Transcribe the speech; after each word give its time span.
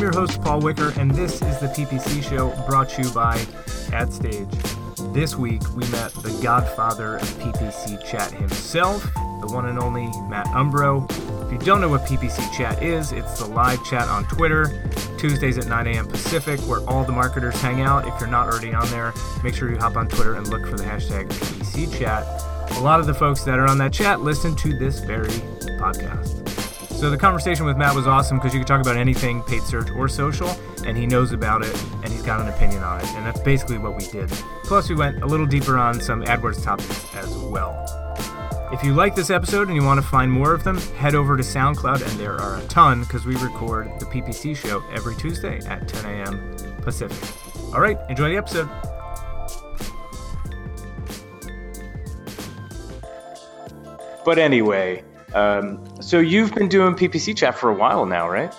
I'm 0.00 0.04
your 0.04 0.14
host, 0.14 0.40
Paul 0.40 0.62
Wicker, 0.62 0.98
and 0.98 1.10
this 1.10 1.42
is 1.42 1.58
the 1.58 1.66
PPC 1.66 2.22
Show 2.22 2.54
brought 2.66 2.88
to 2.88 3.02
you 3.02 3.10
by 3.10 3.36
AdStage. 3.92 5.12
This 5.12 5.36
week, 5.36 5.60
we 5.76 5.86
met 5.90 6.10
the 6.14 6.40
godfather 6.42 7.16
of 7.16 7.28
PPC 7.34 8.02
Chat 8.10 8.32
himself, 8.32 9.02
the 9.12 9.48
one 9.52 9.66
and 9.66 9.78
only 9.78 10.06
Matt 10.30 10.46
Umbro. 10.46 11.04
If 11.44 11.52
you 11.52 11.58
don't 11.58 11.82
know 11.82 11.90
what 11.90 12.06
PPC 12.06 12.50
Chat 12.50 12.82
is, 12.82 13.12
it's 13.12 13.40
the 13.40 13.44
live 13.44 13.84
chat 13.84 14.08
on 14.08 14.24
Twitter, 14.24 14.90
Tuesdays 15.18 15.58
at 15.58 15.66
9 15.66 15.86
a.m. 15.88 16.08
Pacific, 16.08 16.58
where 16.60 16.80
all 16.88 17.04
the 17.04 17.12
marketers 17.12 17.60
hang 17.60 17.82
out. 17.82 18.08
If 18.08 18.18
you're 18.20 18.30
not 18.30 18.46
already 18.48 18.72
on 18.72 18.88
there, 18.88 19.12
make 19.44 19.54
sure 19.54 19.70
you 19.70 19.76
hop 19.76 19.98
on 19.98 20.08
Twitter 20.08 20.36
and 20.36 20.48
look 20.48 20.66
for 20.66 20.78
the 20.78 20.84
hashtag 20.84 21.28
PPC 21.28 21.98
Chat. 21.98 22.24
A 22.78 22.80
lot 22.80 23.00
of 23.00 23.06
the 23.06 23.12
folks 23.12 23.44
that 23.44 23.58
are 23.58 23.66
on 23.66 23.76
that 23.76 23.92
chat 23.92 24.22
listen 24.22 24.56
to 24.56 24.78
this 24.78 25.00
very 25.00 25.28
podcast. 25.78 26.39
So 27.00 27.08
the 27.08 27.16
conversation 27.16 27.64
with 27.64 27.78
Matt 27.78 27.94
was 27.94 28.06
awesome 28.06 28.36
because 28.36 28.52
you 28.52 28.60
could 28.60 28.66
talk 28.66 28.82
about 28.82 28.98
anything 28.98 29.42
paid 29.44 29.62
search 29.62 29.90
or 29.92 30.06
social, 30.06 30.50
and 30.84 30.98
he 30.98 31.06
knows 31.06 31.32
about 31.32 31.62
it 31.62 31.74
and 32.02 32.12
he's 32.12 32.20
got 32.20 32.42
an 32.42 32.48
opinion 32.48 32.82
on 32.82 33.00
it, 33.00 33.06
and 33.14 33.24
that's 33.24 33.40
basically 33.40 33.78
what 33.78 33.96
we 33.96 34.06
did. 34.08 34.28
Plus, 34.64 34.90
we 34.90 34.94
went 34.94 35.22
a 35.22 35.26
little 35.26 35.46
deeper 35.46 35.78
on 35.78 35.98
some 35.98 36.22
AdWords 36.22 36.62
topics 36.62 37.06
as 37.14 37.34
well. 37.38 37.86
If 38.70 38.84
you 38.84 38.92
like 38.92 39.14
this 39.14 39.30
episode 39.30 39.68
and 39.68 39.76
you 39.76 39.82
want 39.82 39.98
to 39.98 40.06
find 40.06 40.30
more 40.30 40.52
of 40.52 40.62
them, 40.62 40.76
head 40.76 41.14
over 41.14 41.38
to 41.38 41.42
SoundCloud, 41.42 42.06
and 42.06 42.20
there 42.20 42.38
are 42.38 42.58
a 42.58 42.64
ton 42.66 43.00
because 43.00 43.24
we 43.24 43.34
record 43.36 43.90
the 43.98 44.04
PPC 44.04 44.54
show 44.54 44.84
every 44.92 45.16
Tuesday 45.16 45.58
at 45.60 45.88
10 45.88 46.04
a.m. 46.04 46.54
Pacific. 46.82 47.16
All 47.72 47.80
right, 47.80 47.98
enjoy 48.10 48.28
the 48.28 48.36
episode. 48.36 48.68
But 54.22 54.38
anyway, 54.38 55.02
um, 55.34 55.82
so 56.00 56.18
you've 56.18 56.54
been 56.54 56.68
doing 56.68 56.94
PPC 56.94 57.36
chat 57.36 57.56
for 57.56 57.70
a 57.70 57.74
while 57.74 58.06
now, 58.06 58.28
right? 58.28 58.52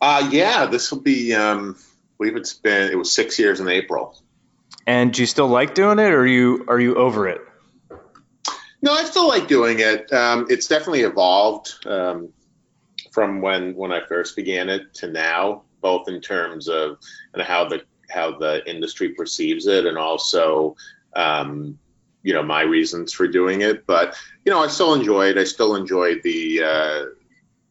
Uh, 0.00 0.28
yeah, 0.30 0.66
this 0.66 0.90
will 0.90 1.00
be. 1.00 1.34
Um, 1.34 1.76
I 1.78 1.82
believe 2.18 2.36
it's 2.36 2.54
been. 2.54 2.90
It 2.90 2.96
was 2.96 3.12
six 3.12 3.38
years 3.38 3.60
in 3.60 3.68
April. 3.68 4.22
And 4.86 5.12
do 5.12 5.22
you 5.22 5.26
still 5.26 5.48
like 5.48 5.74
doing 5.74 5.98
it, 5.98 6.12
or 6.12 6.20
are 6.20 6.26
you 6.26 6.64
are 6.68 6.80
you 6.80 6.94
over 6.94 7.28
it? 7.28 7.40
No, 8.80 8.92
I 8.92 9.04
still 9.04 9.26
like 9.26 9.48
doing 9.48 9.80
it. 9.80 10.12
Um, 10.12 10.46
it's 10.48 10.68
definitely 10.68 11.02
evolved 11.02 11.74
um, 11.86 12.28
from 13.12 13.40
when 13.40 13.74
when 13.74 13.92
I 13.92 14.04
first 14.06 14.36
began 14.36 14.68
it 14.68 14.94
to 14.94 15.08
now, 15.08 15.62
both 15.80 16.08
in 16.08 16.20
terms 16.20 16.68
of 16.68 16.98
and 17.34 17.42
how 17.42 17.68
the 17.68 17.82
how 18.10 18.38
the 18.38 18.62
industry 18.68 19.10
perceives 19.10 19.66
it, 19.66 19.84
and 19.84 19.98
also 19.98 20.76
um, 21.14 21.78
you 22.28 22.34
know 22.34 22.42
my 22.42 22.60
reasons 22.60 23.14
for 23.14 23.26
doing 23.26 23.62
it. 23.62 23.86
But 23.86 24.14
you 24.44 24.52
know, 24.52 24.62
I 24.62 24.66
still 24.66 24.92
enjoy 24.92 25.30
it. 25.30 25.38
I 25.38 25.44
still 25.44 25.76
enjoy 25.76 26.20
the 26.20 26.62
uh, 26.62 27.04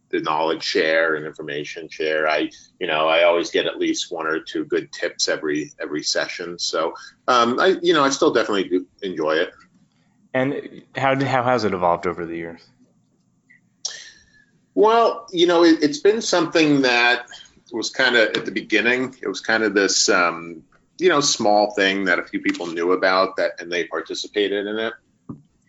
the 0.09 0.21
knowledge 0.21 0.63
share 0.63 1.13
and 1.13 1.27
information 1.27 1.87
share. 1.89 2.27
I 2.27 2.49
you 2.79 2.87
know 2.87 3.07
I 3.07 3.21
always 3.25 3.51
get 3.51 3.67
at 3.67 3.77
least 3.77 4.11
one 4.11 4.25
or 4.25 4.39
two 4.39 4.65
good 4.65 4.91
tips 4.91 5.27
every 5.27 5.71
every 5.79 6.01
session. 6.01 6.57
So 6.57 6.95
um, 7.27 7.59
I 7.59 7.77
you 7.83 7.93
know 7.93 8.03
I 8.03 8.09
still 8.09 8.33
definitely 8.33 8.67
do 8.67 8.87
enjoy 9.03 9.33
it. 9.35 9.51
And 10.33 10.81
how 10.95 11.13
how 11.23 11.43
has 11.43 11.63
it 11.63 11.75
evolved 11.75 12.07
over 12.07 12.25
the 12.25 12.35
years? 12.35 12.61
Well, 14.73 15.27
you 15.31 15.45
know, 15.45 15.63
it, 15.63 15.83
has 15.83 15.99
been 15.99 16.21
something 16.23 16.81
that 16.81 17.27
was 17.71 17.91
kind 17.91 18.15
of 18.15 18.29
at 18.35 18.45
the 18.45 18.51
beginning. 18.51 19.15
It 19.21 19.27
was 19.27 19.39
kind 19.39 19.63
of 19.63 19.75
this 19.75 20.09
um, 20.09 20.63
you 20.99 21.09
know 21.09 21.21
small 21.21 21.73
thing 21.75 22.05
that 22.05 22.19
a 22.19 22.23
few 22.23 22.39
people 22.41 22.67
knew 22.67 22.91
about 22.93 23.35
that 23.37 23.59
and 23.59 23.71
they 23.71 23.85
participated 23.85 24.65
in 24.65 24.79
it. 24.79 24.93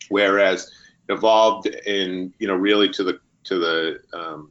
Whereas 0.08 0.70
evolved 1.08 1.66
in 1.66 2.32
you 2.38 2.48
know 2.48 2.54
really 2.54 2.88
to 2.90 3.04
the 3.04 3.20
to 3.44 3.58
the 3.58 4.00
um, 4.12 4.50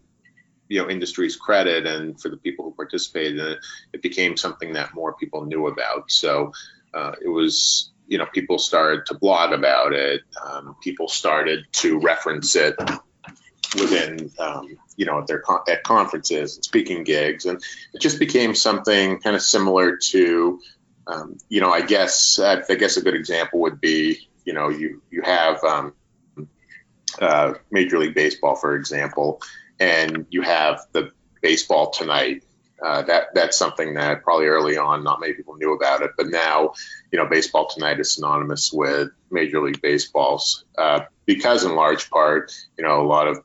you 0.70 0.82
know 0.82 0.90
industry's 0.90 1.36
credit 1.36 1.86
and 1.86 2.20
for 2.20 2.30
the 2.30 2.38
people 2.38 2.66
who 2.66 2.72
participated 2.72 3.40
in 3.40 3.48
it 3.48 3.60
it 3.94 4.02
became 4.02 4.38
something 4.38 4.74
that 4.74 4.94
more 4.94 5.14
people 5.14 5.46
knew 5.46 5.68
about. 5.68 6.12
So 6.12 6.52
uh, 6.94 7.14
it 7.24 7.30
was 7.30 7.92
you 8.08 8.18
know 8.18 8.26
people 8.26 8.60
started 8.60 9.06
to 9.08 9.16
blog 9.16 9.54
about 9.54 9.94
it. 9.94 10.22
Um, 10.46 10.76
people 10.82 11.08
started 11.08 11.66
to 11.74 12.00
reference 12.00 12.56
it 12.56 12.76
within 13.76 14.32
um, 14.40 14.78
you 14.96 15.06
know 15.06 15.20
at 15.20 15.28
their 15.28 15.40
con- 15.40 15.64
at 15.68 15.84
conferences 15.84 16.56
and 16.56 16.64
speaking 16.64 17.04
gigs. 17.04 17.46
And 17.46 17.62
it 17.94 18.02
just 18.02 18.20
became 18.20 18.56
something 18.56 19.20
kind 19.20 19.36
of 19.36 19.42
similar 19.42 19.98
to 19.98 20.60
um, 21.08 21.38
you 21.50 21.62
know 21.62 21.72
i 21.72 21.82
guess 21.82 22.40
I, 22.40 22.62
I, 22.70 22.76
guess 22.76 22.98
a 22.98 23.02
good 23.02 23.16
example 23.16 23.60
would 23.62 23.82
be 23.82 24.28
you 24.46 24.54
know 24.54 24.70
you 24.70 25.02
you 25.10 25.22
have 25.24 25.64
um, 25.64 25.94
uh, 27.20 27.54
major 27.72 27.98
league 28.00 28.16
baseball 28.16 28.56
for 28.56 28.76
example 28.76 29.42
and 29.80 30.26
you 30.30 30.42
have 30.42 30.82
the 30.92 31.12
baseball 31.42 31.90
tonight 31.92 32.44
uh, 32.84 33.02
that 33.04 33.34
that's 33.34 33.58
something 33.58 33.96
that 33.96 34.24
probably 34.24 34.46
early 34.46 34.78
on 34.78 35.04
not 35.04 35.20
many 35.20 35.34
people 35.34 35.56
knew 35.56 35.74
about 35.74 36.02
it, 36.04 36.12
but 36.16 36.28
now, 36.28 36.74
you 37.12 37.18
know, 37.18 37.26
baseball 37.26 37.68
tonight 37.68 38.00
is 38.00 38.14
synonymous 38.14 38.72
with 38.72 39.10
Major 39.32 39.62
League 39.62 39.82
Baseball's 39.82 40.64
uh, 40.78 41.02
because, 41.26 41.64
in 41.64 41.76
large 41.76 42.10
part, 42.12 42.54
you 42.78 42.84
know, 42.84 43.02
a 43.02 43.08
lot 43.08 43.28
of 43.28 43.44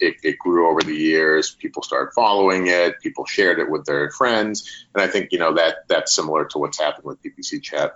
it, 0.00 0.16
it, 0.22 0.38
grew 0.38 0.68
over 0.68 0.82
the 0.82 0.94
years. 0.94 1.54
People 1.54 1.82
started 1.82 2.12
following 2.14 2.66
it. 2.66 3.00
People 3.00 3.24
shared 3.26 3.60
it 3.60 3.70
with 3.70 3.84
their 3.84 4.10
friends, 4.10 4.86
and 4.92 5.02
I 5.02 5.06
think 5.06 5.30
you 5.30 5.38
know 5.38 5.54
that 5.54 5.86
that's 5.88 6.12
similar 6.12 6.44
to 6.46 6.58
what's 6.58 6.80
happened 6.80 7.04
with 7.04 7.22
PPC 7.22 7.62
Chat. 7.62 7.92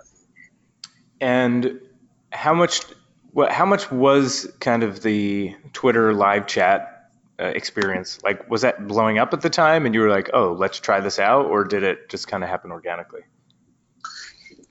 And 1.19 1.81
how 2.31 2.53
much? 2.53 2.81
What? 3.31 3.51
How 3.51 3.65
much 3.65 3.91
was 3.91 4.49
kind 4.61 4.83
of 4.83 5.01
the 5.01 5.55
Twitter 5.73 6.13
live 6.13 6.47
chat 6.47 6.92
uh, 7.43 7.47
experience? 7.47 8.19
Like, 8.23 8.49
was 8.49 8.61
that 8.61 8.87
blowing 8.87 9.17
up 9.17 9.33
at 9.33 9.41
the 9.41 9.49
time, 9.49 9.85
and 9.85 9.93
you 9.93 10.01
were 10.01 10.09
like, 10.09 10.29
"Oh, 10.33 10.53
let's 10.53 10.79
try 10.79 11.01
this 11.01 11.19
out," 11.19 11.47
or 11.47 11.65
did 11.65 11.83
it 11.83 12.09
just 12.09 12.27
kind 12.27 12.43
of 12.43 12.49
happen 12.49 12.71
organically? 12.71 13.21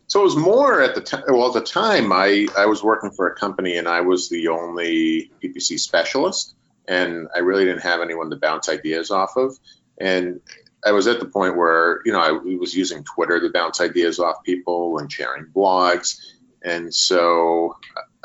So 0.06 0.20
it 0.20 0.24
was 0.24 0.36
more 0.36 0.82
at 0.82 0.94
the 0.94 1.00
time. 1.00 1.24
Well, 1.28 1.48
at 1.48 1.54
the 1.54 1.60
time, 1.60 2.12
I 2.12 2.46
I 2.56 2.66
was 2.66 2.82
working 2.82 3.10
for 3.10 3.28
a 3.28 3.34
company, 3.34 3.76
and 3.76 3.88
I 3.88 4.00
was 4.00 4.28
the 4.28 4.48
only 4.48 5.30
PPC 5.42 5.78
specialist, 5.78 6.54
and 6.88 7.28
I 7.34 7.40
really 7.40 7.64
didn't 7.64 7.82
have 7.82 8.00
anyone 8.00 8.30
to 8.30 8.36
bounce 8.36 8.68
ideas 8.68 9.10
off 9.10 9.36
of, 9.36 9.58
and 10.00 10.40
I 10.84 10.92
was 10.92 11.06
at 11.06 11.20
the 11.20 11.26
point 11.26 11.56
where 11.56 12.00
you 12.04 12.12
know 12.12 12.20
I 12.20 12.32
was 12.32 12.74
using 12.74 13.04
Twitter 13.04 13.40
to 13.40 13.50
bounce 13.50 13.80
ideas 13.80 14.18
off 14.18 14.42
people 14.44 14.98
and 14.98 15.10
sharing 15.12 15.46
blogs, 15.46 16.18
and 16.62 16.94
so 16.94 17.76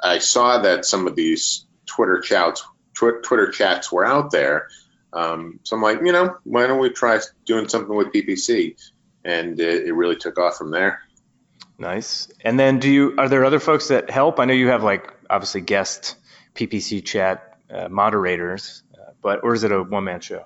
I 0.04 0.20
saw 0.20 0.60
that 0.60 0.86
some 0.86 1.08
of 1.08 1.16
these 1.16 1.66
Twitter 1.86 2.20
chats 2.20 2.66
tw- 2.98 3.24
Twitter 3.24 3.52
chats 3.52 3.92
were 3.92 4.06
out 4.06 4.32
there. 4.32 4.70
Um, 5.14 5.60
so 5.64 5.76
I'm 5.76 5.82
like, 5.82 6.00
you 6.04 6.12
know, 6.12 6.38
why 6.44 6.68
don't 6.68 6.80
we 6.80 6.90
try 6.90 7.20
doing 7.46 7.68
something 7.68 7.96
with 7.96 8.12
PPC? 8.12 8.76
And 9.24 9.60
it, 9.60 9.88
it 9.88 9.94
really 9.94 10.16
took 10.16 10.38
off 10.38 10.58
from 10.58 10.72
there. 10.72 11.02
Nice. 11.78 12.28
And 12.42 12.60
then, 12.60 12.80
do 12.80 12.90
you 12.90 13.16
are 13.18 13.30
there 13.30 13.46
other 13.46 13.60
folks 13.60 13.90
that 13.90 14.10
help? 14.10 14.40
I 14.40 14.46
know 14.46 14.54
you 14.54 14.70
have 14.70 14.84
like 14.84 15.14
obviously 15.30 15.62
guest 15.62 16.16
PPC 16.56 17.06
chat 17.06 17.58
uh, 17.70 17.88
moderators, 17.88 18.84
uh, 18.96 19.12
but 19.22 19.42
or 19.44 19.54
is 19.54 19.64
it 19.64 19.72
a 19.72 19.84
one 19.84 20.04
man 20.04 20.22
show? 20.22 20.46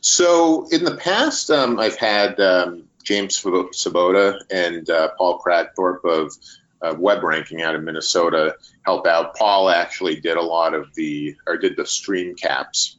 So 0.00 0.66
in 0.70 0.84
the 0.84 0.96
past, 0.96 1.50
um, 1.50 1.78
I've 1.78 1.96
had 1.96 2.40
um, 2.40 2.84
James 3.04 3.40
Svoboda 3.40 4.40
and 4.50 4.88
uh, 4.90 5.10
Paul 5.16 5.40
Kragthorpe 5.40 6.04
of 6.04 6.32
uh, 6.82 6.94
web 6.98 7.22
ranking 7.22 7.62
out 7.62 7.74
of 7.74 7.82
Minnesota 7.82 8.56
help 8.88 9.06
out. 9.06 9.36
Paul 9.36 9.68
actually 9.68 10.20
did 10.20 10.36
a 10.36 10.42
lot 10.42 10.72
of 10.72 10.94
the 10.94 11.36
or 11.46 11.58
did 11.58 11.76
the 11.76 11.84
stream 11.84 12.34
caps 12.34 12.96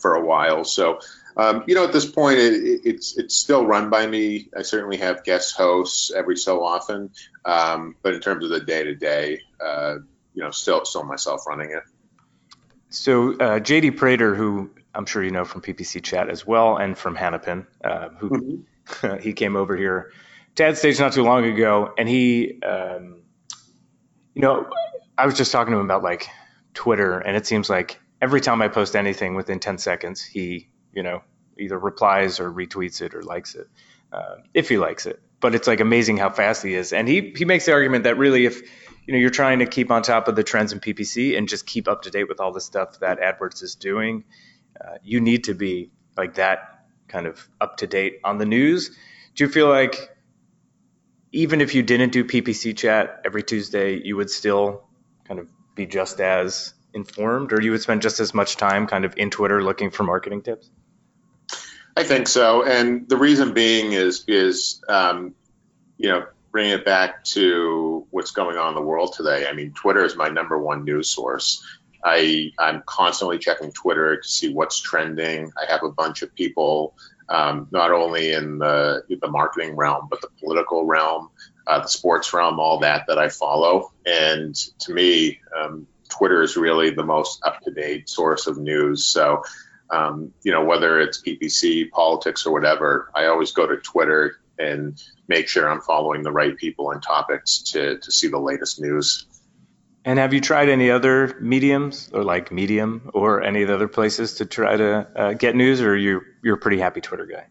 for 0.00 0.14
a 0.14 0.24
while. 0.24 0.64
So 0.64 1.00
um, 1.36 1.64
you 1.66 1.74
know, 1.74 1.84
at 1.84 1.92
this 1.92 2.06
point, 2.06 2.38
it, 2.38 2.82
it's 2.84 3.16
it's 3.16 3.34
still 3.34 3.66
run 3.66 3.90
by 3.90 4.06
me. 4.06 4.48
I 4.56 4.62
certainly 4.62 4.98
have 4.98 5.24
guest 5.24 5.56
hosts 5.56 6.10
every 6.10 6.36
so 6.36 6.64
often, 6.64 7.10
um, 7.44 7.96
but 8.02 8.14
in 8.14 8.20
terms 8.20 8.44
of 8.44 8.50
the 8.50 8.60
day 8.60 8.84
to 8.84 8.94
day, 8.94 9.40
you 10.34 10.42
know, 10.42 10.50
still 10.50 10.84
still 10.84 11.04
myself 11.04 11.46
running 11.46 11.70
it. 11.70 11.82
So 12.90 13.32
uh, 13.34 13.60
JD 13.60 13.96
Prater, 13.96 14.34
who 14.34 14.70
I'm 14.94 15.06
sure 15.06 15.22
you 15.22 15.30
know 15.30 15.44
from 15.44 15.60
PPC 15.62 16.02
Chat 16.02 16.28
as 16.28 16.46
well, 16.46 16.76
and 16.76 16.96
from 16.96 17.16
Hanapin, 17.16 17.66
uh, 17.84 18.08
who 18.18 18.30
mm-hmm. 18.30 19.18
he 19.22 19.32
came 19.32 19.56
over 19.56 19.76
here 19.76 20.12
to 20.56 20.62
AdStage 20.62 20.98
not 20.98 21.12
too 21.12 21.22
long 21.22 21.44
ago, 21.44 21.94
and 21.96 22.08
he, 22.08 22.60
um, 22.62 23.22
you 24.34 24.42
know, 24.42 24.68
I 25.20 25.26
was 25.26 25.36
just 25.36 25.52
talking 25.52 25.72
to 25.72 25.78
him 25.78 25.84
about 25.84 26.02
like 26.02 26.28
Twitter, 26.72 27.18
and 27.18 27.36
it 27.36 27.46
seems 27.46 27.68
like 27.68 28.00
every 28.22 28.40
time 28.40 28.62
I 28.62 28.68
post 28.68 28.96
anything 28.96 29.34
within 29.34 29.60
10 29.60 29.76
seconds, 29.76 30.22
he, 30.22 30.70
you 30.94 31.02
know, 31.02 31.22
either 31.58 31.78
replies 31.78 32.40
or 32.40 32.50
retweets 32.50 33.02
it 33.02 33.14
or 33.14 33.22
likes 33.22 33.54
it, 33.54 33.68
uh, 34.14 34.36
if 34.54 34.70
he 34.70 34.78
likes 34.78 35.04
it. 35.04 35.20
But 35.40 35.54
it's 35.54 35.68
like 35.68 35.80
amazing 35.80 36.16
how 36.16 36.30
fast 36.30 36.62
he 36.62 36.74
is, 36.74 36.94
and 36.94 37.06
he 37.06 37.34
he 37.36 37.44
makes 37.44 37.66
the 37.66 37.72
argument 37.72 38.04
that 38.04 38.16
really 38.16 38.46
if 38.46 38.62
you 39.06 39.12
know 39.12 39.18
you're 39.18 39.28
trying 39.28 39.58
to 39.58 39.66
keep 39.66 39.90
on 39.90 40.02
top 40.02 40.26
of 40.26 40.36
the 40.36 40.42
trends 40.42 40.72
in 40.72 40.80
PPC 40.80 41.36
and 41.36 41.48
just 41.48 41.66
keep 41.66 41.86
up 41.86 42.02
to 42.02 42.10
date 42.10 42.28
with 42.28 42.40
all 42.40 42.52
the 42.52 42.60
stuff 42.60 43.00
that 43.00 43.20
AdWords 43.20 43.62
is 43.62 43.74
doing, 43.74 44.24
uh, 44.80 44.94
you 45.02 45.20
need 45.20 45.44
to 45.44 45.54
be 45.54 45.90
like 46.16 46.34
that 46.36 46.86
kind 47.08 47.26
of 47.26 47.46
up 47.60 47.76
to 47.78 47.86
date 47.86 48.20
on 48.24 48.38
the 48.38 48.46
news. 48.46 48.96
Do 49.34 49.44
you 49.44 49.50
feel 49.50 49.68
like 49.68 50.14
even 51.32 51.60
if 51.60 51.74
you 51.74 51.82
didn't 51.82 52.12
do 52.12 52.24
PPC 52.24 52.74
chat 52.76 53.22
every 53.24 53.42
Tuesday, 53.42 54.00
you 54.02 54.16
would 54.16 54.30
still 54.30 54.89
kind 55.30 55.38
of 55.38 55.48
be 55.76 55.86
just 55.86 56.20
as 56.20 56.74
informed, 56.92 57.52
or 57.52 57.62
you 57.62 57.70
would 57.70 57.80
spend 57.80 58.02
just 58.02 58.18
as 58.18 58.34
much 58.34 58.56
time 58.56 58.88
kind 58.88 59.04
of 59.04 59.14
in 59.16 59.30
Twitter 59.30 59.62
looking 59.62 59.92
for 59.92 60.02
marketing 60.02 60.42
tips? 60.42 60.68
I 61.96 62.02
think 62.02 62.26
so, 62.26 62.64
and 62.64 63.08
the 63.08 63.16
reason 63.16 63.54
being 63.54 63.92
is 63.92 64.24
is 64.26 64.82
um, 64.88 65.34
you 65.98 66.08
know 66.08 66.26
bringing 66.50 66.72
it 66.72 66.84
back 66.84 67.22
to 67.22 68.08
what's 68.10 68.32
going 68.32 68.56
on 68.56 68.70
in 68.70 68.74
the 68.74 68.82
world 68.82 69.14
today. 69.16 69.46
I 69.48 69.52
mean, 69.52 69.72
Twitter 69.72 70.04
is 70.04 70.16
my 70.16 70.28
number 70.28 70.58
one 70.58 70.84
news 70.84 71.08
source. 71.08 71.64
I 72.04 72.50
I'm 72.58 72.82
constantly 72.86 73.38
checking 73.38 73.70
Twitter 73.70 74.20
to 74.20 74.28
see 74.28 74.52
what's 74.52 74.80
trending. 74.80 75.52
I 75.56 75.70
have 75.70 75.84
a 75.84 75.92
bunch 75.92 76.22
of 76.22 76.34
people, 76.34 76.96
um, 77.28 77.68
not 77.70 77.92
only 77.92 78.32
in 78.32 78.58
the 78.58 79.04
the 79.08 79.28
marketing 79.28 79.76
realm, 79.76 80.08
but 80.10 80.20
the 80.22 80.28
political 80.40 80.86
realm, 80.86 81.30
uh, 81.70 81.80
the 81.80 81.88
sports 81.88 82.32
realm, 82.32 82.58
all 82.58 82.80
that 82.80 83.06
that 83.06 83.18
I 83.18 83.28
follow. 83.28 83.92
And 84.04 84.54
to 84.80 84.92
me, 84.92 85.40
um, 85.56 85.86
Twitter 86.08 86.42
is 86.42 86.56
really 86.56 86.90
the 86.90 87.04
most 87.04 87.42
up 87.44 87.60
to 87.62 87.70
date 87.70 88.08
source 88.08 88.46
of 88.46 88.58
news. 88.58 89.04
So. 89.04 89.42
Um, 89.92 90.32
you 90.44 90.52
know, 90.52 90.64
whether 90.64 91.00
it's 91.00 91.20
PPC, 91.20 91.90
politics, 91.90 92.46
or 92.46 92.52
whatever, 92.52 93.10
I 93.12 93.26
always 93.26 93.50
go 93.50 93.66
to 93.66 93.76
Twitter 93.78 94.36
and 94.56 95.02
make 95.26 95.48
sure 95.48 95.68
I'm 95.68 95.80
following 95.80 96.22
the 96.22 96.30
right 96.30 96.56
people 96.56 96.92
and 96.92 97.02
topics 97.02 97.58
to, 97.72 97.98
to 97.98 98.12
see 98.12 98.28
the 98.28 98.38
latest 98.38 98.80
news. 98.80 99.26
And 100.04 100.18
have 100.18 100.32
you 100.32 100.40
tried 100.40 100.68
any 100.68 100.90
other 100.90 101.36
mediums 101.40 102.10
or 102.12 102.24
like 102.24 102.50
Medium 102.50 103.10
or 103.12 103.42
any 103.42 103.62
of 103.62 103.68
the 103.68 103.74
other 103.74 103.88
places 103.88 104.34
to 104.36 104.46
try 104.46 104.76
to 104.76 105.08
uh, 105.14 105.32
get 105.34 105.54
news, 105.54 105.82
or 105.82 105.96
you're 105.96 106.22
you're 106.42 106.54
a 106.54 106.58
pretty 106.58 106.78
happy 106.78 107.02
Twitter 107.02 107.26
guy? 107.26 107.46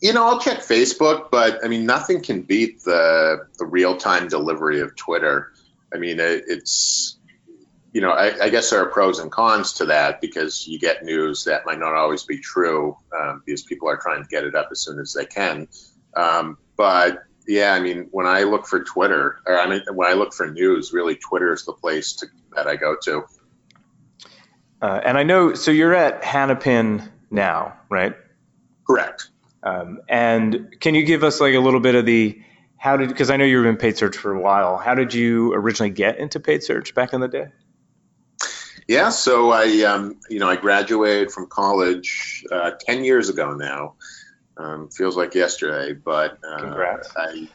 You 0.00 0.12
know, 0.12 0.26
I'll 0.26 0.40
check 0.40 0.58
Facebook, 0.58 1.30
but 1.30 1.64
I 1.64 1.68
mean, 1.68 1.84
nothing 1.84 2.22
can 2.22 2.42
beat 2.42 2.82
the 2.84 3.46
the 3.58 3.66
real 3.66 3.96
time 3.96 4.28
delivery 4.28 4.80
of 4.80 4.94
Twitter. 4.94 5.52
I 5.92 5.98
mean, 5.98 6.20
it, 6.20 6.44
it's 6.46 7.18
you 7.92 8.00
know, 8.02 8.10
I, 8.10 8.44
I, 8.44 8.48
guess 8.50 8.70
there 8.70 8.82
are 8.82 8.86
pros 8.86 9.18
and 9.18 9.32
cons 9.32 9.72
to 9.74 9.86
that 9.86 10.20
because 10.20 10.68
you 10.68 10.78
get 10.78 11.04
news 11.04 11.44
that 11.44 11.64
might 11.64 11.78
not 11.78 11.94
always 11.94 12.22
be 12.22 12.38
true 12.38 12.96
um, 13.18 13.42
because 13.44 13.62
people 13.62 13.88
are 13.88 13.96
trying 13.96 14.22
to 14.22 14.28
get 14.28 14.44
it 14.44 14.54
up 14.54 14.68
as 14.70 14.80
soon 14.80 15.00
as 15.00 15.14
they 15.14 15.24
can. 15.24 15.68
Um, 16.14 16.58
but 16.76 17.24
yeah, 17.46 17.72
I 17.72 17.80
mean, 17.80 18.08
when 18.10 18.26
I 18.26 18.42
look 18.42 18.66
for 18.66 18.84
Twitter, 18.84 19.40
or 19.46 19.58
I 19.58 19.68
mean, 19.68 19.82
when 19.94 20.08
I 20.08 20.14
look 20.14 20.34
for 20.34 20.50
news, 20.50 20.92
really 20.92 21.16
Twitter 21.16 21.52
is 21.52 21.64
the 21.64 21.72
place 21.72 22.12
to, 22.16 22.26
that 22.54 22.66
I 22.66 22.76
go 22.76 22.94
to. 23.04 23.24
Uh, 24.82 25.00
and 25.02 25.16
I 25.16 25.22
know, 25.22 25.54
so 25.54 25.70
you're 25.70 25.94
at 25.94 26.22
Hanapin 26.22 27.08
now, 27.30 27.74
right? 27.88 28.14
Correct. 28.86 29.30
Um, 29.62 30.00
and 30.08 30.76
can 30.80 30.94
you 30.94 31.04
give 31.04 31.24
us 31.24 31.40
like 31.40 31.54
a 31.54 31.60
little 31.60 31.80
bit 31.80 31.94
of 31.94 32.06
the 32.06 32.40
how 32.78 32.96
did 32.96 33.08
because 33.08 33.28
I 33.28 33.36
know 33.36 33.44
you've 33.44 33.64
been 33.64 33.76
paid 33.76 33.98
search 33.98 34.16
for 34.16 34.32
a 34.32 34.40
while. 34.40 34.78
How 34.78 34.94
did 34.94 35.12
you 35.12 35.52
originally 35.52 35.90
get 35.90 36.18
into 36.18 36.40
paid 36.40 36.62
search 36.62 36.94
back 36.94 37.12
in 37.12 37.20
the 37.20 37.28
day? 37.28 37.48
Yeah, 38.86 39.10
so 39.10 39.50
I, 39.50 39.82
um, 39.82 40.18
you 40.30 40.38
know, 40.38 40.48
I 40.48 40.56
graduated 40.56 41.30
from 41.30 41.48
college 41.48 42.44
uh, 42.50 42.70
ten 42.80 43.04
years 43.04 43.28
ago 43.28 43.52
now. 43.54 43.96
Um, 44.56 44.88
feels 44.88 45.16
like 45.16 45.34
yesterday, 45.34 45.92
but 45.92 46.38
uh, 46.48 46.58
congrats. 46.58 47.12
I, 47.16 47.48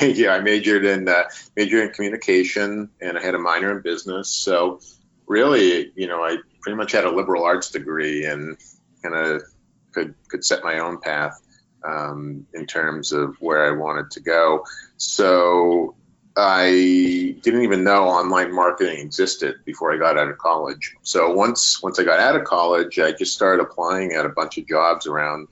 yeah, 0.02 0.34
I 0.34 0.40
majored 0.40 0.84
in 0.84 1.08
uh, 1.08 1.24
majored 1.56 1.88
in 1.88 1.94
communication, 1.94 2.90
and 3.00 3.18
I 3.18 3.22
had 3.22 3.34
a 3.34 3.38
minor 3.38 3.74
in 3.76 3.82
business. 3.82 4.30
So 4.30 4.80
really, 5.26 5.90
you 5.96 6.06
know, 6.06 6.22
I 6.22 6.36
pretty 6.60 6.76
much 6.76 6.92
had 6.92 7.04
a 7.04 7.10
liberal 7.10 7.44
arts 7.44 7.70
degree, 7.70 8.26
and 8.26 8.58
kind 9.02 9.14
of 9.14 9.42
could 9.92 10.14
could 10.28 10.44
set 10.44 10.64
my 10.64 10.78
own 10.78 11.00
path 11.00 11.40
um, 11.84 12.46
in 12.54 12.66
terms 12.66 13.12
of 13.12 13.36
where 13.40 13.66
I 13.66 13.76
wanted 13.76 14.10
to 14.12 14.20
go. 14.20 14.64
So 14.96 15.94
I 16.36 17.36
didn't 17.42 17.62
even 17.62 17.84
know 17.84 18.04
online 18.04 18.54
marketing 18.54 19.00
existed 19.00 19.56
before 19.64 19.92
I 19.92 19.98
got 19.98 20.16
out 20.16 20.28
of 20.28 20.38
college. 20.38 20.94
So 21.02 21.32
once 21.32 21.82
once 21.82 21.98
I 21.98 22.04
got 22.04 22.20
out 22.20 22.36
of 22.36 22.44
college, 22.44 22.98
I 22.98 23.12
just 23.12 23.34
started 23.34 23.62
applying 23.62 24.12
at 24.12 24.24
a 24.24 24.30
bunch 24.30 24.58
of 24.58 24.66
jobs 24.66 25.06
around 25.06 25.48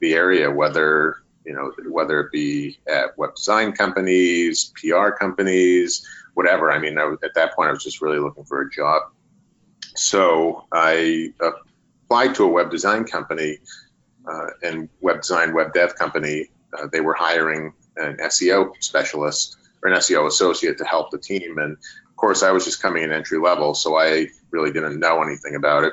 the 0.00 0.14
area, 0.14 0.50
whether 0.50 1.22
you 1.44 1.52
know 1.54 1.72
whether 1.88 2.20
it 2.20 2.32
be 2.32 2.78
at 2.88 3.16
web 3.16 3.36
design 3.36 3.72
companies, 3.72 4.72
PR 4.80 5.10
companies, 5.10 6.06
whatever. 6.34 6.70
I 6.70 6.78
mean, 6.78 6.98
I 6.98 7.14
at 7.22 7.34
that 7.34 7.54
point, 7.54 7.68
I 7.68 7.72
was 7.72 7.84
just 7.84 8.02
really 8.02 8.18
looking 8.18 8.44
for 8.44 8.60
a 8.62 8.70
job. 8.70 9.02
So 9.94 10.64
I 10.72 11.32
applied 11.40 12.34
to 12.36 12.44
a 12.44 12.48
web 12.48 12.72
design 12.72 13.04
company 13.04 13.58
and 14.62 14.88
web 15.00 15.22
design, 15.22 15.54
web 15.54 15.72
dev 15.72 15.96
company. 15.96 16.50
Uh, 16.76 16.86
they 16.90 17.00
were 17.00 17.14
hiring 17.14 17.72
an 17.96 18.16
SEO 18.16 18.72
specialist 18.80 19.56
or 19.82 19.90
an 19.90 19.98
SEO 19.98 20.26
associate 20.26 20.78
to 20.78 20.84
help 20.84 21.10
the 21.10 21.18
team. 21.18 21.58
And 21.58 21.72
of 21.72 22.16
course, 22.16 22.42
I 22.42 22.50
was 22.50 22.64
just 22.64 22.82
coming 22.82 23.02
in 23.02 23.12
entry 23.12 23.38
level, 23.38 23.74
so 23.74 23.96
I 23.96 24.28
really 24.50 24.72
didn't 24.72 24.98
know 24.98 25.22
anything 25.22 25.56
about 25.56 25.84
it. 25.84 25.92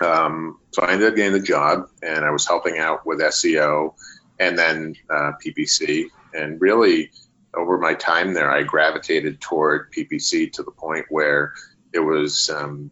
Um, 0.00 0.58
so 0.72 0.82
I 0.82 0.92
ended 0.92 1.08
up 1.08 1.16
getting 1.16 1.32
the 1.32 1.40
job, 1.40 1.88
and 2.02 2.24
I 2.24 2.30
was 2.30 2.46
helping 2.46 2.78
out 2.78 3.06
with 3.06 3.20
SEO 3.20 3.94
and 4.40 4.58
then 4.58 4.96
uh, 5.10 5.32
PPC. 5.44 6.06
And 6.32 6.60
really, 6.60 7.10
over 7.54 7.78
my 7.78 7.94
time 7.94 8.34
there, 8.34 8.50
I 8.50 8.62
gravitated 8.62 9.40
toward 9.40 9.92
PPC 9.92 10.52
to 10.52 10.62
the 10.62 10.72
point 10.72 11.06
where 11.10 11.52
it 11.92 12.00
was 12.00 12.50
um, 12.50 12.90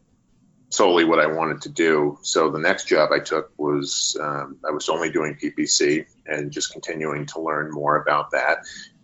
solely 0.73 1.05
what 1.05 1.21
I 1.21 1.27
wanted 1.27 1.61
to 1.63 1.69
do. 1.69 2.19
So 2.23 2.51
the 2.51 2.59
next 2.59 2.87
job 2.87 3.11
I 3.13 3.19
took 3.19 3.53
was 3.59 4.17
um, 4.21 4.57
I 4.67 4.71
was 4.71 4.89
only 4.89 5.11
doing 5.11 5.35
PPC 5.35 6.07
and 6.27 6.51
just 6.51 6.73
continuing 6.73 7.27
to 7.27 7.41
learn 7.41 7.71
more 7.71 7.97
about 7.97 8.31
that. 8.31 8.59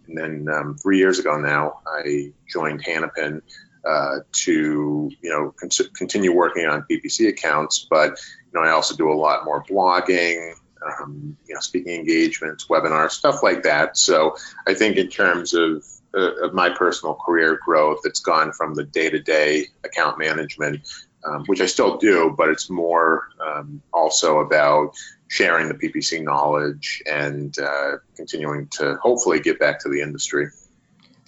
And 0.06 0.17
then 0.17 0.49
um, 0.49 0.76
three 0.76 0.99
years 0.99 1.19
ago 1.19 1.38
now, 1.38 1.81
I 1.87 2.32
joined 2.49 2.82
Hanapin 2.85 3.43
uh, 3.87 4.20
to 4.32 5.11
you 5.20 5.31
know 5.31 5.55
con- 5.59 5.69
continue 5.94 6.35
working 6.35 6.67
on 6.67 6.85
PPC 6.91 7.29
accounts, 7.29 7.87
but 7.88 8.19
you 8.53 8.53
know 8.61 8.67
I 8.67 8.70
also 8.70 8.97
do 8.97 9.12
a 9.12 9.15
lot 9.15 9.44
more 9.44 9.62
blogging, 9.65 10.55
um, 10.87 11.37
you 11.47 11.55
know, 11.55 11.61
speaking 11.61 11.94
engagements, 11.94 12.67
webinars, 12.69 13.12
stuff 13.12 13.43
like 13.43 13.62
that. 13.65 13.97
So 13.97 14.37
I 14.67 14.75
think 14.75 14.97
in 14.97 15.09
terms 15.09 15.55
of 15.55 15.85
uh, 16.15 16.47
of 16.47 16.55
my 16.55 16.70
personal 16.70 17.15
career 17.15 17.61
growth, 17.62 18.00
it's 18.05 18.20
gone 18.20 18.53
from 18.53 18.75
the 18.75 18.85
day-to-day 18.85 19.67
account 19.85 20.19
management, 20.19 20.81
um, 21.28 21.44
which 21.46 21.60
I 21.60 21.66
still 21.66 21.96
do, 21.96 22.34
but 22.36 22.48
it's 22.48 22.70
more 22.70 23.28
um, 23.44 23.82
also 23.92 24.40
about 24.40 24.94
sharing 25.28 25.69
the 25.69 25.75
PPC 25.75 26.22
knowledge 26.22 27.02
and 27.06 27.56
uh, 27.58 27.96
continuing 28.16 28.69
to 28.78 28.96
hopefully 28.96 29.40
get 29.40 29.58
back 29.58 29.80
to 29.80 29.88
the 29.88 30.00
industry. 30.00 30.48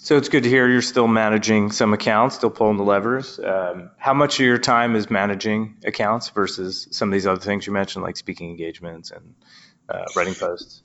So 0.02 0.16
it's 0.16 0.30
good 0.30 0.44
to 0.44 0.48
hear 0.48 0.66
you're 0.66 0.80
still 0.80 1.08
managing 1.08 1.72
some 1.72 1.92
accounts, 1.92 2.36
still 2.36 2.48
pulling 2.48 2.78
the 2.78 2.84
levers. 2.84 3.38
Um, 3.38 3.90
how 3.98 4.14
much 4.14 4.40
of 4.40 4.46
your 4.46 4.56
time 4.56 4.96
is 4.96 5.10
managing 5.10 5.76
accounts 5.84 6.30
versus 6.30 6.88
some 6.90 7.10
of 7.10 7.12
these 7.12 7.26
other 7.26 7.40
things 7.40 7.66
you 7.66 7.72
mentioned, 7.74 8.02
like 8.02 8.16
speaking 8.16 8.48
engagements 8.48 9.10
and 9.10 9.34
uh, 9.90 10.06
writing 10.16 10.34
posts? 10.34 10.82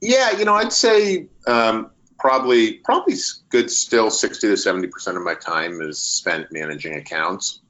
Yeah, 0.00 0.30
you 0.30 0.46
know, 0.46 0.54
I'd 0.54 0.72
say 0.72 1.26
um, 1.46 1.90
probably 2.18 2.74
probably 2.74 3.16
good 3.50 3.70
still 3.70 4.10
60 4.10 4.48
to 4.48 4.56
70 4.56 4.88
percent 4.88 5.18
of 5.18 5.22
my 5.22 5.34
time 5.34 5.82
is 5.82 5.98
spent 5.98 6.50
managing 6.50 6.94
accounts. 6.94 7.60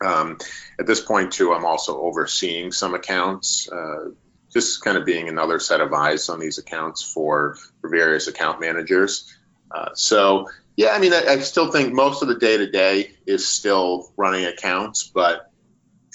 Um, 0.00 0.38
at 0.78 0.86
this 0.86 1.00
point, 1.00 1.32
too, 1.32 1.52
I'm 1.52 1.64
also 1.64 2.00
overseeing 2.00 2.72
some 2.72 2.94
accounts, 2.94 3.68
uh, 3.70 4.10
just 4.52 4.82
kind 4.82 4.96
of 4.96 5.04
being 5.04 5.28
another 5.28 5.58
set 5.58 5.80
of 5.80 5.92
eyes 5.92 6.28
on 6.28 6.40
these 6.40 6.58
accounts 6.58 7.02
for, 7.02 7.56
for 7.80 7.90
various 7.90 8.28
account 8.28 8.60
managers. 8.60 9.32
Uh, 9.70 9.90
so, 9.94 10.48
yeah, 10.76 10.90
I 10.90 10.98
mean, 10.98 11.12
I, 11.12 11.24
I 11.26 11.38
still 11.40 11.70
think 11.70 11.92
most 11.92 12.22
of 12.22 12.28
the 12.28 12.36
day 12.36 12.56
to 12.56 12.70
day 12.70 13.12
is 13.26 13.46
still 13.46 14.12
running 14.16 14.44
accounts, 14.44 15.04
but 15.04 15.50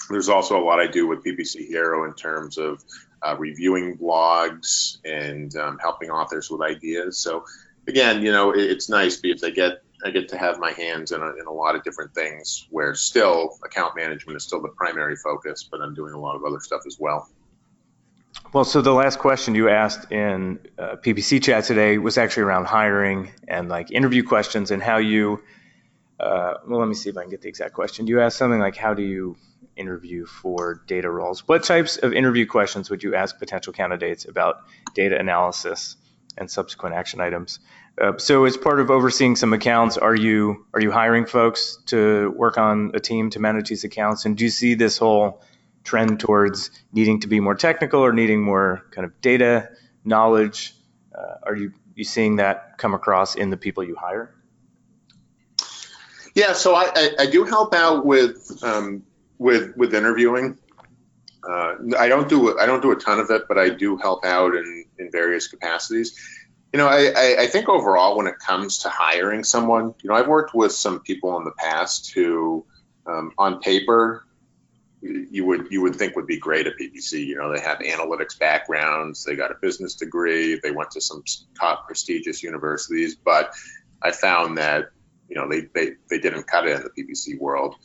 there's 0.08 0.28
also 0.28 0.58
a 0.58 0.62
lot 0.64 0.80
I 0.80 0.86
do 0.86 1.06
with 1.06 1.24
PPC 1.24 1.66
Hero 1.66 2.04
in 2.04 2.14
terms 2.14 2.58
of 2.58 2.82
uh, 3.22 3.36
reviewing 3.38 3.96
blogs 3.96 4.98
and 5.04 5.54
um, 5.56 5.78
helping 5.78 6.10
authors 6.10 6.50
with 6.50 6.62
ideas. 6.62 7.18
So, 7.18 7.44
again, 7.86 8.22
you 8.22 8.32
know, 8.32 8.52
it, 8.52 8.62
it's 8.62 8.88
nice 8.88 9.16
because 9.16 9.44
I 9.44 9.50
get 9.50 9.82
I 10.04 10.10
get 10.10 10.28
to 10.30 10.38
have 10.38 10.58
my 10.58 10.72
hands 10.72 11.12
in 11.12 11.20
a, 11.20 11.30
in 11.36 11.46
a 11.46 11.52
lot 11.52 11.74
of 11.74 11.82
different 11.82 12.14
things 12.14 12.66
where 12.70 12.94
still 12.94 13.58
account 13.64 13.96
management 13.96 14.36
is 14.36 14.44
still 14.44 14.60
the 14.60 14.68
primary 14.68 15.16
focus, 15.16 15.68
but 15.70 15.80
I'm 15.80 15.94
doing 15.94 16.12
a 16.12 16.18
lot 16.18 16.36
of 16.36 16.44
other 16.44 16.60
stuff 16.60 16.82
as 16.86 16.98
well. 16.98 17.28
Well, 18.52 18.64
so 18.64 18.80
the 18.80 18.92
last 18.92 19.18
question 19.18 19.54
you 19.54 19.68
asked 19.68 20.10
in 20.10 20.58
uh, 20.78 20.96
PPC 20.96 21.42
chat 21.42 21.64
today 21.64 21.98
was 21.98 22.18
actually 22.18 22.44
around 22.44 22.66
hiring 22.66 23.30
and 23.46 23.68
like 23.68 23.92
interview 23.92 24.22
questions 24.24 24.70
and 24.70 24.82
how 24.82 24.98
you. 24.98 25.42
Uh, 26.18 26.54
well, 26.66 26.80
let 26.80 26.88
me 26.88 26.94
see 26.94 27.08
if 27.08 27.16
I 27.16 27.22
can 27.22 27.30
get 27.30 27.42
the 27.42 27.48
exact 27.48 27.74
question. 27.74 28.06
You 28.06 28.20
asked 28.20 28.36
something 28.38 28.60
like, 28.60 28.76
"How 28.76 28.92
do 28.94 29.02
you 29.02 29.36
interview 29.76 30.26
for 30.26 30.82
data 30.86 31.08
roles?" 31.08 31.46
What 31.46 31.64
types 31.64 31.96
of 31.96 32.12
interview 32.12 32.46
questions 32.46 32.90
would 32.90 33.02
you 33.02 33.14
ask 33.14 33.38
potential 33.38 33.72
candidates 33.72 34.24
about 34.24 34.62
data 34.94 35.18
analysis 35.18 35.96
and 36.36 36.50
subsequent 36.50 36.94
action 36.94 37.20
items? 37.20 37.60
Uh, 38.00 38.16
so, 38.16 38.46
as 38.46 38.56
part 38.56 38.80
of 38.80 38.90
overseeing 38.90 39.36
some 39.36 39.52
accounts, 39.52 39.98
are 39.98 40.14
you 40.14 40.66
are 40.72 40.80
you 40.80 40.90
hiring 40.90 41.26
folks 41.26 41.78
to 41.86 42.30
work 42.30 42.56
on 42.56 42.92
a 42.94 43.00
team 43.00 43.28
to 43.30 43.40
manage 43.40 43.68
these 43.68 43.84
accounts? 43.84 44.24
And 44.24 44.36
do 44.38 44.44
you 44.44 44.50
see 44.50 44.74
this 44.74 44.96
whole 44.96 45.42
trend 45.84 46.18
towards 46.18 46.70
needing 46.92 47.20
to 47.20 47.26
be 47.26 47.40
more 47.40 47.54
technical 47.54 48.00
or 48.00 48.12
needing 48.12 48.42
more 48.42 48.86
kind 48.90 49.04
of 49.04 49.20
data 49.20 49.68
knowledge? 50.04 50.74
Uh, 51.14 51.34
are 51.42 51.54
you 51.54 51.72
you 51.94 52.04
seeing 52.04 52.36
that 52.36 52.78
come 52.78 52.94
across 52.94 53.34
in 53.34 53.50
the 53.50 53.58
people 53.58 53.84
you 53.84 53.96
hire? 53.96 54.34
Yeah, 56.34 56.54
so 56.54 56.74
I, 56.74 56.90
I, 56.94 57.10
I 57.20 57.26
do 57.26 57.44
help 57.44 57.74
out 57.74 58.06
with 58.06 58.62
um, 58.62 59.02
with 59.38 59.76
with 59.76 59.94
interviewing. 59.94 60.56
Uh, 61.46 61.74
I 61.98 62.08
don't 62.08 62.30
do 62.30 62.58
I 62.58 62.64
don't 62.64 62.80
do 62.80 62.92
a 62.92 62.96
ton 62.96 63.20
of 63.20 63.30
it, 63.30 63.42
but 63.46 63.58
I 63.58 63.68
do 63.68 63.98
help 63.98 64.24
out 64.24 64.54
in 64.54 64.86
in 64.98 65.10
various 65.10 65.48
capacities. 65.48 66.18
You 66.72 66.78
know, 66.78 66.86
I, 66.86 67.36
I, 67.40 67.46
think 67.48 67.68
overall, 67.68 68.16
when 68.16 68.28
it 68.28 68.38
comes 68.38 68.78
to 68.78 68.88
hiring 68.88 69.42
someone, 69.42 69.92
you 70.02 70.08
know, 70.08 70.14
I've 70.14 70.28
worked 70.28 70.54
with 70.54 70.70
some 70.70 71.00
people 71.00 71.36
in 71.36 71.44
the 71.44 71.50
past 71.50 72.12
who, 72.12 72.64
um, 73.06 73.32
on 73.38 73.60
paper, 73.60 74.24
you 75.02 75.46
would 75.46 75.68
you 75.70 75.80
would 75.82 75.96
think 75.96 76.14
would 76.14 76.26
be 76.26 76.38
great 76.38 76.66
at 76.66 76.74
PPC. 76.78 77.26
You 77.26 77.36
know, 77.36 77.52
they 77.52 77.60
have 77.60 77.78
analytics 77.78 78.38
backgrounds, 78.38 79.24
they 79.24 79.34
got 79.34 79.50
a 79.50 79.54
business 79.60 79.94
degree, 79.94 80.60
they 80.62 80.70
went 80.70 80.90
to 80.92 81.00
some 81.00 81.24
top 81.58 81.86
prestigious 81.86 82.42
universities, 82.42 83.16
but 83.16 83.52
I 84.02 84.12
found 84.12 84.58
that 84.58 84.90
you 85.28 85.36
know 85.36 85.48
they 85.48 85.62
they, 85.74 85.92
they 86.08 86.18
didn't 86.18 86.46
cut 86.46 86.66
it 86.66 86.76
in 86.76 86.82
the 86.82 87.02
PPC 87.02 87.40
world. 87.40 87.76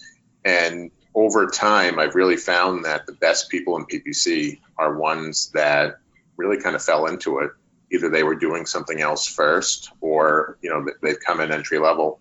And 0.44 0.92
over 1.16 1.48
time, 1.48 1.98
I've 1.98 2.16
really 2.16 2.38
found 2.38 2.86
that 2.86 3.08
the 3.08 3.14
best 3.14 3.50
people 3.50 3.78
in 3.78 3.86
PPC 3.86 4.60
are 4.78 4.98
ones 4.98 5.52
that 5.54 6.00
really 6.38 6.62
kind 6.62 6.76
of 6.76 6.84
fell 6.84 7.08
into 7.08 7.40
it. 7.40 7.52
Either 7.96 8.10
they 8.10 8.24
were 8.24 8.36
doing 8.36 8.66
something 8.66 9.02
else 9.02 9.28
first, 9.28 9.92
or 10.02 10.58
you 10.62 10.70
know 10.70 10.86
they've 11.02 11.20
come 11.20 11.40
in 11.40 11.52
entry 11.52 11.80
level. 11.80 12.20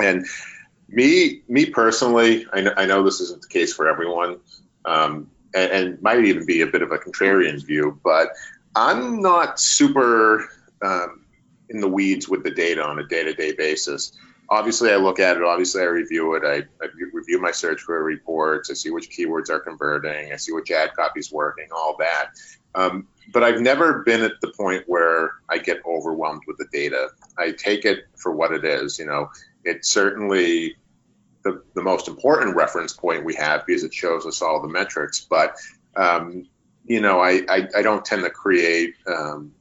And 0.00 0.26
me, 0.88 1.42
me 1.48 1.66
personally, 1.66 2.46
I 2.52 2.60
know, 2.62 2.74
I 2.76 2.86
know 2.86 3.02
this 3.02 3.20
isn't 3.20 3.42
the 3.42 3.48
case 3.48 3.74
for 3.74 3.88
everyone, 3.88 4.40
um, 4.84 5.30
and, 5.54 5.70
and, 5.70 6.02
might 6.02 6.24
even 6.24 6.46
be 6.46 6.62
a 6.62 6.66
bit 6.66 6.82
of 6.82 6.90
a 6.92 6.98
contrarian 6.98 7.64
view, 7.64 7.98
but 8.02 8.28
I'm 8.74 9.20
not 9.20 9.60
super 9.60 10.48
um, 10.82 11.24
in 11.70 11.80
the 11.80 11.88
weeds 11.88 12.28
with 12.28 12.42
the 12.42 12.50
data 12.50 12.84
on 12.84 12.98
a 12.98 13.06
day-to-day 13.06 13.52
basis. 13.52 14.12
Obviously, 14.48 14.90
I 14.90 14.96
look 14.96 15.20
at 15.20 15.36
it. 15.36 15.42
Obviously, 15.42 15.82
I 15.82 15.86
review 15.86 16.34
it. 16.34 16.44
I, 16.44 16.84
I 16.84 16.88
review 17.12 17.40
my 17.40 17.50
search 17.50 17.84
query 17.86 18.14
reports. 18.14 18.70
I 18.70 18.74
see 18.74 18.90
which 18.90 19.08
keywords 19.10 19.48
are 19.48 19.60
converting. 19.60 20.32
I 20.32 20.36
see 20.36 20.52
which 20.52 20.70
ad 20.70 20.94
copy 20.94 21.20
is 21.20 21.32
working. 21.32 21.68
All 21.74 21.96
that. 21.98 22.32
Um, 22.74 23.08
but 23.32 23.42
I've 23.42 23.60
never 23.60 24.02
been 24.02 24.22
at 24.22 24.40
the 24.40 24.52
point 24.52 24.84
where 24.86 25.32
I 25.48 25.58
get 25.58 25.80
overwhelmed 25.86 26.42
with 26.46 26.58
the 26.58 26.66
data. 26.72 27.08
I 27.38 27.52
take 27.52 27.84
it 27.84 28.06
for 28.16 28.32
what 28.32 28.52
it 28.52 28.64
is. 28.64 28.98
You 28.98 29.06
know, 29.06 29.30
it's 29.64 29.88
certainly 29.88 30.76
the, 31.42 31.62
the 31.74 31.82
most 31.82 32.08
important 32.08 32.56
reference 32.56 32.92
point 32.92 33.24
we 33.24 33.34
have 33.34 33.66
because 33.66 33.84
it 33.84 33.94
shows 33.94 34.26
us 34.26 34.42
all 34.42 34.60
the 34.60 34.68
metrics. 34.68 35.20
But 35.20 35.56
um, 35.96 36.46
you 36.84 37.00
know, 37.00 37.20
I, 37.20 37.42
I, 37.48 37.68
I, 37.76 37.82
don't 37.82 38.04
tend 38.04 38.24
to 38.24 38.30
create 38.30 38.94
um, 39.06 39.52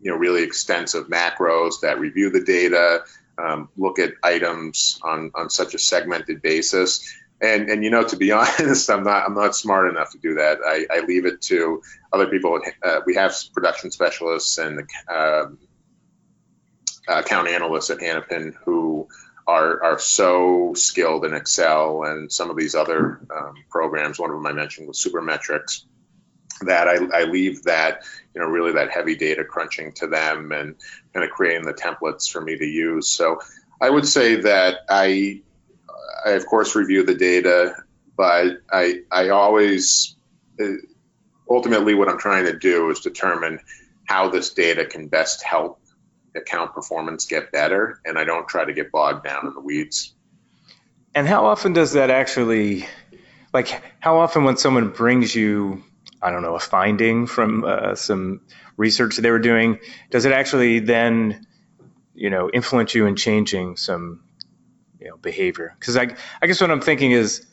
you 0.00 0.10
know 0.10 0.16
really 0.16 0.42
extensive 0.42 1.08
macros 1.08 1.80
that 1.80 1.98
review 1.98 2.30
the 2.30 2.44
data, 2.44 3.04
um, 3.38 3.68
look 3.76 3.98
at 3.98 4.14
items 4.22 5.00
on 5.02 5.32
on 5.34 5.50
such 5.50 5.74
a 5.74 5.78
segmented 5.78 6.42
basis. 6.42 7.14
And, 7.42 7.70
and 7.70 7.82
you 7.82 7.90
know 7.90 8.04
to 8.04 8.16
be 8.16 8.32
honest 8.32 8.90
I'm 8.90 9.04
not 9.04 9.24
I'm 9.24 9.34
not 9.34 9.56
smart 9.56 9.88
enough 9.88 10.10
to 10.12 10.18
do 10.18 10.34
that 10.34 10.58
I, 10.64 10.86
I 10.90 11.00
leave 11.00 11.24
it 11.26 11.40
to 11.42 11.82
other 12.12 12.26
people 12.26 12.60
uh, 12.82 13.00
we 13.06 13.14
have 13.14 13.34
production 13.54 13.90
specialists 13.90 14.58
and 14.58 14.88
um, 15.08 15.58
account 17.08 17.48
analysts 17.48 17.90
at 17.90 17.98
Hanapin 17.98 18.54
who 18.64 19.08
are, 19.46 19.82
are 19.82 19.98
so 19.98 20.72
skilled 20.74 21.24
in 21.24 21.34
Excel 21.34 22.04
and 22.04 22.30
some 22.30 22.50
of 22.50 22.56
these 22.56 22.74
other 22.74 23.20
um, 23.36 23.54
programs. 23.68 24.18
One 24.18 24.30
of 24.30 24.36
them 24.36 24.46
I 24.46 24.52
mentioned 24.52 24.86
was 24.86 24.98
Supermetrics. 24.98 25.84
That 26.62 26.88
I, 26.88 27.20
I 27.20 27.24
leave 27.24 27.62
that, 27.62 28.04
you 28.34 28.40
know, 28.40 28.46
really 28.46 28.72
that 28.72 28.90
heavy 28.90 29.16
data 29.16 29.44
crunching 29.44 29.92
to 29.92 30.06
them 30.06 30.52
and 30.52 30.76
kind 31.14 31.24
of 31.24 31.30
creating 31.30 31.64
the 31.64 31.72
templates 31.72 32.30
for 32.30 32.42
me 32.42 32.58
to 32.58 32.66
use. 32.66 33.10
So 33.10 33.40
I 33.80 33.88
would 33.88 34.06
say 34.06 34.42
that 34.42 34.80
I, 34.90 35.40
I 36.24 36.30
of 36.30 36.46
course 36.46 36.74
review 36.74 37.04
the 37.04 37.14
data, 37.14 37.74
but 38.16 38.58
I, 38.70 39.02
I 39.10 39.30
always, 39.30 40.16
uh, 40.60 40.64
ultimately 41.48 41.94
what 41.94 42.08
I'm 42.08 42.18
trying 42.18 42.44
to 42.46 42.58
do 42.58 42.90
is 42.90 43.00
determine 43.00 43.60
how 44.04 44.28
this 44.28 44.52
data 44.52 44.84
can 44.84 45.08
best 45.08 45.42
help 45.42 45.80
account 46.36 46.74
performance 46.74 47.26
get 47.26 47.50
better, 47.52 48.00
and 48.04 48.18
I 48.18 48.24
don't 48.24 48.46
try 48.46 48.64
to 48.64 48.72
get 48.72 48.92
bogged 48.92 49.24
down 49.24 49.46
in 49.46 49.54
the 49.54 49.60
weeds. 49.60 50.14
And 51.14 51.26
how 51.26 51.46
often 51.46 51.72
does 51.72 51.94
that 51.94 52.10
actually, 52.10 52.86
like, 53.52 53.82
how 53.98 54.18
often 54.18 54.44
when 54.44 54.56
someone 54.56 54.90
brings 54.90 55.34
you, 55.34 55.82
I 56.22 56.30
don't 56.30 56.42
know, 56.42 56.54
a 56.54 56.60
finding 56.60 57.26
from 57.26 57.64
uh, 57.64 57.94
some 57.96 58.42
research 58.76 59.16
they 59.16 59.30
were 59.30 59.40
doing, 59.40 59.78
does 60.10 60.24
it 60.24 60.32
actually 60.32 60.78
then, 60.78 61.46
you 62.14 62.30
know, 62.30 62.48
influence 62.50 62.94
you 62.94 63.06
in 63.06 63.16
changing 63.16 63.76
some, 63.76 64.22
you 65.00 65.08
know, 65.08 65.16
behavior? 65.16 65.74
Because 65.78 65.96
I, 65.96 66.14
I 66.42 66.46
guess 66.46 66.60
what 66.60 66.70
I'm 66.70 66.80
thinking 66.80 67.12
is, 67.12 67.46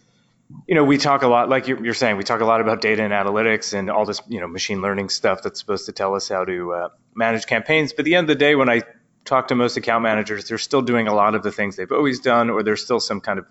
you 0.67 0.75
know, 0.75 0.83
we 0.83 0.97
talk 0.97 1.23
a 1.23 1.27
lot, 1.27 1.49
like 1.49 1.67
you're 1.67 1.93
saying, 1.93 2.17
we 2.17 2.23
talk 2.23 2.41
a 2.41 2.45
lot 2.45 2.61
about 2.61 2.81
data 2.81 3.03
and 3.03 3.11
analytics 3.11 3.73
and 3.73 3.89
all 3.89 4.05
this, 4.05 4.21
you 4.27 4.39
know, 4.39 4.47
machine 4.47 4.81
learning 4.81 5.09
stuff 5.09 5.41
that's 5.43 5.59
supposed 5.59 5.87
to 5.87 5.91
tell 5.91 6.15
us 6.15 6.29
how 6.29 6.45
to 6.45 6.73
uh, 6.73 6.89
manage 7.15 7.45
campaigns. 7.45 7.91
But 7.91 7.99
at 7.99 8.05
the 8.05 8.15
end 8.15 8.29
of 8.29 8.37
the 8.37 8.39
day, 8.39 8.55
when 8.55 8.69
I 8.69 8.83
talk 9.25 9.49
to 9.49 9.55
most 9.55 9.75
account 9.75 10.03
managers, 10.03 10.47
they're 10.47 10.57
still 10.57 10.81
doing 10.81 11.07
a 11.07 11.13
lot 11.13 11.35
of 11.35 11.43
the 11.43 11.51
things 11.51 11.75
they've 11.75 11.91
always 11.91 12.21
done, 12.21 12.49
or 12.49 12.63
there's 12.63 12.83
still 12.83 12.99
some 12.99 13.19
kind 13.19 13.39
of 13.39 13.45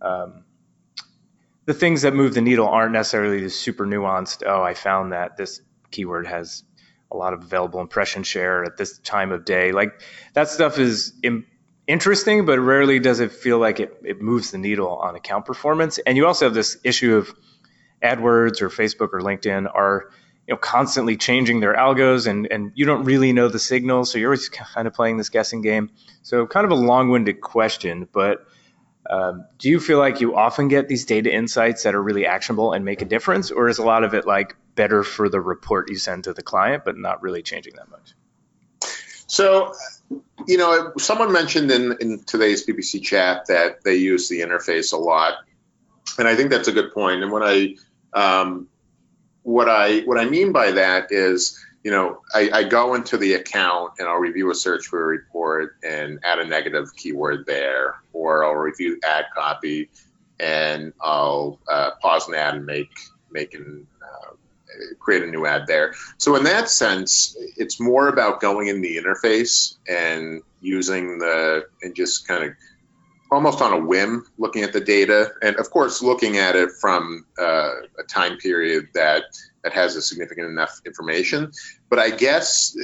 um, 0.00 0.44
the 1.64 1.74
things 1.74 2.02
that 2.02 2.14
move 2.14 2.34
the 2.34 2.40
needle 2.40 2.68
aren't 2.68 2.92
necessarily 2.92 3.42
the 3.42 3.50
super 3.50 3.84
nuanced. 3.84 4.44
Oh, 4.46 4.62
I 4.62 4.74
found 4.74 5.12
that 5.12 5.36
this 5.36 5.60
keyword 5.90 6.28
has 6.28 6.62
a 7.10 7.16
lot 7.16 7.32
of 7.32 7.42
available 7.42 7.80
impression 7.80 8.22
share 8.22 8.64
at 8.64 8.76
this 8.76 8.98
time 8.98 9.32
of 9.32 9.44
day. 9.44 9.72
Like 9.72 10.00
that 10.34 10.48
stuff 10.48 10.78
is 10.78 11.12
interesting, 11.86 12.44
but 12.44 12.58
rarely 12.58 12.98
does 12.98 13.20
it 13.20 13.32
feel 13.32 13.58
like 13.58 13.80
it, 13.80 14.00
it 14.04 14.20
moves 14.20 14.50
the 14.50 14.58
needle 14.58 14.96
on 14.96 15.14
account 15.14 15.46
performance. 15.46 15.98
And 15.98 16.16
you 16.16 16.26
also 16.26 16.46
have 16.46 16.54
this 16.54 16.78
issue 16.84 17.16
of 17.16 17.34
AdWords 18.02 18.60
or 18.60 18.68
Facebook 18.68 19.12
or 19.12 19.20
LinkedIn 19.20 19.70
are 19.72 20.10
you 20.46 20.54
know 20.54 20.58
constantly 20.58 21.16
changing 21.16 21.60
their 21.60 21.74
algos 21.74 22.26
and 22.26 22.46
and 22.50 22.72
you 22.74 22.86
don't 22.86 23.04
really 23.04 23.32
know 23.32 23.48
the 23.48 23.58
signals 23.58 24.10
so 24.10 24.18
you're 24.18 24.28
always 24.28 24.48
kind 24.74 24.86
of 24.86 24.94
playing 24.94 25.16
this 25.16 25.28
guessing 25.28 25.60
game 25.60 25.90
so 26.22 26.46
kind 26.46 26.64
of 26.64 26.70
a 26.70 26.74
long-winded 26.74 27.40
question 27.40 28.08
but 28.12 28.46
um, 29.08 29.46
do 29.58 29.68
you 29.68 29.78
feel 29.78 29.98
like 29.98 30.20
you 30.20 30.34
often 30.34 30.66
get 30.66 30.88
these 30.88 31.04
data 31.04 31.32
insights 31.32 31.84
that 31.84 31.94
are 31.94 32.02
really 32.02 32.26
actionable 32.26 32.72
and 32.72 32.84
make 32.84 33.02
a 33.02 33.04
difference 33.04 33.52
or 33.52 33.68
is 33.68 33.78
a 33.78 33.84
lot 33.84 34.02
of 34.02 34.14
it 34.14 34.26
like 34.26 34.56
better 34.74 35.04
for 35.04 35.28
the 35.28 35.40
report 35.40 35.90
you 35.90 35.96
send 35.96 36.24
to 36.24 36.32
the 36.32 36.42
client 36.42 36.84
but 36.84 36.96
not 36.96 37.22
really 37.22 37.42
changing 37.42 37.74
that 37.76 37.88
much 37.90 38.14
so 39.26 39.74
you 40.46 40.58
know, 40.58 40.92
someone 40.98 41.32
mentioned 41.32 41.70
in, 41.70 41.96
in 42.00 42.22
today's 42.24 42.66
PPC 42.66 43.02
chat 43.02 43.46
that 43.46 43.82
they 43.82 43.96
use 43.96 44.28
the 44.28 44.40
interface 44.40 44.92
a 44.92 44.96
lot, 44.96 45.38
and 46.18 46.28
I 46.28 46.36
think 46.36 46.50
that's 46.50 46.68
a 46.68 46.72
good 46.72 46.92
point. 46.92 47.22
And 47.22 47.32
what 47.32 47.42
I 47.44 47.74
um, 48.12 48.68
what 49.42 49.68
I 49.68 50.00
what 50.00 50.18
I 50.18 50.24
mean 50.26 50.52
by 50.52 50.72
that 50.72 51.10
is, 51.10 51.58
you 51.82 51.90
know, 51.90 52.22
I, 52.34 52.50
I 52.52 52.64
go 52.64 52.94
into 52.94 53.16
the 53.16 53.34
account 53.34 53.94
and 53.98 54.08
I'll 54.08 54.16
review 54.16 54.50
a 54.50 54.54
search 54.54 54.88
query 54.88 55.18
report 55.18 55.76
and 55.82 56.20
add 56.24 56.38
a 56.38 56.44
negative 56.44 56.94
keyword 56.96 57.46
there, 57.46 57.96
or 58.12 58.44
I'll 58.44 58.54
review 58.54 59.00
ad 59.04 59.26
copy 59.34 59.88
and 60.38 60.92
I'll 61.00 61.58
uh, 61.68 61.92
pause 62.00 62.28
an 62.28 62.34
ad 62.34 62.54
and 62.54 62.66
make 62.66 62.90
make 63.30 63.54
an 63.54 63.86
create 64.98 65.22
a 65.22 65.26
new 65.26 65.46
ad 65.46 65.66
there. 65.66 65.94
So 66.18 66.36
in 66.36 66.44
that 66.44 66.68
sense, 66.68 67.36
it's 67.56 67.80
more 67.80 68.08
about 68.08 68.40
going 68.40 68.68
in 68.68 68.80
the 68.80 68.96
interface 68.96 69.76
and 69.88 70.42
using 70.60 71.18
the 71.18 71.66
and 71.82 71.94
just 71.94 72.26
kind 72.26 72.44
of 72.44 72.50
almost 73.30 73.60
on 73.60 73.72
a 73.72 73.78
whim 73.78 74.24
looking 74.38 74.62
at 74.62 74.72
the 74.72 74.80
data 74.80 75.32
and 75.42 75.56
of 75.56 75.70
course 75.70 76.02
looking 76.02 76.38
at 76.38 76.54
it 76.54 76.70
from 76.80 77.24
uh, 77.38 77.72
a 77.98 78.02
time 78.08 78.36
period 78.38 78.86
that 78.94 79.24
that 79.62 79.72
has 79.72 79.96
a 79.96 80.02
significant 80.02 80.48
enough 80.48 80.80
information 80.86 81.50
but 81.90 81.98
i 81.98 82.08
guess 82.08 82.76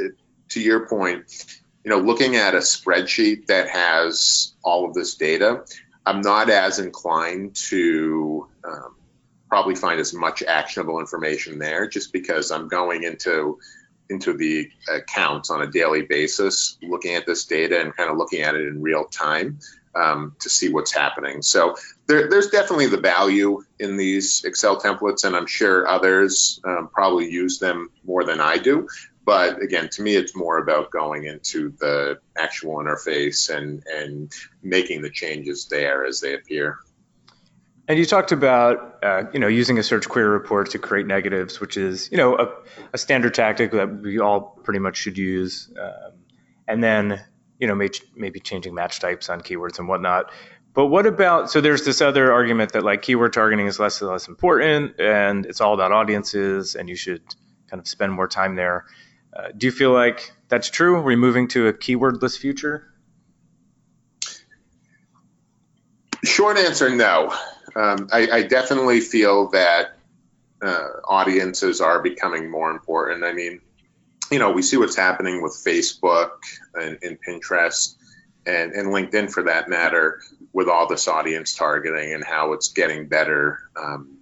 to 0.48 0.60
your 0.60 0.88
point 0.88 1.60
you 1.84 1.90
know 1.90 1.98
looking 1.98 2.36
at 2.36 2.54
a 2.54 2.58
spreadsheet 2.58 3.46
that 3.46 3.68
has 3.68 4.54
all 4.64 4.84
of 4.86 4.94
this 4.94 5.14
data 5.14 5.64
i'm 6.06 6.20
not 6.20 6.50
as 6.50 6.78
inclined 6.78 7.54
to 7.54 8.48
um, 8.64 8.94
probably 9.52 9.74
find 9.74 10.00
as 10.00 10.14
much 10.14 10.42
actionable 10.42 10.98
information 10.98 11.58
there 11.58 11.86
just 11.86 12.10
because 12.10 12.50
I'm 12.50 12.68
going 12.68 13.02
into 13.02 13.58
into 14.08 14.32
the 14.32 14.70
accounts 14.90 15.50
on 15.50 15.60
a 15.60 15.66
daily 15.66 16.00
basis, 16.00 16.78
looking 16.80 17.16
at 17.16 17.26
this 17.26 17.44
data 17.44 17.78
and 17.78 17.94
kind 17.94 18.10
of 18.10 18.16
looking 18.16 18.40
at 18.40 18.54
it 18.54 18.66
in 18.66 18.80
real 18.80 19.04
time 19.04 19.58
um, 19.94 20.34
to 20.40 20.48
see 20.48 20.70
what's 20.70 20.90
happening. 20.90 21.42
So 21.42 21.76
there, 22.06 22.30
there's 22.30 22.48
definitely 22.48 22.86
the 22.86 22.96
value 22.96 23.62
in 23.78 23.98
these 23.98 24.42
Excel 24.46 24.80
templates, 24.80 25.24
and 25.24 25.36
I'm 25.36 25.46
sure 25.46 25.86
others 25.86 26.58
um, 26.64 26.88
probably 26.90 27.30
use 27.30 27.58
them 27.58 27.90
more 28.06 28.24
than 28.24 28.40
I 28.40 28.56
do. 28.56 28.88
But 29.26 29.60
again, 29.60 29.90
to 29.90 30.02
me, 30.02 30.16
it's 30.16 30.34
more 30.34 30.56
about 30.56 30.90
going 30.90 31.26
into 31.26 31.74
the 31.78 32.20
actual 32.38 32.76
interface 32.76 33.54
and 33.54 33.84
and 33.86 34.32
making 34.62 35.02
the 35.02 35.10
changes 35.10 35.66
there 35.66 36.06
as 36.06 36.20
they 36.20 36.32
appear. 36.32 36.78
And 37.92 37.98
you 37.98 38.06
talked 38.06 38.32
about 38.32 39.00
uh, 39.02 39.24
you 39.34 39.38
know 39.38 39.48
using 39.48 39.78
a 39.78 39.82
search 39.82 40.08
query 40.08 40.30
report 40.30 40.70
to 40.70 40.78
create 40.78 41.06
negatives, 41.06 41.60
which 41.60 41.76
is 41.76 42.10
you 42.10 42.16
know 42.16 42.38
a, 42.38 42.48
a 42.94 42.96
standard 42.96 43.34
tactic 43.34 43.72
that 43.72 44.00
we 44.00 44.18
all 44.18 44.40
pretty 44.40 44.80
much 44.80 44.96
should 44.96 45.18
use. 45.18 45.70
Um, 45.78 46.12
and 46.66 46.82
then 46.82 47.20
you 47.58 47.68
know, 47.68 47.74
maybe, 47.76 48.40
changing 48.40 48.74
match 48.74 48.98
types 48.98 49.28
on 49.28 49.42
keywords 49.42 49.78
and 49.78 49.86
whatnot. 49.88 50.32
But 50.74 50.86
what 50.86 51.04
about 51.04 51.50
so 51.50 51.60
there's 51.60 51.84
this 51.84 52.00
other 52.00 52.32
argument 52.32 52.72
that 52.72 52.82
like 52.82 53.02
keyword 53.02 53.34
targeting 53.34 53.66
is 53.66 53.78
less 53.78 54.00
and 54.00 54.10
less 54.10 54.26
important 54.26 54.98
and 54.98 55.44
it's 55.44 55.60
all 55.60 55.74
about 55.74 55.92
audiences 55.92 56.76
and 56.76 56.88
you 56.88 56.96
should 56.96 57.22
kind 57.68 57.78
of 57.78 57.86
spend 57.86 58.10
more 58.10 58.26
time 58.26 58.56
there. 58.56 58.86
Uh, 59.36 59.48
do 59.54 59.66
you 59.66 59.70
feel 59.70 59.92
like 59.92 60.32
that's 60.48 60.70
true? 60.70 60.96
Are 60.96 61.02
we 61.02 61.14
moving 61.14 61.48
to 61.48 61.68
a 61.68 61.74
keywordless 61.74 62.38
future? 62.38 62.88
Short 66.24 66.56
answer, 66.56 66.88
no. 66.90 67.32
Um, 67.74 68.08
I, 68.12 68.28
I, 68.30 68.42
definitely 68.42 69.00
feel 69.00 69.48
that 69.50 69.96
uh, 70.62 70.88
audiences 71.04 71.80
are 71.80 72.02
becoming 72.02 72.50
more 72.50 72.70
important. 72.70 73.24
I 73.24 73.32
mean, 73.32 73.60
you 74.30 74.38
know, 74.38 74.50
we 74.50 74.62
see 74.62 74.76
what's 74.76 74.96
happening 74.96 75.42
with 75.42 75.52
Facebook 75.52 76.30
and, 76.74 76.98
and 77.02 77.18
Pinterest 77.26 77.96
and, 78.46 78.72
and, 78.72 78.88
LinkedIn 78.88 79.30
for 79.30 79.44
that 79.44 79.68
matter 79.68 80.20
with 80.52 80.68
all 80.68 80.86
this 80.86 81.08
audience 81.08 81.54
targeting 81.54 82.12
and 82.12 82.24
how 82.24 82.52
it's 82.52 82.68
getting 82.68 83.06
better, 83.06 83.60
um, 83.76 84.18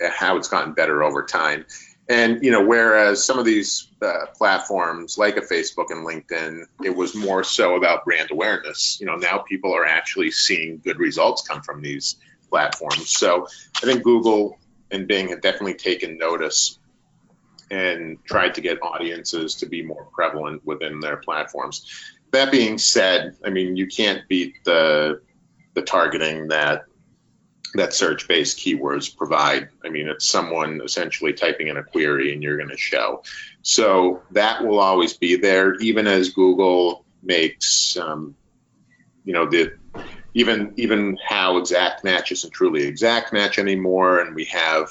how 0.00 0.36
it's 0.36 0.48
gotten 0.48 0.72
better 0.72 1.02
over 1.02 1.24
time. 1.24 1.66
And 2.08 2.42
you 2.42 2.50
know, 2.50 2.64
whereas 2.64 3.24
some 3.24 3.38
of 3.38 3.44
these 3.44 3.88
uh, 4.02 4.26
platforms 4.36 5.16
like 5.16 5.36
a 5.36 5.42
Facebook 5.42 5.90
and 5.90 6.04
LinkedIn, 6.04 6.64
it 6.82 6.94
was 6.94 7.14
more 7.14 7.44
so 7.44 7.76
about 7.76 8.04
brand 8.04 8.30
awareness. 8.32 8.98
You 9.00 9.06
know, 9.06 9.14
now 9.14 9.38
people 9.38 9.72
are 9.72 9.86
actually 9.86 10.32
seeing 10.32 10.80
good 10.82 10.98
results 10.98 11.46
come 11.46 11.62
from 11.62 11.82
these 11.82 12.16
platforms. 12.50 13.10
So 13.10 13.46
I 13.76 13.86
think 13.86 14.02
Google 14.02 14.58
and 14.90 15.06
Bing 15.06 15.28
have 15.28 15.40
definitely 15.40 15.74
taken 15.74 16.18
notice 16.18 16.78
and 17.70 18.22
tried 18.24 18.56
to 18.56 18.60
get 18.60 18.82
audiences 18.82 19.54
to 19.56 19.66
be 19.66 19.82
more 19.82 20.08
prevalent 20.12 20.66
within 20.66 21.00
their 21.00 21.16
platforms. 21.16 21.86
That 22.32 22.50
being 22.50 22.78
said, 22.78 23.36
I 23.44 23.50
mean, 23.50 23.76
you 23.76 23.86
can't 23.86 24.28
beat 24.28 24.64
the 24.64 25.22
the 25.74 25.82
targeting 25.82 26.48
that 26.48 26.84
that 27.74 27.94
search 27.94 28.26
based 28.26 28.58
keywords 28.58 29.16
provide. 29.16 29.68
I 29.84 29.88
mean, 29.88 30.08
it's 30.08 30.26
someone 30.26 30.80
essentially 30.84 31.32
typing 31.32 31.68
in 31.68 31.76
a 31.76 31.84
query 31.84 32.32
and 32.32 32.42
you're 32.42 32.56
going 32.56 32.70
to 32.70 32.76
show. 32.76 33.22
So 33.62 34.22
that 34.32 34.64
will 34.64 34.80
always 34.80 35.16
be 35.16 35.36
there, 35.36 35.74
even 35.76 36.06
as 36.06 36.30
Google 36.30 37.04
makes, 37.22 37.96
um, 37.96 38.34
you 39.24 39.32
know, 39.32 39.46
the 39.46 39.74
even 40.34 40.72
even 40.76 41.18
how 41.24 41.58
exact 41.58 42.04
match 42.04 42.32
isn't 42.32 42.52
truly 42.52 42.84
exact 42.84 43.32
match 43.32 43.58
anymore, 43.58 44.20
and 44.20 44.34
we 44.34 44.44
have. 44.46 44.90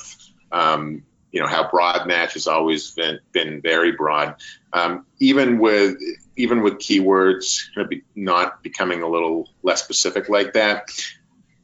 Um, 0.52 1.04
you 1.32 1.40
know 1.40 1.48
how 1.48 1.70
broad 1.70 2.08
match 2.08 2.34
has 2.34 2.48
always 2.48 2.90
been 2.90 3.20
been 3.32 3.62
very 3.62 3.92
broad. 3.92 4.36
Um, 4.74 5.06
even 5.20 5.60
with 5.60 5.98
even 6.36 6.64
with 6.64 6.76
keywords 6.80 7.66
not 8.16 8.64
becoming 8.64 9.04
a 9.04 9.08
little 9.08 9.48
less 9.62 9.84
specific 9.84 10.28
like 10.28 10.54
that, 10.54 10.90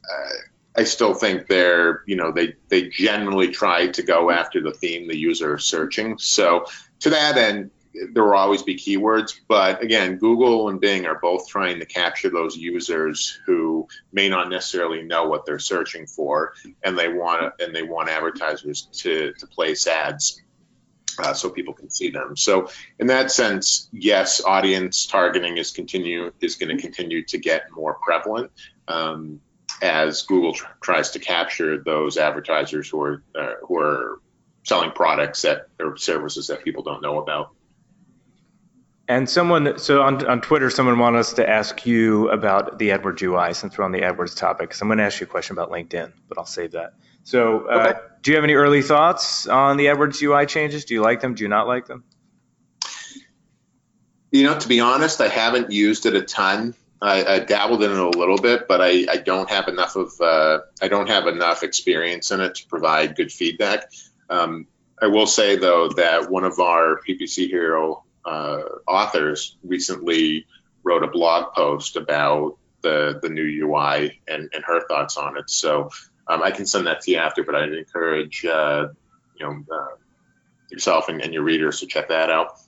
uh, 0.04 0.32
I 0.76 0.84
still 0.84 1.14
think 1.14 1.46
they're, 1.46 2.02
you 2.06 2.16
know, 2.16 2.32
they 2.32 2.54
they 2.68 2.88
generally 2.88 3.48
try 3.48 3.88
to 3.88 4.02
go 4.02 4.30
after 4.30 4.60
the 4.60 4.72
theme 4.72 5.08
the 5.08 5.16
user 5.16 5.56
is 5.56 5.64
searching. 5.64 6.18
So 6.18 6.66
to 7.00 7.10
that 7.10 7.36
end, 7.38 7.70
there 8.12 8.24
will 8.24 8.34
always 8.34 8.62
be 8.62 8.76
keywords, 8.76 9.34
but 9.48 9.82
again, 9.82 10.16
Google 10.16 10.68
and 10.68 10.80
Bing 10.80 11.06
are 11.06 11.18
both 11.18 11.48
trying 11.48 11.78
to 11.80 11.86
capture 11.86 12.30
those 12.30 12.56
users 12.56 13.38
who 13.46 13.88
may 14.12 14.28
not 14.28 14.48
necessarily 14.48 15.02
know 15.02 15.26
what 15.26 15.46
they're 15.46 15.58
searching 15.58 16.06
for, 16.06 16.54
and 16.82 16.98
they 16.98 17.08
want 17.08 17.54
and 17.60 17.74
they 17.74 17.82
want 17.82 18.08
advertisers 18.08 18.88
to 18.92 19.32
to 19.38 19.46
place 19.46 19.86
ads 19.86 20.42
uh, 21.18 21.32
so 21.32 21.50
people 21.50 21.74
can 21.74 21.90
see 21.90 22.10
them. 22.10 22.36
So 22.36 22.70
in 22.98 23.08
that 23.08 23.30
sense, 23.30 23.88
yes, 23.92 24.42
audience 24.44 25.06
targeting 25.06 25.56
is 25.56 25.70
continue 25.70 26.32
is 26.40 26.56
going 26.56 26.76
to 26.76 26.80
continue 26.80 27.24
to 27.26 27.38
get 27.38 27.70
more 27.70 27.94
prevalent. 27.94 28.50
Um, 28.88 29.40
as 29.82 30.22
Google 30.22 30.54
tr- 30.54 30.66
tries 30.80 31.10
to 31.10 31.18
capture 31.18 31.82
those 31.82 32.16
advertisers 32.16 32.88
who 32.88 33.02
are 33.02 33.22
uh, 33.38 33.54
who 33.62 33.78
are 33.78 34.20
selling 34.64 34.90
products 34.90 35.42
that 35.42 35.68
or 35.80 35.96
services 35.96 36.48
that 36.48 36.64
people 36.64 36.82
don't 36.82 37.02
know 37.02 37.20
about. 37.20 37.50
And 39.08 39.30
someone, 39.30 39.78
so 39.78 40.02
on, 40.02 40.26
on 40.26 40.40
Twitter, 40.40 40.68
someone 40.68 40.98
wanted 40.98 41.20
us 41.20 41.34
to 41.34 41.48
ask 41.48 41.86
you 41.86 42.28
about 42.30 42.78
the 42.78 42.88
AdWords 42.88 43.22
UI 43.22 43.54
since 43.54 43.78
we're 43.78 43.84
on 43.84 43.92
the 43.92 44.00
AdWords 44.00 44.36
topic. 44.36 44.74
So 44.74 44.82
I'm 44.82 44.88
going 44.88 44.98
to 44.98 45.04
ask 45.04 45.20
you 45.20 45.26
a 45.26 45.30
question 45.30 45.56
about 45.56 45.70
LinkedIn, 45.70 46.12
but 46.28 46.38
I'll 46.38 46.46
save 46.46 46.72
that. 46.72 46.94
So, 47.22 47.68
uh, 47.68 47.88
okay. 47.90 47.98
do 48.22 48.30
you 48.32 48.36
have 48.36 48.44
any 48.44 48.54
early 48.54 48.82
thoughts 48.82 49.46
on 49.46 49.76
the 49.76 49.86
AdWords 49.86 50.20
UI 50.20 50.46
changes? 50.46 50.84
Do 50.84 50.94
you 50.94 51.02
like 51.02 51.20
them? 51.20 51.34
Do 51.34 51.44
you 51.44 51.48
not 51.48 51.68
like 51.68 51.86
them? 51.86 52.02
You 54.32 54.42
know, 54.42 54.58
to 54.58 54.68
be 54.68 54.80
honest, 54.80 55.20
I 55.20 55.28
haven't 55.28 55.70
used 55.70 56.04
it 56.06 56.14
a 56.14 56.22
ton. 56.22 56.74
I, 57.00 57.24
I, 57.24 57.38
dabbled 57.40 57.82
in 57.82 57.90
it 57.90 57.98
a 57.98 58.08
little 58.08 58.38
bit, 58.38 58.66
but 58.66 58.80
I, 58.80 59.06
I 59.10 59.18
don't 59.18 59.50
have 59.50 59.68
enough 59.68 59.96
of 59.96 60.12
uh, 60.20 60.60
I 60.80 60.88
don't 60.88 61.08
have 61.08 61.26
enough 61.26 61.62
experience 61.62 62.30
in 62.30 62.40
it 62.40 62.54
to 62.56 62.66
provide 62.66 63.16
good 63.16 63.30
feedback. 63.30 63.90
Um, 64.30 64.66
I 65.00 65.08
will 65.08 65.26
say 65.26 65.56
though 65.56 65.90
that 65.90 66.30
one 66.30 66.44
of 66.44 66.58
our 66.58 67.00
PPC 67.06 67.48
Hero 67.48 68.04
uh, 68.26 68.62
authors 68.86 69.56
recently 69.62 70.46
wrote 70.82 71.02
a 71.02 71.08
blog 71.08 71.54
post 71.54 71.96
about 71.96 72.58
the 72.82 73.18
the 73.22 73.28
new 73.28 73.66
UI 73.66 74.20
and, 74.28 74.50
and 74.52 74.64
her 74.64 74.86
thoughts 74.86 75.16
on 75.16 75.36
it. 75.38 75.48
So 75.48 75.90
um, 76.28 76.42
I 76.42 76.50
can 76.50 76.66
send 76.66 76.86
that 76.86 77.02
to 77.02 77.12
you 77.12 77.18
after, 77.18 77.42
but 77.44 77.54
I'd 77.54 77.72
encourage 77.72 78.44
uh, 78.44 78.88
you 79.38 79.46
know 79.46 79.64
uh, 79.72 79.96
yourself 80.70 81.08
and, 81.08 81.22
and 81.22 81.32
your 81.32 81.42
readers 81.42 81.80
to 81.80 81.86
check 81.86 82.08
that 82.08 82.30
out. 82.30 82.58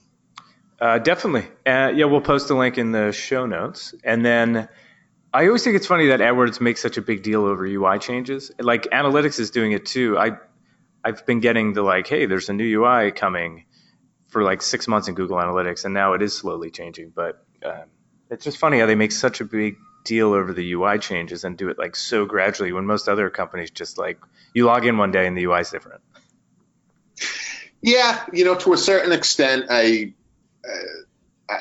Uh, 0.79 0.97
definitely. 0.97 1.45
Uh, 1.65 1.91
yeah, 1.93 2.05
we'll 2.05 2.21
post 2.21 2.49
a 2.49 2.55
link 2.55 2.77
in 2.77 2.91
the 2.91 3.11
show 3.11 3.45
notes. 3.45 3.93
And 4.03 4.25
then 4.25 4.69
I 5.33 5.47
always 5.47 5.63
think 5.63 5.75
it's 5.75 5.87
funny 5.87 6.07
that 6.07 6.21
AdWords 6.21 6.61
makes 6.61 6.81
such 6.81 6.97
a 6.97 7.01
big 7.01 7.21
deal 7.21 7.43
over 7.43 7.65
UI 7.65 7.99
changes. 7.99 8.51
Like 8.59 8.83
analytics 8.83 9.39
is 9.39 9.51
doing 9.51 9.73
it 9.73 9.85
too. 9.85 10.17
I 10.17 10.37
I've 11.03 11.25
been 11.25 11.39
getting 11.39 11.73
the 11.73 11.81
like, 11.81 12.07
hey, 12.07 12.25
there's 12.25 12.49
a 12.49 12.53
new 12.53 12.81
UI 12.81 13.11
coming 13.11 13.65
for 14.29 14.43
like 14.43 14.61
six 14.61 14.87
months 14.87 15.07
in 15.07 15.15
Google 15.15 15.37
Analytics, 15.37 15.85
and 15.85 15.93
now 15.93 16.13
it 16.13 16.21
is 16.21 16.35
slowly 16.35 16.69
changing. 16.69 17.11
But 17.13 17.43
uh, 17.63 17.83
it's 18.29 18.43
just 18.43 18.57
funny 18.57 18.79
how 18.79 18.85
they 18.85 18.95
make 18.95 19.11
such 19.11 19.41
a 19.41 19.45
big 19.45 19.77
deal 20.05 20.33
over 20.33 20.53
the 20.53 20.73
UI 20.73 20.97
changes 20.97 21.43
and 21.43 21.57
do 21.57 21.69
it 21.69 21.77
like 21.77 21.95
so 21.95 22.25
gradually 22.25 22.71
when 22.71 22.85
most 22.85 23.09
other 23.09 23.29
companies 23.29 23.69
just 23.69 23.97
like 23.97 24.17
you 24.53 24.65
log 24.65 24.85
in 24.85 24.97
one 24.97 25.11
day 25.11 25.27
and 25.27 25.37
the 25.37 25.43
UI 25.43 25.61
is 25.61 25.69
different. 25.69 26.01
Yeah, 27.81 28.25
you 28.33 28.45
know, 28.45 28.55
to 28.55 28.73
a 28.73 28.77
certain 28.77 29.11
extent, 29.11 29.65
I 29.69 30.13
uh, 31.49 31.53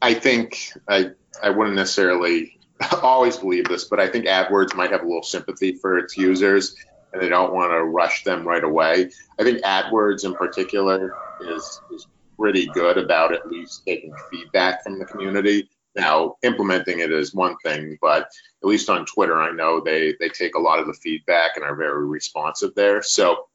I 0.00 0.14
think 0.14 0.72
I 0.88 1.12
I 1.42 1.50
wouldn't 1.50 1.76
necessarily 1.76 2.58
always 3.02 3.36
believe 3.38 3.68
this, 3.68 3.84
but 3.84 3.98
I 3.98 4.08
think 4.08 4.26
AdWords 4.26 4.74
might 4.74 4.90
have 4.90 5.02
a 5.02 5.06
little 5.06 5.22
sympathy 5.22 5.74
for 5.74 5.98
its 5.98 6.16
users, 6.16 6.76
and 7.12 7.22
they 7.22 7.28
don't 7.28 7.54
want 7.54 7.72
to 7.72 7.82
rush 7.82 8.24
them 8.24 8.46
right 8.46 8.62
away. 8.62 9.10
I 9.38 9.42
think 9.42 9.62
AdWords 9.62 10.24
in 10.24 10.34
particular 10.34 11.14
is 11.40 11.80
is 11.92 12.06
pretty 12.38 12.66
good 12.68 12.98
about 12.98 13.32
at 13.32 13.48
least 13.48 13.82
taking 13.86 14.12
feedback 14.30 14.82
from 14.82 14.98
the 14.98 15.04
community. 15.04 15.68
Now, 15.96 16.34
implementing 16.42 16.98
it 16.98 17.12
is 17.12 17.34
one 17.34 17.56
thing, 17.58 17.96
but 18.00 18.22
at 18.22 18.68
least 18.68 18.90
on 18.90 19.06
Twitter, 19.06 19.40
I 19.40 19.52
know 19.52 19.80
they 19.80 20.14
they 20.18 20.28
take 20.28 20.56
a 20.56 20.60
lot 20.60 20.80
of 20.80 20.86
the 20.86 20.94
feedback 20.94 21.52
and 21.56 21.64
are 21.64 21.76
very 21.76 22.06
responsive 22.06 22.74
there. 22.74 23.02
So 23.02 23.46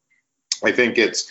I 0.63 0.71
think 0.71 0.97
it's 0.97 1.29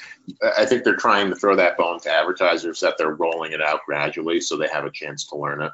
I 0.56 0.66
think 0.66 0.84
they're 0.84 0.96
trying 0.96 1.30
to 1.30 1.36
throw 1.36 1.56
that 1.56 1.78
bone 1.78 2.00
to 2.00 2.10
advertisers 2.10 2.80
that 2.80 2.96
they're 2.98 3.14
rolling 3.14 3.52
it 3.52 3.62
out 3.62 3.80
gradually 3.86 4.40
so 4.40 4.56
they 4.56 4.68
have 4.68 4.84
a 4.84 4.90
chance 4.90 5.26
to 5.28 5.36
learn 5.36 5.62
it. 5.62 5.72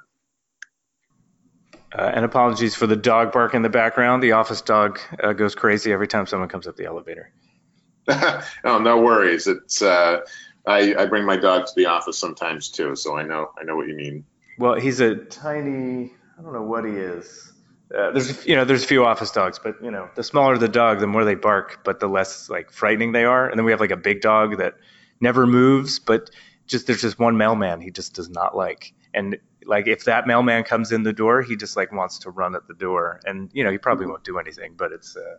Uh, 1.96 2.10
and 2.12 2.24
apologies 2.24 2.74
for 2.74 2.88
the 2.88 2.96
dog 2.96 3.32
bark 3.32 3.54
in 3.54 3.62
the 3.62 3.68
background. 3.68 4.20
The 4.22 4.32
office 4.32 4.60
dog 4.60 4.98
uh, 5.22 5.32
goes 5.32 5.54
crazy 5.54 5.92
every 5.92 6.08
time 6.08 6.26
someone 6.26 6.48
comes 6.48 6.66
up 6.66 6.76
the 6.76 6.86
elevator. 6.86 7.30
oh, 8.08 8.78
no 8.78 9.00
worries. 9.00 9.46
It's 9.46 9.80
uh, 9.80 10.20
I, 10.66 10.94
I 10.94 11.06
bring 11.06 11.24
my 11.24 11.36
dog 11.36 11.66
to 11.66 11.72
the 11.76 11.86
office 11.86 12.18
sometimes 12.18 12.70
too, 12.70 12.96
so 12.96 13.16
I 13.16 13.22
know 13.22 13.52
I 13.58 13.64
know 13.64 13.76
what 13.76 13.88
you 13.88 13.94
mean. 13.94 14.24
Well, 14.58 14.74
he's 14.74 15.00
a 15.00 15.16
tiny. 15.16 16.12
I 16.38 16.42
don't 16.42 16.52
know 16.52 16.62
what 16.62 16.84
he 16.84 16.92
is. 16.92 17.52
Uh, 17.94 18.10
there's 18.12 18.46
you 18.46 18.56
know 18.56 18.64
there's 18.64 18.82
a 18.82 18.86
few 18.86 19.04
office 19.04 19.30
dogs, 19.30 19.58
but 19.62 19.82
you 19.82 19.90
know 19.90 20.08
the 20.14 20.22
smaller 20.22 20.56
the 20.56 20.68
dog, 20.68 21.00
the 21.00 21.06
more 21.06 21.24
they 21.24 21.34
bark, 21.34 21.84
but 21.84 22.00
the 22.00 22.08
less 22.08 22.48
like 22.48 22.70
frightening 22.70 23.12
they 23.12 23.24
are. 23.24 23.48
And 23.48 23.58
then 23.58 23.64
we 23.64 23.72
have 23.72 23.80
like 23.80 23.90
a 23.90 23.96
big 23.96 24.20
dog 24.20 24.58
that 24.58 24.74
never 25.20 25.46
moves, 25.46 25.98
but 25.98 26.30
just 26.66 26.86
there's 26.86 27.02
just 27.02 27.18
one 27.18 27.36
mailman 27.36 27.80
he 27.80 27.90
just 27.90 28.14
does 28.14 28.30
not 28.30 28.56
like. 28.56 28.94
And 29.12 29.36
like 29.66 29.86
if 29.86 30.04
that 30.04 30.26
mailman 30.26 30.64
comes 30.64 30.92
in 30.92 31.02
the 31.02 31.12
door, 31.12 31.42
he 31.42 31.56
just 31.56 31.76
like 31.76 31.92
wants 31.92 32.20
to 32.20 32.30
run 32.30 32.54
at 32.56 32.66
the 32.66 32.74
door. 32.74 33.20
And 33.24 33.50
you 33.52 33.64
know 33.64 33.70
he 33.70 33.78
probably 33.78 34.06
won't 34.06 34.24
do 34.24 34.38
anything, 34.38 34.74
but 34.76 34.92
it's 34.92 35.14
uh, 35.14 35.36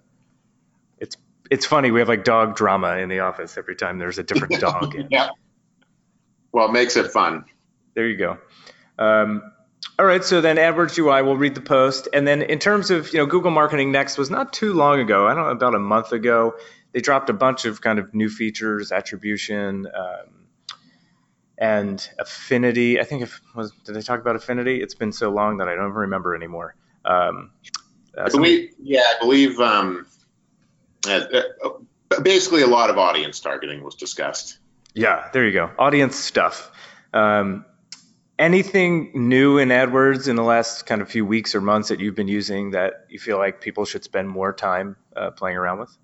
it's 1.52 1.66
funny. 1.66 1.92
We 1.92 2.00
have 2.00 2.10
like 2.10 2.24
dog 2.24 2.56
drama 2.56 2.98
in 2.98 3.10
the 3.10 3.20
office 3.20 3.58
every 3.58 3.76
time 3.76 4.00
there's 4.00 4.18
a 4.18 4.24
different 4.24 4.60
dog. 4.60 4.96
yeah. 5.10 5.30
Well, 6.52 6.70
it 6.70 6.72
makes 6.72 6.96
it 6.96 7.12
fun. 7.12 7.46
There 7.96 8.08
you 8.08 8.18
go. 8.18 8.38
Um, 8.98 9.52
all 9.98 10.06
right, 10.06 10.24
so 10.24 10.42
then 10.42 10.58
AdWords 10.58 10.98
UI, 10.98 11.22
we'll 11.22 11.38
read 11.38 11.56
the 11.56 11.62
post, 11.62 12.08
and 12.14 12.28
then 12.28 12.42
in 12.42 12.60
terms 12.60 12.92
of 12.92 13.14
you 13.14 13.20
know 13.20 13.26
Google 13.26 13.52
Marketing 13.52 13.92
Next 13.92 14.18
was 14.18 14.30
not 14.30 14.52
too 14.52 14.74
long 14.74 15.00
ago. 15.00 15.28
I 15.28 15.34
don't 15.34 15.46
know 15.46 15.52
about 15.52 15.76
a 15.76 15.80
month 15.80 16.12
ago. 16.12 16.56
They 16.92 17.02
dropped 17.02 17.30
a 17.30 17.34
bunch 17.34 17.66
of 17.66 17.82
kind 17.82 18.00
of 18.00 18.14
new 18.14 18.30
features, 18.30 18.92
attribution, 18.92 19.88
um, 19.88 20.48
and 21.58 22.10
Affinity. 22.20 23.00
I 23.00 23.04
think 23.04 23.24
if 23.24 23.40
was 23.56 23.72
did 23.86 23.96
they 23.96 24.02
talk 24.02 24.20
about 24.20 24.36
Affinity? 24.36 24.82
It's 24.82 24.96
been 24.96 25.12
so 25.12 25.30
long 25.30 25.58
that 25.58 25.68
I 25.68 25.76
don't 25.76 25.92
remember 25.92 26.36
anymore. 26.36 26.76
Um, 27.06 27.52
I 28.18 28.30
believe, 28.30 28.72
yeah, 28.80 29.02
I 29.02 29.20
believe 29.20 29.60
um, 29.60 29.98
uh, 29.98 30.00
uh, 30.00 30.15
basically 32.22 32.62
a 32.62 32.68
lot 32.68 32.90
of 32.90 32.98
audience 32.98 33.40
targeting 33.40 33.84
was 33.84 33.96
discussed. 33.96 34.60
Yeah, 34.94 35.30
there 35.34 35.46
you 35.46 35.54
go. 35.54 35.72
Audience 35.78 36.16
stuff. 36.16 36.72
Um, 37.14 37.66
anything 38.40 39.12
new 39.30 39.58
in 39.58 39.70
AdWords 39.70 40.28
in 40.28 40.36
the 40.36 40.44
last 40.44 40.86
kind 40.86 41.02
of 41.02 41.10
few 41.10 41.26
weeks 41.26 41.56
or 41.56 41.62
months 41.62 41.90
that 41.90 42.00
you've 42.00 42.16
been 42.16 42.28
using 42.28 42.72
that 42.72 43.06
you 43.10 43.20
feel 43.20 43.38
like 43.38 43.62
people 43.62 43.86
should 43.86 44.04
spend 44.04 44.30
more 44.30 44.54
time 44.54 44.96
uh, 45.16 45.32
playing 45.32 45.58
around 45.58 45.80
with? 45.80 45.98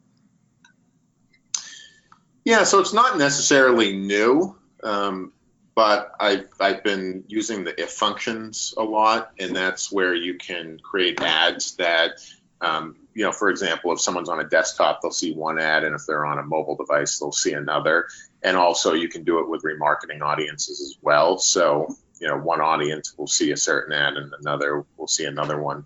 Yeah, 2.43 2.63
so 2.63 2.79
it's 2.79 2.93
not 2.93 3.17
necessarily 3.17 3.95
new. 3.95 4.55
Um, 4.83 5.33
but 5.75 6.11
I've, 6.19 6.49
I've 6.59 6.83
been 6.83 7.23
using 7.27 7.63
the 7.63 7.79
if 7.81 7.91
functions 7.91 8.73
a 8.77 8.83
lot, 8.83 9.31
and 9.39 9.55
that's 9.55 9.91
where 9.91 10.13
you 10.13 10.35
can 10.35 10.79
create 10.79 11.21
ads 11.21 11.75
that, 11.77 12.19
um, 12.59 12.95
you 13.13 13.23
know, 13.25 13.31
for 13.31 13.49
example, 13.49 13.91
if 13.91 13.99
someone's 13.99 14.29
on 14.29 14.39
a 14.39 14.47
desktop, 14.47 15.01
they'll 15.01 15.11
see 15.11 15.33
one 15.33 15.59
ad, 15.59 15.83
and 15.83 15.95
if 15.95 16.01
they're 16.07 16.25
on 16.25 16.39
a 16.39 16.43
mobile 16.43 16.75
device, 16.75 17.19
they'll 17.19 17.31
see 17.31 17.53
another. 17.53 18.07
And 18.41 18.55
also, 18.57 18.93
you 18.93 19.09
can 19.09 19.23
do 19.23 19.39
it 19.39 19.49
with 19.49 19.63
remarketing 19.63 20.21
audiences 20.21 20.81
as 20.81 20.97
well. 21.01 21.37
So, 21.37 21.95
you 22.19 22.27
know, 22.27 22.37
one 22.37 22.61
audience 22.61 23.13
will 23.17 23.27
see 23.27 23.51
a 23.51 23.57
certain 23.57 23.93
ad, 23.93 24.13
and 24.13 24.33
another 24.39 24.85
will 24.97 25.07
see 25.07 25.25
another 25.25 25.61
one. 25.61 25.85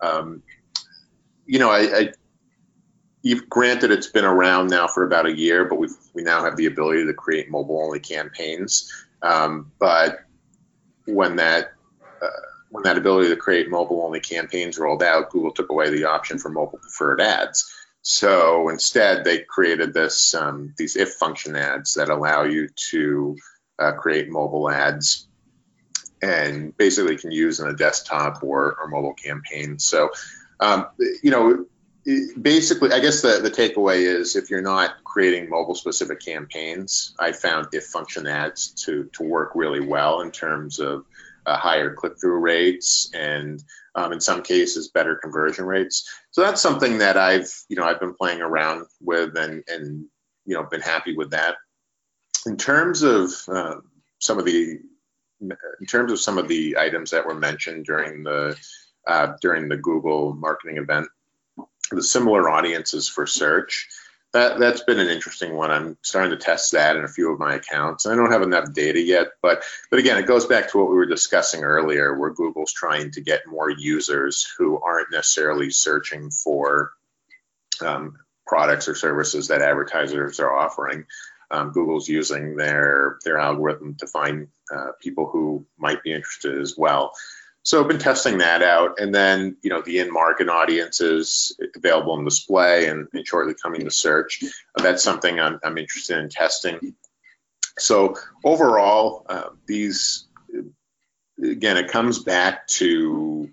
Um, 0.00 0.42
you 1.46 1.58
know, 1.58 1.70
I, 1.70 1.98
I 1.98 2.12
You've, 3.22 3.48
granted 3.48 3.90
it's 3.90 4.06
been 4.06 4.24
around 4.24 4.70
now 4.70 4.86
for 4.86 5.02
about 5.02 5.26
a 5.26 5.36
year, 5.36 5.64
but 5.64 5.80
we 5.80 5.88
we 6.14 6.22
now 6.22 6.44
have 6.44 6.56
the 6.56 6.66
ability 6.66 7.06
to 7.06 7.12
create 7.12 7.50
mobile 7.50 7.82
only 7.82 7.98
campaigns. 7.98 8.92
Um, 9.20 9.72
but 9.80 10.20
when 11.06 11.34
that 11.34 11.72
uh, 12.22 12.28
when 12.76 12.82
that 12.82 12.98
ability 12.98 13.30
to 13.30 13.36
create 13.36 13.70
mobile 13.70 14.02
only 14.02 14.20
campaigns 14.20 14.76
rolled 14.76 15.02
out, 15.02 15.30
Google 15.30 15.50
took 15.50 15.70
away 15.70 15.88
the 15.88 16.04
option 16.04 16.38
for 16.38 16.50
mobile 16.50 16.78
preferred 16.78 17.22
ads. 17.22 17.72
So 18.02 18.68
instead, 18.68 19.24
they 19.24 19.38
created 19.38 19.94
this 19.94 20.34
um, 20.34 20.74
these 20.76 20.94
if 20.94 21.14
function 21.14 21.56
ads 21.56 21.94
that 21.94 22.10
allow 22.10 22.42
you 22.42 22.68
to 22.90 23.38
uh, 23.78 23.92
create 23.92 24.28
mobile 24.28 24.70
ads 24.70 25.26
and 26.20 26.76
basically 26.76 27.16
can 27.16 27.32
use 27.32 27.60
in 27.60 27.66
a 27.66 27.72
desktop 27.72 28.42
or, 28.42 28.76
or 28.78 28.88
mobile 28.88 29.14
campaign. 29.14 29.78
So, 29.78 30.10
um, 30.60 30.88
you 31.22 31.30
know, 31.30 31.64
basically, 32.38 32.92
I 32.92 33.00
guess 33.00 33.22
the, 33.22 33.40
the 33.40 33.50
takeaway 33.50 34.00
is 34.00 34.36
if 34.36 34.50
you're 34.50 34.60
not 34.60 35.02
creating 35.02 35.48
mobile 35.48 35.74
specific 35.74 36.20
campaigns, 36.20 37.14
I 37.18 37.32
found 37.32 37.68
if 37.72 37.86
function 37.86 38.26
ads 38.26 38.68
to, 38.84 39.08
to 39.14 39.22
work 39.22 39.52
really 39.54 39.80
well 39.80 40.20
in 40.20 40.30
terms 40.30 40.78
of 40.78 41.06
higher 41.54 41.94
click 41.94 42.14
through 42.20 42.38
rates 42.40 43.10
and 43.14 43.62
um, 43.94 44.12
in 44.12 44.20
some 44.20 44.42
cases 44.42 44.88
better 44.88 45.14
conversion 45.14 45.64
rates. 45.64 46.08
So 46.32 46.40
that's 46.40 46.60
something 46.60 46.98
that 46.98 47.16
I've, 47.16 47.52
you 47.68 47.76
know, 47.76 47.84
I've 47.84 48.00
been 48.00 48.14
playing 48.14 48.40
around 48.40 48.86
with 49.00 49.36
and, 49.36 49.62
and 49.68 50.06
you 50.44 50.54
know, 50.54 50.64
been 50.64 50.80
happy 50.80 51.14
with 51.14 51.30
that. 51.30 51.54
In 52.46 52.56
terms 52.56 53.02
of 53.02 53.30
uh, 53.48 53.76
some 54.18 54.38
of 54.38 54.44
the, 54.44 54.78
in 55.40 55.86
terms 55.88 56.10
of 56.10 56.18
some 56.18 56.38
of 56.38 56.48
the 56.48 56.76
items 56.78 57.10
that 57.10 57.26
were 57.26 57.34
mentioned 57.34 57.84
during 57.84 58.24
the, 58.24 58.56
uh, 59.06 59.34
during 59.40 59.68
the 59.68 59.76
Google 59.76 60.34
marketing 60.34 60.78
event, 60.78 61.08
the 61.90 62.02
similar 62.02 62.50
audiences 62.50 63.08
for 63.08 63.26
search. 63.26 63.88
That, 64.32 64.58
that's 64.58 64.82
been 64.82 64.98
an 64.98 65.08
interesting 65.08 65.54
one. 65.56 65.70
I'm 65.70 65.96
starting 66.02 66.32
to 66.32 66.44
test 66.44 66.72
that 66.72 66.96
in 66.96 67.04
a 67.04 67.08
few 67.08 67.32
of 67.32 67.38
my 67.38 67.54
accounts. 67.54 68.06
I 68.06 68.14
don't 68.14 68.32
have 68.32 68.42
enough 68.42 68.72
data 68.74 69.00
yet, 69.00 69.28
but 69.40 69.62
but 69.90 69.98
again, 69.98 70.18
it 70.18 70.26
goes 70.26 70.46
back 70.46 70.70
to 70.70 70.78
what 70.78 70.90
we 70.90 70.96
were 70.96 71.06
discussing 71.06 71.64
earlier, 71.64 72.18
where 72.18 72.30
Google's 72.30 72.72
trying 72.72 73.12
to 73.12 73.22
get 73.22 73.46
more 73.46 73.70
users 73.70 74.46
who 74.58 74.78
aren't 74.80 75.10
necessarily 75.10 75.70
searching 75.70 76.30
for 76.30 76.92
um, 77.80 78.16
products 78.46 78.88
or 78.88 78.94
services 78.94 79.48
that 79.48 79.62
advertisers 79.62 80.40
are 80.40 80.54
offering. 80.54 81.06
Um, 81.50 81.70
Google's 81.70 82.08
using 82.08 82.56
their 82.56 83.18
their 83.24 83.38
algorithm 83.38 83.94
to 84.00 84.06
find 84.06 84.48
uh, 84.74 84.92
people 85.00 85.30
who 85.30 85.66
might 85.78 86.02
be 86.02 86.12
interested 86.12 86.60
as 86.60 86.74
well. 86.76 87.12
So 87.66 87.80
I've 87.80 87.88
been 87.88 87.98
testing 87.98 88.38
that 88.38 88.62
out, 88.62 89.00
and 89.00 89.12
then 89.12 89.56
you 89.60 89.70
know 89.70 89.82
the 89.82 89.98
in-market 89.98 90.48
audiences 90.48 91.58
available 91.74 92.16
in 92.16 92.24
display 92.24 92.86
and, 92.86 93.08
and 93.12 93.26
shortly 93.26 93.54
coming 93.60 93.80
to 93.80 93.90
search. 93.90 94.44
That's 94.76 95.02
something 95.02 95.40
I'm, 95.40 95.58
I'm, 95.64 95.76
interested 95.76 96.16
in 96.16 96.28
testing. 96.28 96.94
So 97.76 98.18
overall, 98.44 99.26
uh, 99.28 99.48
these 99.66 100.28
again, 101.42 101.76
it 101.76 101.90
comes 101.90 102.20
back 102.20 102.68
to 102.68 103.50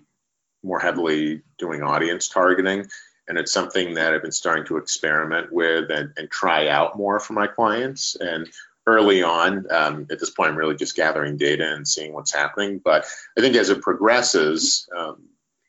more 0.62 0.78
heavily 0.78 1.42
doing 1.58 1.82
audience 1.82 2.28
targeting, 2.28 2.86
and 3.26 3.36
it's 3.36 3.50
something 3.50 3.94
that 3.94 4.14
I've 4.14 4.22
been 4.22 4.30
starting 4.30 4.64
to 4.66 4.76
experiment 4.76 5.52
with 5.52 5.90
and, 5.90 6.12
and 6.16 6.30
try 6.30 6.68
out 6.68 6.96
more 6.96 7.18
for 7.18 7.32
my 7.32 7.48
clients. 7.48 8.14
And 8.14 8.48
early 8.86 9.22
on. 9.22 9.66
Um, 9.70 10.06
at 10.10 10.20
this 10.20 10.30
point, 10.30 10.50
I'm 10.50 10.56
really 10.56 10.76
just 10.76 10.96
gathering 10.96 11.36
data 11.36 11.72
and 11.74 11.86
seeing 11.86 12.12
what's 12.12 12.32
happening. 12.32 12.80
But 12.84 13.06
I 13.36 13.40
think 13.40 13.56
as 13.56 13.70
it 13.70 13.82
progresses, 13.82 14.88
um, 14.96 15.22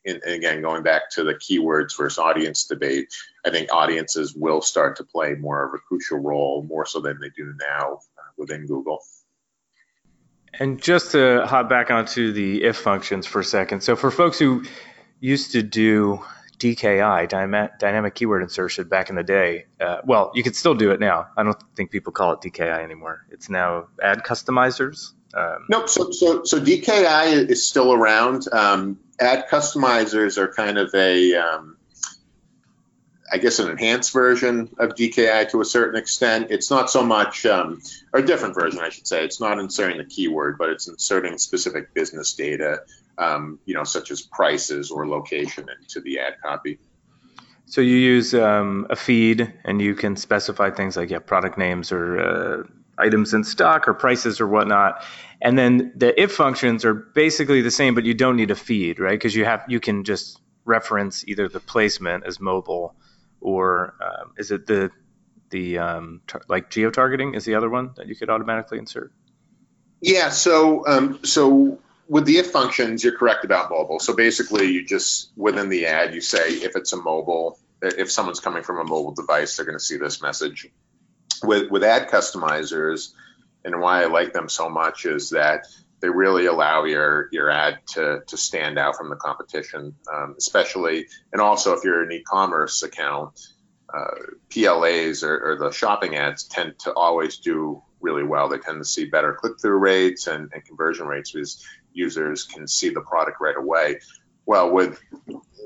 and, 0.04 0.22
again, 0.24 0.62
going 0.62 0.84
back 0.84 1.10
to 1.12 1.24
the 1.24 1.34
keywords 1.34 1.96
versus 1.96 2.18
audience 2.18 2.66
debate, 2.66 3.12
I 3.44 3.50
think 3.50 3.72
audiences 3.72 4.34
will 4.34 4.60
start 4.60 4.96
to 4.98 5.04
play 5.04 5.34
more 5.34 5.66
of 5.66 5.74
a 5.74 5.78
crucial 5.78 6.18
role, 6.18 6.62
more 6.62 6.86
so 6.86 7.00
than 7.00 7.18
they 7.20 7.30
do 7.30 7.54
now 7.58 7.94
uh, 8.18 8.30
within 8.36 8.66
Google. 8.66 9.00
And 10.58 10.80
just 10.80 11.10
to 11.12 11.44
hop 11.46 11.68
back 11.68 11.90
onto 11.90 12.32
the 12.32 12.62
if 12.62 12.76
functions 12.76 13.26
for 13.26 13.40
a 13.40 13.44
second. 13.44 13.82
So 13.82 13.96
for 13.96 14.10
folks 14.10 14.38
who 14.38 14.64
used 15.20 15.52
to 15.52 15.62
do 15.62 16.24
DKI, 16.58 17.28
dynamic 17.78 18.14
keyword 18.14 18.42
insertion, 18.42 18.88
back 18.88 19.10
in 19.10 19.16
the 19.16 19.22
day. 19.22 19.66
Uh, 19.80 19.98
well, 20.04 20.30
you 20.34 20.42
could 20.42 20.56
still 20.56 20.74
do 20.74 20.90
it 20.90 21.00
now. 21.00 21.26
I 21.36 21.42
don't 21.42 21.56
think 21.74 21.90
people 21.90 22.12
call 22.12 22.32
it 22.32 22.40
DKI 22.40 22.82
anymore. 22.82 23.26
It's 23.30 23.50
now 23.50 23.88
ad 24.02 24.22
customizers. 24.24 25.12
Um, 25.34 25.66
nope. 25.68 25.88
So, 25.88 26.10
so, 26.12 26.44
so 26.44 26.60
DKI 26.60 27.48
is 27.50 27.66
still 27.68 27.92
around. 27.92 28.44
Um, 28.50 28.98
ad 29.20 29.46
customizers 29.50 30.38
are 30.38 30.48
kind 30.48 30.78
of 30.78 30.94
a, 30.94 31.34
um, 31.34 31.76
I 33.30 33.36
guess, 33.36 33.58
an 33.58 33.68
enhanced 33.68 34.12
version 34.14 34.70
of 34.78 34.90
DKI 34.90 35.50
to 35.50 35.60
a 35.60 35.64
certain 35.64 36.00
extent. 36.00 36.50
It's 36.50 36.70
not 36.70 36.90
so 36.90 37.04
much, 37.04 37.44
um, 37.44 37.82
or 38.14 38.20
a 38.20 38.26
different 38.26 38.54
version, 38.54 38.80
I 38.80 38.88
should 38.88 39.06
say. 39.06 39.24
It's 39.24 39.40
not 39.40 39.58
inserting 39.58 39.98
the 39.98 40.04
keyword, 40.04 40.56
but 40.56 40.70
it's 40.70 40.88
inserting 40.88 41.36
specific 41.36 41.92
business 41.92 42.32
data 42.32 42.80
um, 43.18 43.58
you 43.64 43.74
know, 43.74 43.84
such 43.84 44.10
as 44.10 44.22
prices 44.22 44.90
or 44.90 45.08
location 45.08 45.66
into 45.80 46.00
the 46.00 46.18
ad 46.18 46.36
copy. 46.42 46.78
So 47.66 47.80
you 47.80 47.96
use 47.96 48.32
um, 48.34 48.86
a 48.90 48.96
feed, 48.96 49.52
and 49.64 49.82
you 49.82 49.94
can 49.94 50.16
specify 50.16 50.70
things 50.70 50.96
like 50.96 51.10
yeah, 51.10 51.18
product 51.18 51.58
names 51.58 51.90
or 51.90 52.20
uh, 52.20 52.62
items 52.98 53.34
in 53.34 53.42
stock 53.44 53.88
or 53.88 53.94
prices 53.94 54.40
or 54.40 54.46
whatnot. 54.46 55.02
And 55.42 55.58
then 55.58 55.92
the 55.96 56.18
if 56.20 56.32
functions 56.32 56.84
are 56.84 56.94
basically 56.94 57.62
the 57.62 57.70
same, 57.70 57.94
but 57.94 58.04
you 58.04 58.14
don't 58.14 58.36
need 58.36 58.50
a 58.50 58.54
feed, 58.54 59.00
right? 59.00 59.18
Because 59.18 59.34
you 59.34 59.44
have 59.44 59.64
you 59.68 59.80
can 59.80 60.04
just 60.04 60.40
reference 60.64 61.26
either 61.26 61.48
the 61.48 61.60
placement 61.60 62.24
as 62.24 62.40
mobile, 62.40 62.94
or 63.40 63.94
um, 64.00 64.32
is 64.38 64.50
it 64.50 64.66
the 64.66 64.90
the 65.50 65.78
um, 65.78 66.22
tar- 66.26 66.42
like 66.48 66.70
geo 66.70 66.90
targeting 66.90 67.34
is 67.34 67.44
the 67.44 67.54
other 67.54 67.68
one 67.68 67.90
that 67.96 68.06
you 68.06 68.14
could 68.14 68.30
automatically 68.30 68.78
insert? 68.78 69.12
Yeah. 70.00 70.30
So 70.30 70.86
um, 70.86 71.24
so 71.24 71.80
with 72.08 72.24
the 72.24 72.38
if 72.38 72.50
functions, 72.50 73.02
you're 73.02 73.16
correct 73.16 73.44
about 73.44 73.70
mobile. 73.70 73.98
So 73.98 74.14
basically, 74.14 74.66
you 74.66 74.84
just 74.84 75.30
within 75.36 75.68
the 75.68 75.86
ad, 75.86 76.14
you 76.14 76.20
say 76.20 76.50
if 76.50 76.76
it's 76.76 76.92
a 76.92 76.96
mobile, 76.96 77.58
if 77.82 78.10
someone's 78.10 78.40
coming 78.40 78.62
from 78.62 78.78
a 78.78 78.84
mobile 78.84 79.12
device, 79.12 79.56
they're 79.56 79.66
going 79.66 79.78
to 79.78 79.84
see 79.84 79.96
this 79.96 80.22
message. 80.22 80.68
With 81.42 81.70
with 81.70 81.82
ad 81.82 82.08
customizers, 82.08 83.12
and 83.64 83.80
why 83.80 84.02
I 84.02 84.06
like 84.06 84.32
them 84.32 84.48
so 84.48 84.68
much 84.68 85.04
is 85.04 85.30
that 85.30 85.66
they 86.00 86.08
really 86.08 86.46
allow 86.46 86.84
your 86.84 87.28
your 87.32 87.50
ad 87.50 87.78
to 87.88 88.22
to 88.26 88.36
stand 88.36 88.78
out 88.78 88.96
from 88.96 89.10
the 89.10 89.16
competition, 89.16 89.94
um, 90.12 90.34
especially 90.38 91.06
and 91.32 91.40
also 91.40 91.74
if 91.74 91.84
you're 91.84 92.02
an 92.02 92.12
e-commerce 92.12 92.82
account. 92.82 93.38
Uh, 93.94 94.16
PLAs 94.50 95.22
or, 95.22 95.52
or 95.52 95.56
the 95.56 95.70
shopping 95.70 96.16
ads 96.16 96.42
tend 96.42 96.76
to 96.76 96.92
always 96.92 97.38
do 97.38 97.80
really 98.00 98.24
well. 98.24 98.48
They 98.48 98.58
tend 98.58 98.78
to 98.78 98.84
see 98.84 99.04
better 99.04 99.32
click 99.32 99.60
through 99.60 99.78
rates 99.78 100.26
and, 100.26 100.50
and, 100.52 100.64
conversion 100.64 101.06
rates 101.06 101.30
because 101.30 101.64
users 101.96 102.44
can 102.44 102.68
see 102.68 102.90
the 102.90 103.00
product 103.00 103.40
right 103.40 103.56
away. 103.56 104.00
Well, 104.44 104.70
with 104.70 105.00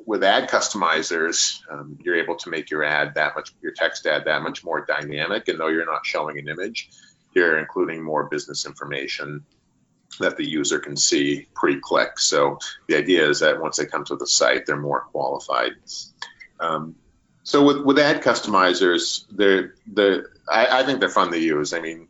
with 0.07 0.25
ad 0.25 0.49
customizers, 0.49 1.61
um, 1.71 1.99
you're 2.03 2.17
able 2.17 2.37
to 2.37 2.51
make 2.51 2.71
your 2.71 2.83
ad 2.83 3.15
that 3.15 3.35
much, 3.37 3.53
your 3.61 3.73
text 3.73 4.07
ad 4.07 4.25
that 4.25 4.43
much 4.43 4.65
more 4.65 4.85
dynamic. 4.87 5.49
And 5.49 5.61
though 5.61 5.69
you're 5.69 5.85
not 5.85 6.07
showing 6.07 6.39
an 6.39 6.49
image, 6.49 6.91
you're 7.35 7.59
including 7.59 8.03
more 8.03 8.25
business 8.25 8.65
information 8.67 9.45
that 10.19 10.37
the 10.37 10.49
user 10.49 10.81
can 10.81 10.97
see 10.97 11.47
pre-click. 11.55 12.19
So 12.19 12.59
the 12.89 12.97
idea 12.97 13.29
is 13.29 13.41
that 13.41 13.61
once 13.61 13.77
they 13.77 13.87
come 13.87 14.05
to 14.07 14.17
the 14.17 14.27
site, 14.27 14.67
they're 14.67 14.77
more 14.77 15.03
qualified. 15.03 15.73
Um, 16.59 16.97
so 17.43 17.65
with, 17.65 17.83
with 17.85 17.99
ad 17.99 18.23
customizers, 18.23 19.25
they're, 19.31 19.75
they're, 19.87 20.31
I, 20.49 20.81
I 20.81 20.83
think 20.85 21.01
they're 21.01 21.09
fun 21.09 21.31
to 21.31 21.39
use. 21.39 21.73
I 21.73 21.81
mean, 21.81 22.09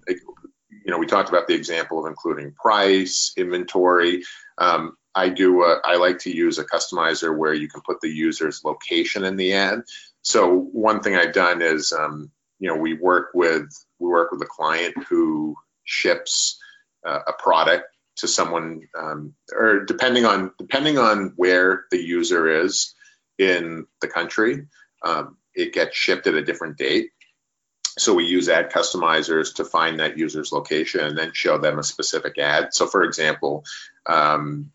you 0.91 0.97
know, 0.97 0.99
we 0.99 1.07
talked 1.07 1.29
about 1.29 1.47
the 1.47 1.55
example 1.55 2.01
of 2.01 2.11
including 2.11 2.51
price, 2.51 3.33
inventory. 3.37 4.25
Um, 4.59 4.97
I 5.15 5.29
do. 5.29 5.63
A, 5.63 5.81
I 5.85 5.95
like 5.99 6.19
to 6.21 6.35
use 6.37 6.59
a 6.59 6.65
customizer 6.65 7.37
where 7.39 7.55
you 7.55 7.69
can 7.69 7.81
put 7.83 8.01
the 8.01 8.09
user's 8.09 8.63
location 8.65 9.23
in 9.23 9.37
the 9.37 9.53
ad. 9.53 9.83
So 10.23 10.53
one 10.53 10.99
thing 10.99 11.15
I've 11.15 11.33
done 11.33 11.63
is, 11.63 11.93
um, 11.93 12.33
you 12.59 12.69
know, 12.69 12.75
we 12.75 12.95
work 12.95 13.29
with 13.35 13.69
we 14.01 14.09
work 14.09 14.33
with 14.33 14.43
a 14.43 14.47
client 14.47 14.97
who 15.09 15.55
ships 15.85 16.59
uh, 17.07 17.21
a 17.25 17.35
product 17.35 17.85
to 18.17 18.27
someone, 18.27 18.81
um, 19.01 19.35
or 19.55 19.85
depending 19.85 20.25
on 20.25 20.51
depending 20.59 20.99
on 20.99 21.35
where 21.37 21.85
the 21.93 22.03
user 22.03 22.65
is 22.65 22.97
in 23.39 23.87
the 24.01 24.09
country, 24.09 24.67
um, 25.05 25.37
it 25.55 25.73
gets 25.73 25.97
shipped 25.97 26.27
at 26.27 26.35
a 26.35 26.43
different 26.43 26.79
date. 26.79 27.11
So 27.99 28.15
we 28.15 28.25
use 28.25 28.49
ad 28.49 28.71
customizers 28.71 29.55
to 29.57 29.65
find 29.65 30.01
that 30.01 30.19
user's 30.19 30.53
location 30.53 31.01
and 31.01 31.19
then 31.19 31.33
show 31.33 31.59
them 31.59 31.79
a 31.79 31.83
specific 31.83 32.39
ad. 32.39 32.73
So 32.75 32.87
for 32.87 33.03
example, 33.03 33.65
um, 34.07 34.71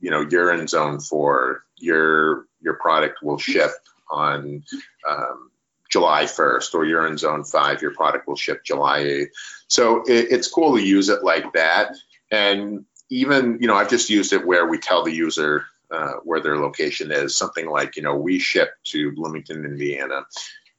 you 0.00 0.10
know, 0.10 0.26
you're 0.28 0.52
in 0.52 0.66
zone 0.66 1.00
four, 1.00 1.64
your 1.76 2.46
your 2.60 2.74
product 2.74 3.22
will 3.22 3.38
ship 3.38 3.70
on 4.10 4.64
um, 5.08 5.50
July 5.90 6.24
1st, 6.24 6.74
or 6.74 6.84
you're 6.84 7.06
in 7.06 7.18
zone 7.18 7.44
five, 7.44 7.82
your 7.82 7.94
product 7.94 8.26
will 8.26 8.36
ship 8.36 8.64
July 8.64 9.00
8th. 9.00 9.28
So 9.66 10.02
it, 10.02 10.28
it's 10.30 10.48
cool 10.48 10.76
to 10.76 10.82
use 10.82 11.08
it 11.08 11.24
like 11.24 11.52
that. 11.54 11.94
And 12.30 12.84
even, 13.10 13.58
you 13.60 13.66
know, 13.66 13.74
I've 13.74 13.90
just 13.90 14.08
used 14.08 14.32
it 14.32 14.46
where 14.46 14.66
we 14.66 14.78
tell 14.78 15.04
the 15.04 15.12
user 15.12 15.64
uh, 15.90 16.14
where 16.22 16.40
their 16.40 16.56
location 16.56 17.10
is, 17.10 17.34
something 17.34 17.68
like, 17.68 17.96
you 17.96 18.02
know, 18.02 18.14
we 18.14 18.38
ship 18.38 18.70
to 18.84 19.10
Bloomington, 19.12 19.64
Indiana. 19.64 20.24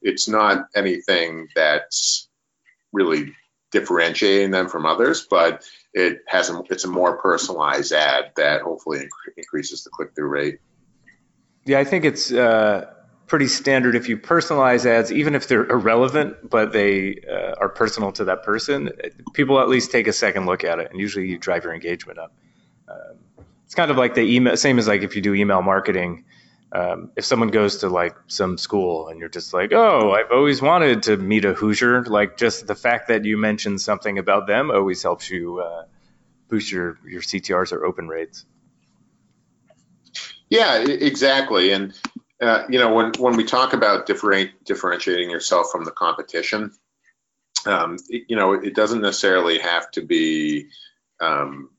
It's 0.02 0.28
not 0.28 0.68
anything 0.74 1.48
that's 1.54 2.28
really 2.92 3.32
differentiating 3.70 4.50
them 4.50 4.68
from 4.68 4.86
others, 4.86 5.26
but 5.28 5.64
it 5.94 6.18
has 6.28 6.50
a, 6.50 6.62
it's 6.70 6.84
a 6.84 6.88
more 6.88 7.18
personalized 7.18 7.92
ad 7.92 8.32
that 8.36 8.62
hopefully 8.62 8.98
inc- 8.98 9.32
increases 9.36 9.82
the 9.84 9.90
click 9.90 10.14
through 10.14 10.28
rate. 10.28 10.58
Yeah, 11.64 11.78
I 11.78 11.84
think 11.84 12.04
it's 12.04 12.32
uh, 12.32 12.92
pretty 13.26 13.48
standard 13.48 13.96
if 13.96 14.08
you 14.08 14.18
personalize 14.18 14.84
ads, 14.84 15.10
even 15.10 15.34
if 15.34 15.48
they're 15.48 15.64
irrelevant, 15.64 16.50
but 16.50 16.72
they 16.72 17.22
uh, 17.30 17.54
are 17.60 17.68
personal 17.68 18.12
to 18.12 18.24
that 18.24 18.42
person. 18.42 18.90
People 19.32 19.58
at 19.60 19.68
least 19.68 19.90
take 19.90 20.06
a 20.06 20.12
second 20.12 20.46
look 20.46 20.64
at 20.64 20.78
it, 20.78 20.90
and 20.90 21.00
usually 21.00 21.28
you 21.28 21.38
drive 21.38 21.64
your 21.64 21.72
engagement 21.72 22.18
up. 22.18 22.34
Um, 22.88 23.16
it's 23.64 23.74
kind 23.74 23.90
of 23.90 23.96
like 23.96 24.14
the 24.14 24.20
email, 24.20 24.56
same 24.56 24.78
as 24.78 24.86
like 24.86 25.02
if 25.02 25.16
you 25.16 25.22
do 25.22 25.34
email 25.34 25.62
marketing. 25.62 26.24
Um, 26.74 27.10
if 27.16 27.26
someone 27.26 27.48
goes 27.48 27.78
to 27.78 27.88
like 27.88 28.16
some 28.28 28.56
school 28.56 29.08
and 29.08 29.20
you're 29.20 29.28
just 29.28 29.52
like, 29.52 29.72
oh, 29.72 30.12
I've 30.12 30.32
always 30.32 30.62
wanted 30.62 31.02
to 31.04 31.18
meet 31.18 31.44
a 31.44 31.52
Hoosier, 31.52 32.04
like 32.04 32.38
just 32.38 32.66
the 32.66 32.74
fact 32.74 33.08
that 33.08 33.26
you 33.26 33.36
mentioned 33.36 33.80
something 33.80 34.16
about 34.16 34.46
them 34.46 34.70
always 34.70 35.02
helps 35.02 35.28
you 35.28 35.60
uh, 35.60 35.84
boost 36.48 36.72
your 36.72 36.98
your 37.06 37.20
CTRs 37.20 37.72
or 37.72 37.84
open 37.84 38.08
rates. 38.08 38.46
Yeah, 40.48 40.78
exactly. 40.78 41.72
And 41.72 41.92
uh, 42.40 42.64
you 42.68 42.78
know, 42.78 42.94
when 42.94 43.12
when 43.18 43.36
we 43.36 43.44
talk 43.44 43.72
about 43.72 44.06
different, 44.06 44.50
differentiating 44.64 45.30
yourself 45.30 45.70
from 45.70 45.84
the 45.84 45.90
competition, 45.90 46.72
um, 47.66 47.96
it, 48.08 48.24
you 48.28 48.36
know, 48.36 48.54
it 48.54 48.74
doesn't 48.74 49.00
necessarily 49.00 49.58
have 49.58 49.90
to 49.92 50.02
be, 50.02 50.68
um, 51.20 51.70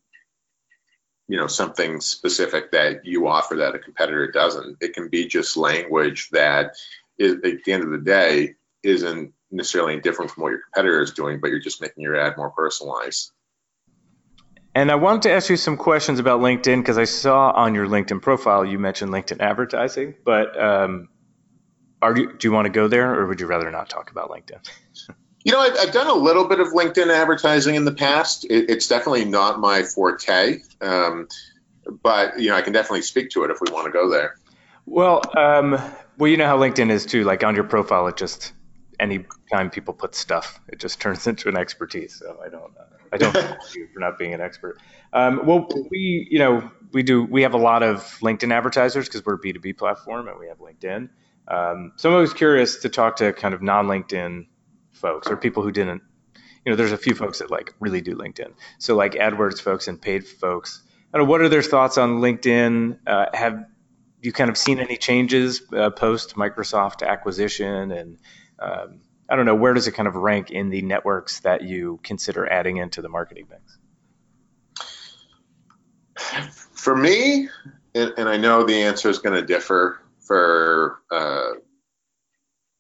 you 1.28 1.38
know, 1.38 1.48
something 1.48 2.02
specific 2.02 2.72
that 2.72 3.06
you 3.06 3.28
offer 3.28 3.56
that 3.56 3.76
a 3.76 3.80
competitor 3.80 4.30
doesn't. 4.32 4.78
It 4.82 4.94
can 4.94 5.10
be 5.10 5.28
just 5.28 5.56
language 5.56 6.30
that, 6.32 6.76
is, 7.18 7.36
at 7.36 7.64
the 7.64 7.72
end 7.72 7.84
of 7.84 7.92
the 7.92 8.00
day, 8.00 8.56
isn't 8.84 9.34
necessarily 9.52 10.00
different 10.00 10.32
from 10.32 10.44
what 10.44 10.50
your 10.50 10.62
competitor 10.62 11.02
is 11.02 11.12
doing, 11.12 11.40
but 11.40 11.50
you're 11.50 11.62
just 11.62 11.82
making 11.82 12.04
your 12.04 12.16
ad 12.16 12.36
more 12.38 12.50
personalized. 12.52 13.32
And 14.76 14.92
I 14.92 14.96
wanted 14.96 15.22
to 15.24 15.32
ask 15.32 15.50
you 15.50 15.58
some 15.58 15.78
questions 15.78 16.20
about 16.20 16.42
LinkedIn 16.42 16.80
because 16.82 16.98
I 16.98 17.04
saw 17.04 17.52
on 17.52 17.76
your 17.76 17.88
LinkedIn 17.88 18.22
profile 18.22 18.66
you 18.66 18.80
mentioned 18.80 19.12
LinkedIn 19.12 19.40
advertising. 19.40 20.16
But 20.26 20.60
um, 20.60 21.10
are 22.02 22.18
you, 22.18 22.34
do 22.34 22.48
you 22.48 22.52
want 22.52 22.66
to 22.66 22.72
go 22.72 22.88
there, 22.88 23.14
or 23.14 23.28
would 23.28 23.40
you 23.40 23.46
rather 23.46 23.70
not 23.70 23.88
talk 23.88 24.12
about 24.12 24.30
LinkedIn? 24.30 24.68
You 25.44 25.52
know, 25.52 25.60
I've, 25.60 25.76
I've 25.78 25.92
done 25.92 26.08
a 26.08 26.14
little 26.14 26.48
bit 26.48 26.60
of 26.60 26.70
LinkedIn 26.70 27.14
advertising 27.14 27.76
in 27.76 27.86
the 27.86 27.94
past. 27.94 28.46
It, 28.46 28.70
it's 28.70 28.88
definitely 28.88 29.26
not 29.26 29.60
my 29.60 29.84
forte, 29.84 30.62
um, 30.82 31.28
but 32.02 32.40
you 32.40 32.50
know, 32.50 32.56
I 32.56 32.62
can 32.62 32.74
definitely 32.74 33.02
speak 33.02 33.30
to 33.32 33.44
it 33.44 33.52
if 33.52 33.58
we 33.60 33.74
want 33.74 33.86
to 33.86 33.92
go 33.92 34.10
there. 34.10 34.36
Well, 34.86 35.22
um, 35.38 35.80
well, 36.18 36.30
you 36.30 36.38
know 36.38 36.46
how 36.46 36.58
LinkedIn 36.58 36.90
is 36.90 37.06
too. 37.06 37.24
Like 37.24 37.44
on 37.44 37.56
your 37.56 37.64
profile, 37.64 38.08
it 38.08 38.18
just 38.18 38.54
any 39.00 39.26
time 39.52 39.70
people 39.70 39.94
put 39.94 40.16
stuff, 40.16 40.60
it 40.70 40.80
just 40.80 41.02
turns 41.02 41.28
into 41.28 41.50
an 41.50 41.58
expertise. 41.58 42.16
So 42.16 42.38
I 42.44 42.50
don't. 42.50 42.74
Uh, 42.78 42.84
I 43.12 43.18
don't 43.18 43.36
you 43.76 43.88
for 43.94 44.00
not 44.00 44.18
being 44.18 44.34
an 44.34 44.42
expert. 44.42 44.80
Um, 45.14 45.46
well, 45.46 45.68
we, 45.92 46.28
you 46.32 46.40
know, 46.40 46.72
we 46.94 47.04
do. 47.04 47.24
We 47.24 47.44
have 47.44 47.54
a 47.54 47.60
lot 47.60 47.84
of 47.84 48.04
LinkedIn 48.22 48.52
advertisers 48.52 49.08
because 49.08 49.24
we're 49.26 49.36
a 49.36 49.38
B 49.38 49.54
two 49.54 49.60
B 49.60 49.74
platform 49.74 50.28
and 50.28 50.40
we 50.40 50.48
have 50.48 50.58
LinkedIn. 50.58 51.10
Um, 51.48 51.92
so 51.98 52.10
I'm 52.10 52.16
always 52.16 52.34
curious 52.34 52.78
to 52.78 52.90
talk 52.90 53.18
to 53.18 53.34
kind 53.34 53.54
of 53.54 53.62
non 53.62 53.88
LinkedIn 53.88 54.48
folks 55.04 55.28
or 55.28 55.38
people 55.38 55.62
who 55.62 55.72
didn't. 55.72 56.02
You 56.66 56.72
know, 56.72 56.76
there's 56.78 56.94
a 56.94 56.98
few 56.98 57.14
folks 57.14 57.40
that 57.40 57.52
like 57.52 57.76
really 57.80 58.02
do 58.02 58.16
LinkedIn. 58.16 58.54
So 58.80 58.96
like 58.96 59.14
AdWords 59.14 59.62
folks 59.62 59.88
and 59.88 60.02
paid 60.02 60.26
folks. 60.26 60.82
What 61.12 61.42
are 61.42 61.50
their 61.50 61.62
thoughts 61.62 62.00
on 62.00 62.22
LinkedIn? 62.22 62.98
Uh, 63.06 63.26
have 63.34 63.66
you 64.22 64.32
kind 64.32 64.50
of 64.50 64.58
seen 64.58 64.80
any 64.80 64.98
changes 64.98 65.62
uh, 65.72 65.92
post 65.92 66.36
Microsoft 66.36 67.06
acquisition 67.06 67.92
and 67.92 68.18
um, 68.60 69.02
I 69.30 69.36
don't 69.36 69.46
know, 69.46 69.56
where 69.56 69.74
does 69.74 69.88
it 69.88 69.92
kind 69.92 70.08
of 70.08 70.16
rank 70.16 70.52
in 70.52 70.70
the 70.70 70.82
networks 70.82 71.42
that 71.42 71.64
you 71.64 72.00
consider 72.04 72.50
adding 72.50 72.78
into 72.78 73.02
the 73.02 73.10
marketing 73.10 73.48
mix? 73.50 73.78
For 76.74 76.96
me, 76.96 77.50
and, 77.96 78.14
and 78.18 78.30
I 78.30 78.38
know 78.38 78.64
the 78.64 78.84
answer 78.84 79.10
is 79.10 79.20
going 79.20 79.36
to 79.40 79.46
differ 79.46 80.00
for 80.20 81.00
uh, 81.12 81.52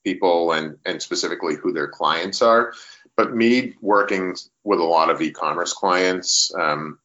people 0.03 0.51
and, 0.51 0.77
and 0.85 1.01
specifically 1.01 1.55
who 1.55 1.73
their 1.73 1.87
clients 1.87 2.41
are, 2.41 2.73
but 3.15 3.35
me 3.35 3.75
working 3.81 4.35
with 4.63 4.79
a 4.79 4.83
lot 4.83 5.09
of 5.09 5.21
e-commerce 5.21 5.73
clients, 5.73 6.51
um, 6.59 6.99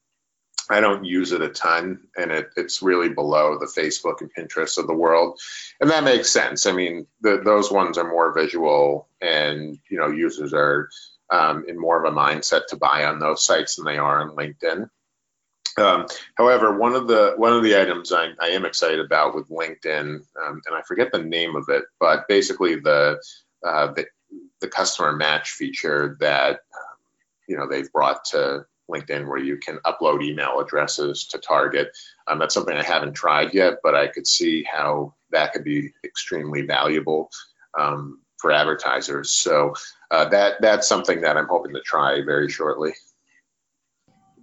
I 0.70 0.80
don't 0.80 1.04
use 1.04 1.32
it 1.32 1.40
a 1.40 1.48
ton, 1.48 2.00
and 2.16 2.30
it, 2.30 2.50
it's 2.56 2.82
really 2.82 3.08
below 3.08 3.58
the 3.58 3.66
Facebook 3.66 4.20
and 4.20 4.30
Pinterest 4.32 4.76
of 4.78 4.87
the 4.87 4.94
world, 4.94 5.40
and 5.80 5.90
that 5.90 6.04
makes 6.04 6.30
sense. 6.30 6.66
I 6.66 6.72
mean, 6.72 7.06
the, 7.22 7.40
those 7.42 7.70
ones 7.70 7.96
are 7.96 8.08
more 8.08 8.34
visual, 8.34 9.08
and 9.20 9.78
you 9.90 9.98
know, 9.98 10.08
users 10.08 10.52
are 10.52 10.90
um, 11.30 11.64
in 11.68 11.78
more 11.78 12.04
of 12.04 12.12
a 12.12 12.16
mindset 12.16 12.66
to 12.68 12.76
buy 12.76 13.04
on 13.04 13.18
those 13.18 13.44
sites 13.44 13.76
than 13.76 13.87
they 13.87 13.98
are 13.98 14.20
on 14.20 14.37
LinkedIn. 14.37 14.90
Um, 15.78 16.06
however, 16.36 16.76
one 16.76 16.94
of 16.94 17.06
the 17.06 17.34
one 17.36 17.52
of 17.52 17.62
the 17.62 17.80
items 17.80 18.12
I, 18.12 18.30
I 18.40 18.48
am 18.48 18.64
excited 18.64 19.00
about 19.00 19.34
with 19.34 19.48
LinkedIn, 19.48 20.20
um, 20.42 20.62
and 20.66 20.74
I 20.74 20.82
forget 20.82 21.12
the 21.12 21.22
name 21.22 21.56
of 21.56 21.68
it, 21.68 21.84
but 22.00 22.26
basically 22.28 22.76
the 22.76 23.20
uh, 23.64 23.92
the, 23.92 24.06
the 24.60 24.68
customer 24.68 25.12
match 25.12 25.50
feature 25.50 26.16
that 26.20 26.60
you 27.48 27.56
know 27.56 27.68
they've 27.68 27.92
brought 27.92 28.24
to 28.26 28.66
LinkedIn 28.90 29.28
where 29.28 29.38
you 29.38 29.58
can 29.58 29.78
upload 29.84 30.22
email 30.22 30.60
addresses 30.60 31.26
to 31.28 31.38
target. 31.38 31.96
Um, 32.26 32.38
that's 32.38 32.54
something 32.54 32.76
I 32.76 32.82
haven't 32.82 33.14
tried 33.14 33.54
yet, 33.54 33.78
but 33.82 33.94
I 33.94 34.08
could 34.08 34.26
see 34.26 34.64
how 34.64 35.14
that 35.30 35.52
could 35.52 35.64
be 35.64 35.92
extremely 36.04 36.62
valuable 36.62 37.30
um, 37.78 38.20
for 38.38 38.50
advertisers. 38.50 39.30
So 39.30 39.74
uh, 40.10 40.28
that 40.30 40.60
that's 40.60 40.88
something 40.88 41.20
that 41.22 41.36
I'm 41.36 41.48
hoping 41.48 41.74
to 41.74 41.80
try 41.80 42.22
very 42.24 42.48
shortly. 42.48 42.94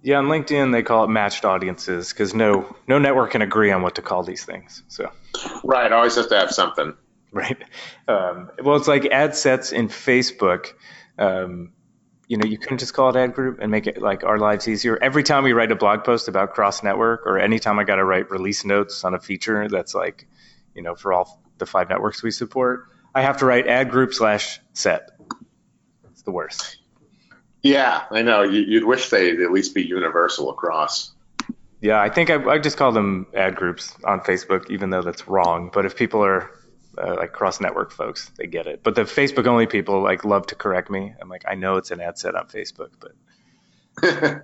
Yeah, 0.02 0.18
on 0.18 0.26
LinkedIn 0.26 0.72
they 0.72 0.82
call 0.82 1.04
it 1.04 1.08
matched 1.08 1.44
audiences 1.44 2.12
because 2.12 2.34
no 2.34 2.76
no 2.86 2.98
network 2.98 3.32
can 3.32 3.42
agree 3.42 3.72
on 3.72 3.82
what 3.82 3.96
to 3.96 4.02
call 4.02 4.22
these 4.22 4.44
things. 4.44 4.82
So 4.88 5.10
right, 5.64 5.90
always 5.90 6.16
have 6.16 6.28
to 6.28 6.36
have 6.36 6.50
something. 6.50 6.94
Right. 7.32 7.62
Um, 8.08 8.50
well, 8.62 8.76
it's 8.76 8.88
like 8.88 9.06
ad 9.06 9.36
sets 9.36 9.72
in 9.72 9.88
Facebook. 9.88 10.72
Um, 11.18 11.72
you 12.28 12.36
know, 12.36 12.46
you 12.46 12.58
couldn't 12.58 12.78
just 12.78 12.94
call 12.94 13.10
it 13.10 13.16
ad 13.16 13.34
group 13.34 13.58
and 13.60 13.70
make 13.70 13.86
it 13.86 14.00
like 14.00 14.24
our 14.24 14.38
lives 14.38 14.66
easier. 14.66 14.98
Every 15.00 15.22
time 15.22 15.44
we 15.44 15.52
write 15.52 15.70
a 15.70 15.76
blog 15.76 16.02
post 16.02 16.28
about 16.28 16.54
cross 16.54 16.82
network, 16.82 17.26
or 17.26 17.38
anytime 17.38 17.78
I 17.78 17.84
got 17.84 17.96
to 17.96 18.04
write 18.04 18.30
release 18.30 18.64
notes 18.64 19.04
on 19.04 19.14
a 19.14 19.20
feature 19.20 19.68
that's 19.68 19.94
like, 19.94 20.26
you 20.74 20.82
know, 20.82 20.94
for 20.94 21.12
all 21.12 21.42
the 21.58 21.66
five 21.66 21.88
networks 21.88 22.22
we 22.22 22.30
support, 22.30 22.88
I 23.14 23.22
have 23.22 23.38
to 23.38 23.46
write 23.46 23.66
ad 23.66 23.90
group 23.90 24.12
slash 24.12 24.60
set. 24.72 25.10
It's 26.10 26.22
the 26.22 26.32
worst. 26.32 26.78
Yeah, 27.66 28.04
I 28.12 28.22
know. 28.22 28.42
You'd 28.42 28.84
wish 28.84 29.10
they'd 29.10 29.40
at 29.40 29.50
least 29.50 29.74
be 29.74 29.82
universal 29.82 30.50
across. 30.50 31.10
Yeah, 31.80 32.00
I 32.00 32.08
think 32.08 32.30
I, 32.30 32.36
I 32.44 32.58
just 32.58 32.76
call 32.76 32.92
them 32.92 33.26
ad 33.34 33.56
groups 33.56 33.92
on 34.04 34.20
Facebook, 34.20 34.70
even 34.70 34.90
though 34.90 35.02
that's 35.02 35.26
wrong. 35.26 35.70
But 35.72 35.84
if 35.84 35.96
people 35.96 36.24
are 36.24 36.48
uh, 36.96 37.16
like 37.16 37.32
cross 37.32 37.60
network 37.60 37.90
folks, 37.90 38.30
they 38.38 38.46
get 38.46 38.68
it. 38.68 38.84
But 38.84 38.94
the 38.94 39.02
Facebook 39.02 39.48
only 39.48 39.66
people 39.66 40.00
like 40.00 40.24
love 40.24 40.46
to 40.46 40.54
correct 40.54 40.90
me. 40.90 41.12
I'm 41.20 41.28
like, 41.28 41.42
I 41.48 41.56
know 41.56 41.76
it's 41.76 41.90
an 41.90 42.00
ad 42.00 42.18
set 42.18 42.36
on 42.36 42.46
Facebook, 42.46 42.90
but 43.00 43.12
yeah. 44.00 44.38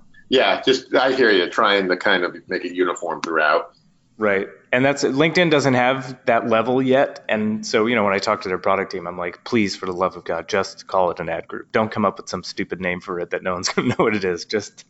yeah, 0.28 0.60
just 0.62 0.92
I 0.96 1.12
hear 1.12 1.30
you 1.30 1.48
trying 1.48 1.88
to 1.88 1.96
kind 1.96 2.24
of 2.24 2.36
make 2.48 2.64
it 2.64 2.74
uniform 2.74 3.20
throughout. 3.22 3.74
Right. 4.16 4.48
And 4.70 4.84
that's 4.84 5.02
LinkedIn 5.02 5.50
doesn't 5.50 5.74
have 5.74 6.18
that 6.26 6.48
level 6.48 6.82
yet. 6.82 7.24
And 7.28 7.64
so, 7.64 7.86
you 7.86 7.94
know, 7.94 8.04
when 8.04 8.12
I 8.12 8.18
talk 8.18 8.42
to 8.42 8.48
their 8.48 8.58
product 8.58 8.92
team, 8.92 9.06
I'm 9.06 9.16
like, 9.16 9.42
please, 9.44 9.74
for 9.74 9.86
the 9.86 9.92
love 9.92 10.16
of 10.16 10.24
God, 10.24 10.48
just 10.48 10.86
call 10.86 11.10
it 11.10 11.20
an 11.20 11.28
ad 11.28 11.48
group. 11.48 11.72
Don't 11.72 11.90
come 11.90 12.04
up 12.04 12.18
with 12.18 12.28
some 12.28 12.42
stupid 12.42 12.80
name 12.80 13.00
for 13.00 13.18
it 13.20 13.30
that 13.30 13.42
no 13.42 13.54
one's 13.54 13.68
going 13.70 13.90
to 13.90 13.96
know 13.96 14.04
what 14.04 14.14
it 14.14 14.24
is. 14.24 14.44
Just 14.44 14.84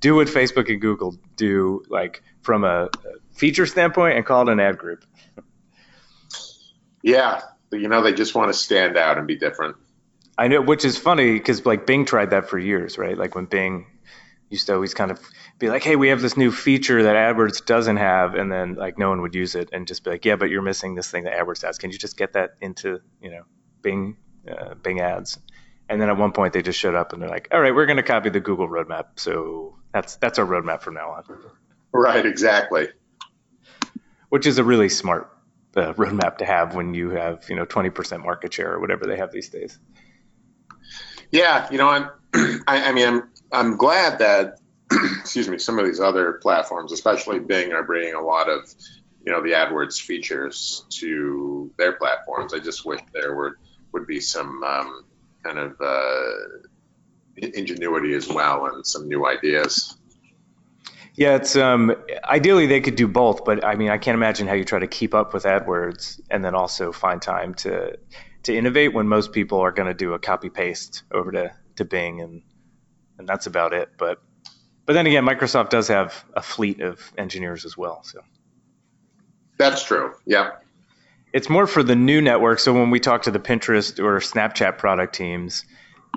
do 0.00 0.16
what 0.16 0.26
Facebook 0.26 0.68
and 0.70 0.80
Google 0.80 1.16
do, 1.36 1.84
like 1.88 2.22
from 2.40 2.64
a 2.64 2.88
feature 3.32 3.66
standpoint, 3.66 4.16
and 4.16 4.26
call 4.26 4.48
it 4.48 4.52
an 4.52 4.58
ad 4.58 4.78
group. 4.78 5.04
Yeah, 7.02 7.42
you 7.70 7.88
know, 7.88 8.02
they 8.02 8.12
just 8.12 8.34
want 8.34 8.52
to 8.52 8.58
stand 8.58 8.96
out 8.96 9.18
and 9.18 9.26
be 9.26 9.36
different. 9.36 9.76
I 10.36 10.48
know, 10.48 10.62
which 10.62 10.84
is 10.84 10.96
funny 10.96 11.34
because 11.34 11.64
like 11.66 11.86
Bing 11.86 12.04
tried 12.04 12.30
that 12.30 12.48
for 12.48 12.58
years, 12.58 12.98
right? 12.98 13.16
Like 13.16 13.34
when 13.34 13.44
Bing 13.44 13.86
used 14.52 14.66
to 14.66 14.74
always 14.74 14.94
kind 14.94 15.10
of 15.10 15.20
be 15.58 15.68
like, 15.68 15.82
"Hey, 15.82 15.96
we 15.96 16.08
have 16.08 16.20
this 16.20 16.36
new 16.36 16.52
feature 16.52 17.02
that 17.04 17.16
AdWords 17.16 17.64
doesn't 17.64 17.96
have," 17.96 18.34
and 18.34 18.52
then 18.52 18.74
like 18.74 18.98
no 18.98 19.08
one 19.08 19.22
would 19.22 19.34
use 19.34 19.54
it, 19.54 19.70
and 19.72 19.86
just 19.86 20.04
be 20.04 20.10
like, 20.10 20.24
"Yeah, 20.24 20.36
but 20.36 20.50
you're 20.50 20.62
missing 20.62 20.94
this 20.94 21.10
thing 21.10 21.24
that 21.24 21.32
AdWords 21.32 21.62
has. 21.62 21.78
Can 21.78 21.90
you 21.90 21.98
just 21.98 22.16
get 22.16 22.34
that 22.34 22.50
into 22.60 23.00
you 23.20 23.30
know 23.30 23.42
Bing 23.80 24.16
uh, 24.48 24.74
Bing 24.74 25.00
ads?" 25.00 25.38
And 25.88 26.00
then 26.00 26.08
at 26.08 26.16
one 26.16 26.32
point 26.32 26.52
they 26.52 26.62
just 26.62 26.78
showed 26.78 26.94
up 26.94 27.12
and 27.12 27.20
they're 27.20 27.28
like, 27.28 27.48
"All 27.52 27.60
right, 27.60 27.74
we're 27.74 27.86
going 27.86 27.96
to 27.96 28.02
copy 28.02 28.30
the 28.30 28.40
Google 28.40 28.68
roadmap, 28.68 29.06
so 29.16 29.78
that's 29.92 30.16
that's 30.16 30.38
our 30.38 30.46
roadmap 30.46 30.82
from 30.82 30.94
now 30.94 31.10
on." 31.10 31.24
Right, 31.92 32.24
exactly. 32.24 32.88
Which 34.28 34.46
is 34.46 34.58
a 34.58 34.64
really 34.64 34.88
smart 34.88 35.30
uh, 35.76 35.92
roadmap 35.94 36.38
to 36.38 36.44
have 36.44 36.74
when 36.74 36.94
you 36.94 37.10
have 37.10 37.48
you 37.48 37.56
know 37.56 37.66
20% 37.66 38.22
market 38.22 38.52
share 38.52 38.72
or 38.72 38.80
whatever 38.80 39.06
they 39.06 39.16
have 39.16 39.32
these 39.32 39.48
days. 39.48 39.78
Yeah, 41.30 41.68
you 41.70 41.78
know, 41.78 41.88
I'm. 41.88 42.10
I, 42.66 42.88
I 42.88 42.92
mean, 42.92 43.08
I'm. 43.08 43.22
I'm 43.52 43.76
glad 43.76 44.18
that. 44.18 44.58
excuse 45.20 45.48
me. 45.48 45.58
Some 45.58 45.78
of 45.78 45.86
these 45.86 46.00
other 46.00 46.34
platforms, 46.34 46.92
especially 46.92 47.38
Bing, 47.38 47.72
are 47.72 47.82
bringing 47.82 48.14
a 48.14 48.20
lot 48.20 48.48
of, 48.48 48.72
you 49.24 49.32
know, 49.32 49.42
the 49.42 49.52
AdWords 49.52 50.00
features 50.00 50.84
to 50.90 51.70
their 51.78 51.92
platforms. 51.92 52.52
I 52.52 52.58
just 52.58 52.84
wish 52.84 53.00
there 53.12 53.34
would 53.36 53.54
would 53.92 54.06
be 54.06 54.20
some 54.20 54.62
um, 54.64 55.04
kind 55.44 55.58
of 55.58 55.80
uh, 55.80 56.30
ingenuity 57.36 58.14
as 58.14 58.28
well 58.28 58.66
and 58.66 58.86
some 58.86 59.08
new 59.08 59.26
ideas. 59.26 59.96
Yeah, 61.14 61.36
it's 61.36 61.56
um, 61.56 61.94
ideally 62.24 62.66
they 62.66 62.80
could 62.80 62.96
do 62.96 63.06
both, 63.06 63.44
but 63.44 63.64
I 63.64 63.74
mean, 63.74 63.90
I 63.90 63.98
can't 63.98 64.14
imagine 64.14 64.46
how 64.46 64.54
you 64.54 64.64
try 64.64 64.78
to 64.78 64.86
keep 64.86 65.14
up 65.14 65.34
with 65.34 65.44
AdWords 65.44 66.20
and 66.30 66.42
then 66.42 66.54
also 66.54 66.90
find 66.90 67.20
time 67.20 67.54
to 67.56 67.98
to 68.44 68.56
innovate 68.56 68.92
when 68.92 69.06
most 69.06 69.32
people 69.32 69.60
are 69.60 69.70
going 69.70 69.86
to 69.86 69.94
do 69.94 70.14
a 70.14 70.18
copy 70.18 70.48
paste 70.48 71.04
over 71.12 71.30
to, 71.30 71.52
to 71.76 71.84
Bing 71.84 72.20
and 72.20 72.42
and 73.22 73.28
that's 73.28 73.46
about 73.46 73.72
it. 73.72 73.88
But 73.96 74.20
but 74.84 74.94
then 74.94 75.06
again, 75.06 75.24
Microsoft 75.24 75.70
does 75.70 75.86
have 75.88 76.24
a 76.34 76.42
fleet 76.42 76.80
of 76.80 77.12
engineers 77.16 77.64
as 77.64 77.76
well. 77.76 78.02
So 78.02 78.20
that's 79.56 79.84
true. 79.84 80.14
Yeah. 80.26 80.56
It's 81.32 81.48
more 81.48 81.68
for 81.68 81.84
the 81.84 81.94
new 81.94 82.20
network. 82.20 82.58
So 82.58 82.72
when 82.72 82.90
we 82.90 82.98
talk 82.98 83.22
to 83.22 83.30
the 83.30 83.38
Pinterest 83.38 84.00
or 84.00 84.18
Snapchat 84.18 84.76
product 84.76 85.14
teams, 85.14 85.64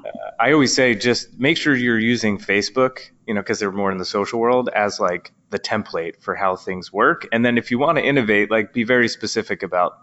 uh, 0.04 0.10
I 0.40 0.52
always 0.52 0.74
say 0.74 0.96
just 0.96 1.40
make 1.40 1.58
sure 1.58 1.76
you're 1.76 2.00
using 2.00 2.40
Facebook, 2.40 3.12
you 3.28 3.36
know, 3.36 3.42
because 3.42 3.60
they're 3.60 3.72
more 3.72 3.92
in 3.92 4.00
the 4.00 4.06
social 4.06 4.40
world 4.40 4.70
as 4.76 5.00
like 5.00 5.32
the 5.52 5.60
template 5.60 6.20
for 6.20 6.34
how 6.34 6.56
things 6.56 6.92
work. 6.92 7.28
And 7.32 7.46
then 7.46 7.60
if 7.60 7.70
you 7.70 7.78
want 7.78 8.00
to 8.00 8.04
innovate, 8.04 8.50
like 8.50 8.74
be 8.74 8.84
very 8.84 9.08
specific 9.08 9.62
about 9.62 10.00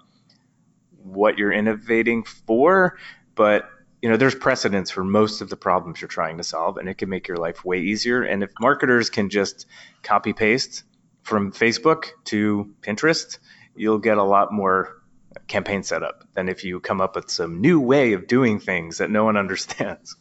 what 1.02 1.36
you're 1.36 1.52
innovating 1.52 2.22
for, 2.22 2.96
but 3.34 3.68
you 4.02 4.10
know, 4.10 4.16
there's 4.16 4.34
precedence 4.34 4.90
for 4.90 5.04
most 5.04 5.40
of 5.40 5.48
the 5.48 5.56
problems 5.56 6.00
you're 6.00 6.08
trying 6.08 6.38
to 6.38 6.42
solve, 6.42 6.76
and 6.76 6.88
it 6.88 6.98
can 6.98 7.08
make 7.08 7.28
your 7.28 7.36
life 7.36 7.64
way 7.64 7.78
easier. 7.78 8.22
And 8.22 8.42
if 8.42 8.50
marketers 8.60 9.10
can 9.10 9.30
just 9.30 9.66
copy 10.02 10.32
paste 10.32 10.82
from 11.22 11.52
Facebook 11.52 12.06
to 12.24 12.74
Pinterest, 12.82 13.38
you'll 13.76 13.98
get 14.00 14.18
a 14.18 14.24
lot 14.24 14.52
more 14.52 15.00
campaign 15.46 15.84
setup 15.84 16.24
than 16.34 16.48
if 16.48 16.64
you 16.64 16.80
come 16.80 17.00
up 17.00 17.14
with 17.14 17.30
some 17.30 17.60
new 17.60 17.80
way 17.80 18.12
of 18.14 18.26
doing 18.26 18.58
things 18.58 18.98
that 18.98 19.08
no 19.08 19.24
one 19.24 19.36
understands. 19.38 20.16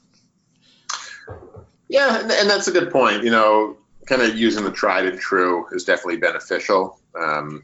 Yeah, 1.90 2.20
and 2.22 2.50
that's 2.50 2.68
a 2.68 2.72
good 2.72 2.92
point. 2.92 3.24
You 3.24 3.32
know, 3.32 3.78
kind 4.06 4.22
of 4.22 4.38
using 4.38 4.64
the 4.64 4.72
tried 4.72 5.08
and 5.08 5.20
true 5.20 5.66
is 5.72 5.86
definitely 5.86 6.18
beneficial. 6.18 7.00
Um, 7.20 7.64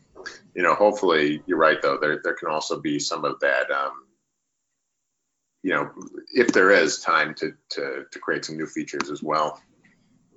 you 0.55 0.63
know, 0.63 0.73
hopefully 0.73 1.43
you're 1.45 1.59
right 1.59 1.77
though. 1.81 1.99
There 2.01 2.19
there 2.23 2.33
can 2.33 2.49
also 2.49 2.81
be 2.81 2.97
some 2.99 3.23
of 3.23 3.39
that. 3.41 3.69
Um, 3.69 4.06
you 5.67 5.73
know, 5.73 5.91
if 6.33 6.53
there 6.53 6.71
is 6.71 6.99
time 6.99 7.33
to 7.35 7.51
to 7.71 8.05
to 8.09 8.19
create 8.19 8.45
some 8.45 8.55
new 8.55 8.67
features 8.67 9.11
as 9.11 9.21
well. 9.21 9.61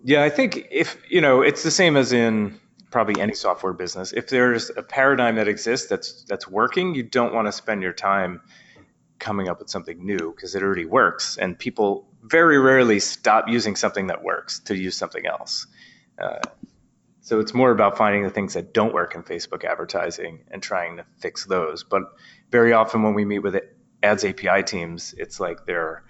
Yeah, 0.03 0.25
I 0.25 0.29
think 0.29 0.67
if 0.73 0.97
you 1.09 1.21
know, 1.21 1.43
it's 1.43 1.63
the 1.63 1.71
same 1.71 1.97
as 1.97 2.13
in 2.13 2.59
probably 2.91 3.23
any 3.23 3.35
software 3.35 3.73
business. 3.73 4.13
If 4.13 4.29
there's 4.29 4.73
a 4.77 4.83
paradigm 4.83 5.37
that 5.37 5.47
exists 5.47 5.89
that's 5.89 6.25
that's 6.25 6.49
working, 6.49 6.97
you 6.97 7.05
don't 7.05 7.33
want 7.33 7.47
to 7.47 7.53
spend 7.53 7.81
your 7.81 7.93
time 7.93 8.41
coming 9.21 9.49
up 9.49 9.61
with 9.61 9.71
something 9.71 10.05
new 10.05 10.33
because 10.35 10.57
it 10.57 10.65
already 10.65 10.85
works, 10.85 11.37
and 11.37 11.57
people 11.57 12.09
very 12.25 12.59
rarely 12.59 12.99
stop 12.99 13.49
using 13.49 13.77
something 13.77 14.09
that 14.09 14.25
works 14.25 14.59
to 14.65 14.77
use 14.77 14.97
something 14.97 15.27
else. 15.27 15.69
Uh, 16.21 16.41
so 17.21 17.39
it's 17.39 17.55
more 17.55 17.71
about 17.71 17.97
finding 17.97 18.25
the 18.25 18.31
things 18.31 18.55
that 18.55 18.75
don't 18.75 18.93
work 18.93 19.15
in 19.15 19.23
Facebook 19.23 19.63
advertising 19.63 20.41
and 20.51 20.61
trying 20.61 20.97
to 20.97 21.05
fix 21.21 21.45
those. 21.45 21.85
But 21.85 22.03
very 22.51 22.73
often 22.73 23.05
when 23.05 23.15
we 23.15 23.25
meet 23.25 23.39
with 23.39 23.55
ads 24.03 24.25
API 24.25 24.63
teams, 24.63 25.15
it's 25.17 25.41
like 25.41 25.67
they're 25.67 26.05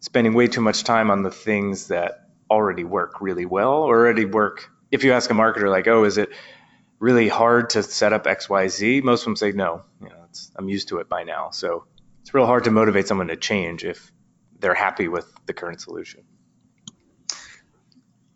spending 0.00 0.34
way 0.34 0.46
too 0.46 0.60
much 0.60 0.84
time 0.84 1.10
on 1.10 1.22
the 1.22 1.30
things 1.30 1.88
that 1.88 2.28
already 2.50 2.84
work 2.84 3.20
really 3.20 3.46
well 3.46 3.82
or 3.82 3.98
already 3.98 4.24
work. 4.24 4.70
If 4.90 5.02
you 5.04 5.12
ask 5.12 5.30
a 5.30 5.34
marketer, 5.34 5.70
like, 5.70 5.88
oh, 5.88 6.04
is 6.04 6.18
it 6.18 6.30
really 6.98 7.28
hard 7.28 7.70
to 7.70 7.82
set 7.82 8.12
up 8.12 8.24
XYZ? 8.24 9.02
Most 9.02 9.22
of 9.22 9.24
them 9.26 9.36
say 9.36 9.52
no. 9.52 9.82
You 10.00 10.08
know, 10.08 10.26
I'm 10.56 10.68
used 10.68 10.88
to 10.88 10.98
it 10.98 11.08
by 11.08 11.24
now. 11.24 11.50
So 11.50 11.86
it's 12.20 12.34
real 12.34 12.46
hard 12.46 12.64
to 12.64 12.70
motivate 12.70 13.08
someone 13.08 13.28
to 13.28 13.36
change 13.36 13.84
if 13.84 14.12
they're 14.58 14.74
happy 14.74 15.08
with 15.08 15.30
the 15.46 15.52
current 15.52 15.80
solution. 15.80 16.24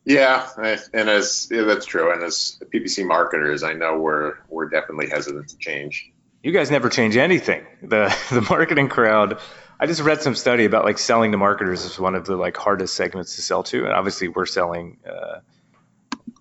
Yeah, 0.04 0.48
and 0.56 1.10
as 1.10 1.48
yeah, 1.50 1.62
that's 1.62 1.84
true. 1.84 2.10
And 2.10 2.22
as 2.22 2.58
PPC 2.72 3.06
marketers, 3.06 3.62
I 3.62 3.74
know 3.74 3.98
we're 3.98 4.38
we're 4.48 4.70
definitely 4.70 5.10
hesitant 5.10 5.48
to 5.48 5.58
change. 5.58 6.10
You 6.42 6.52
guys 6.52 6.70
never 6.70 6.88
change 6.88 7.16
anything. 7.16 7.66
The 7.82 8.16
the 8.30 8.42
marketing 8.42 8.88
crowd. 8.88 9.40
I 9.80 9.86
just 9.86 10.00
read 10.00 10.22
some 10.22 10.34
study 10.34 10.64
about 10.64 10.84
like 10.84 10.98
selling 10.98 11.32
to 11.32 11.38
marketers 11.38 11.84
is 11.84 11.98
one 12.00 12.14
of 12.14 12.26
the 12.26 12.36
like 12.36 12.56
hardest 12.56 12.94
segments 12.94 13.36
to 13.36 13.42
sell 13.42 13.62
to, 13.64 13.84
and 13.84 13.92
obviously 13.92 14.28
we're 14.28 14.46
selling 14.46 14.98
uh, 15.08 15.40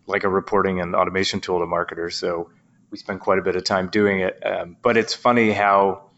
like 0.05 0.23
a 0.23 0.29
reporting 0.29 0.79
and 0.81 0.95
automation 0.95 1.39
tool 1.39 1.59
to 1.59 1.65
marketers, 1.65 2.15
so 2.15 2.49
we 2.89 2.97
spend 2.97 3.19
quite 3.19 3.37
a 3.39 3.41
bit 3.41 3.55
of 3.55 3.63
time 3.63 3.89
doing 3.89 4.21
it. 4.21 4.39
Um, 4.45 4.77
but 4.81 4.97
it's 4.97 5.13
funny 5.13 5.51
how 5.51 6.09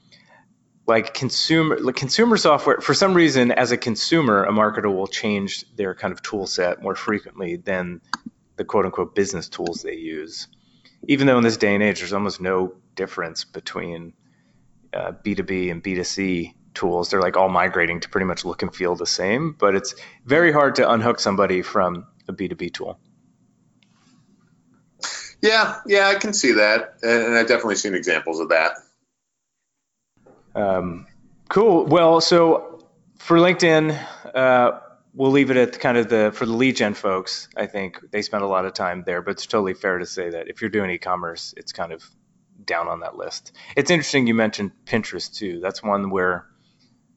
like 0.85 1.13
consumer 1.13 1.77
like 1.79 1.95
consumer 1.95 2.35
software 2.35 2.81
for 2.81 2.93
some 2.93 3.13
reason 3.13 3.51
as 3.51 3.71
a 3.71 3.77
consumer 3.77 4.43
a 4.43 4.51
marketer 4.51 4.93
will 4.93 5.07
change 5.07 5.63
their 5.75 5.93
kind 5.93 6.11
of 6.11 6.21
tool 6.21 6.47
set 6.47 6.81
more 6.81 6.95
frequently 6.95 7.57
than 7.57 8.01
the 8.55 8.65
quote 8.65 8.85
unquote 8.85 9.13
business 9.13 9.47
tools 9.47 9.83
they 9.83 9.95
use 9.95 10.47
even 11.07 11.27
though 11.27 11.37
in 11.37 11.43
this 11.43 11.57
day 11.57 11.73
and 11.73 11.83
age 11.83 11.99
there's 11.99 12.13
almost 12.13 12.41
no 12.41 12.73
difference 12.95 13.43
between 13.43 14.13
uh, 14.93 15.11
b2b 15.23 15.71
and 15.71 15.83
b2c 15.83 16.53
tools 16.73 17.09
they're 17.09 17.21
like 17.21 17.37
all 17.37 17.49
migrating 17.49 17.99
to 17.99 18.09
pretty 18.09 18.25
much 18.25 18.45
look 18.45 18.61
and 18.61 18.73
feel 18.75 18.95
the 18.95 19.05
same 19.05 19.53
but 19.53 19.75
it's 19.75 19.95
very 20.25 20.51
hard 20.51 20.75
to 20.75 20.89
unhook 20.89 21.19
somebody 21.19 21.61
from 21.61 22.05
a 22.27 22.33
b2b 22.33 22.73
tool 22.73 22.99
yeah 25.41 25.79
yeah 25.85 26.07
i 26.07 26.15
can 26.15 26.33
see 26.33 26.53
that 26.53 26.95
and 27.01 27.35
i've 27.35 27.47
definitely 27.47 27.75
seen 27.75 27.95
examples 27.95 28.39
of 28.39 28.49
that 28.49 28.73
um, 30.55 31.07
cool. 31.47 31.85
Well, 31.85 32.21
so 32.21 32.83
for 33.17 33.37
LinkedIn, 33.37 33.97
uh, 34.33 34.79
we'll 35.13 35.31
leave 35.31 35.51
it 35.51 35.57
at 35.57 35.79
kind 35.79 35.97
of 35.97 36.09
the 36.09 36.31
for 36.33 36.45
the 36.45 36.53
lead 36.53 36.75
gen 36.75 36.93
folks. 36.93 37.49
I 37.55 37.65
think 37.65 37.99
they 38.11 38.21
spend 38.21 38.43
a 38.43 38.47
lot 38.47 38.65
of 38.65 38.73
time 38.73 39.03
there, 39.05 39.21
but 39.21 39.31
it's 39.31 39.45
totally 39.45 39.73
fair 39.73 39.97
to 39.97 40.05
say 40.05 40.29
that 40.29 40.47
if 40.47 40.61
you're 40.61 40.69
doing 40.69 40.89
e-commerce, 40.91 41.53
it's 41.57 41.71
kind 41.71 41.91
of 41.91 42.03
down 42.65 42.87
on 42.87 42.99
that 43.01 43.15
list. 43.15 43.51
It's 43.75 43.91
interesting 43.91 44.27
you 44.27 44.33
mentioned 44.35 44.71
Pinterest 44.85 45.33
too. 45.33 45.59
That's 45.59 45.81
one 45.81 46.09
where 46.09 46.45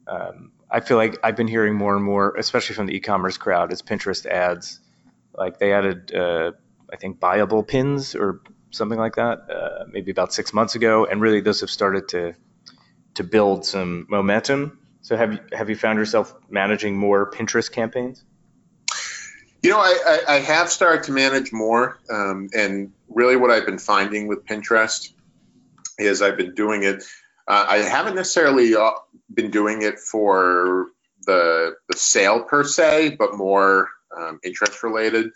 um, 0.07 0.51
I 0.69 0.79
feel 0.79 0.97
like 0.97 1.19
I've 1.23 1.35
been 1.35 1.47
hearing 1.47 1.75
more 1.75 1.95
and 1.95 2.03
more, 2.03 2.35
especially 2.35 2.75
from 2.75 2.87
the 2.87 2.95
e-commerce 2.95 3.37
crowd, 3.37 3.71
is 3.71 3.81
Pinterest 3.81 4.25
ads. 4.25 4.79
Like 5.35 5.59
they 5.59 5.73
added, 5.73 6.13
uh, 6.13 6.51
I 6.91 6.95
think, 6.95 7.19
buyable 7.19 7.67
pins 7.67 8.15
or 8.15 8.41
something 8.71 8.99
like 8.99 9.15
that, 9.15 9.49
uh, 9.49 9.85
maybe 9.89 10.11
about 10.11 10.33
six 10.33 10.53
months 10.53 10.75
ago, 10.75 11.05
and 11.05 11.21
really 11.21 11.41
those 11.41 11.61
have 11.61 11.69
started 11.69 12.07
to 12.09 12.33
to 13.15 13.23
build 13.23 13.65
some 13.65 14.07
momentum. 14.09 14.79
So 15.03 15.17
have 15.17 15.33
you 15.33 15.39
have 15.51 15.69
you 15.69 15.75
found 15.75 15.99
yourself 15.99 16.33
managing 16.49 16.97
more 16.97 17.29
Pinterest 17.29 17.69
campaigns? 17.69 18.23
You 19.61 19.69
know, 19.69 19.79
I, 19.79 19.97
I, 20.05 20.35
I 20.35 20.39
have 20.39 20.69
started 20.69 21.03
to 21.03 21.11
manage 21.11 21.51
more, 21.53 21.99
um, 22.09 22.49
and 22.53 22.91
really 23.09 23.35
what 23.35 23.51
I've 23.51 23.65
been 23.65 23.79
finding 23.79 24.27
with 24.27 24.45
Pinterest 24.45 25.13
is 25.97 26.21
I've 26.21 26.37
been 26.37 26.55
doing 26.55 26.83
it. 26.83 27.03
Uh, 27.47 27.65
I 27.67 27.77
haven't 27.79 28.15
necessarily 28.15 28.75
uh, 28.75 28.91
been 29.33 29.51
doing 29.51 29.81
it 29.81 29.99
for 29.99 30.87
the 31.25 31.75
the 31.89 31.97
sale 31.97 32.41
per 32.43 32.63
se, 32.63 33.17
but 33.19 33.35
more 33.35 33.89
um, 34.17 34.39
interest 34.41 34.83
related. 34.83 35.31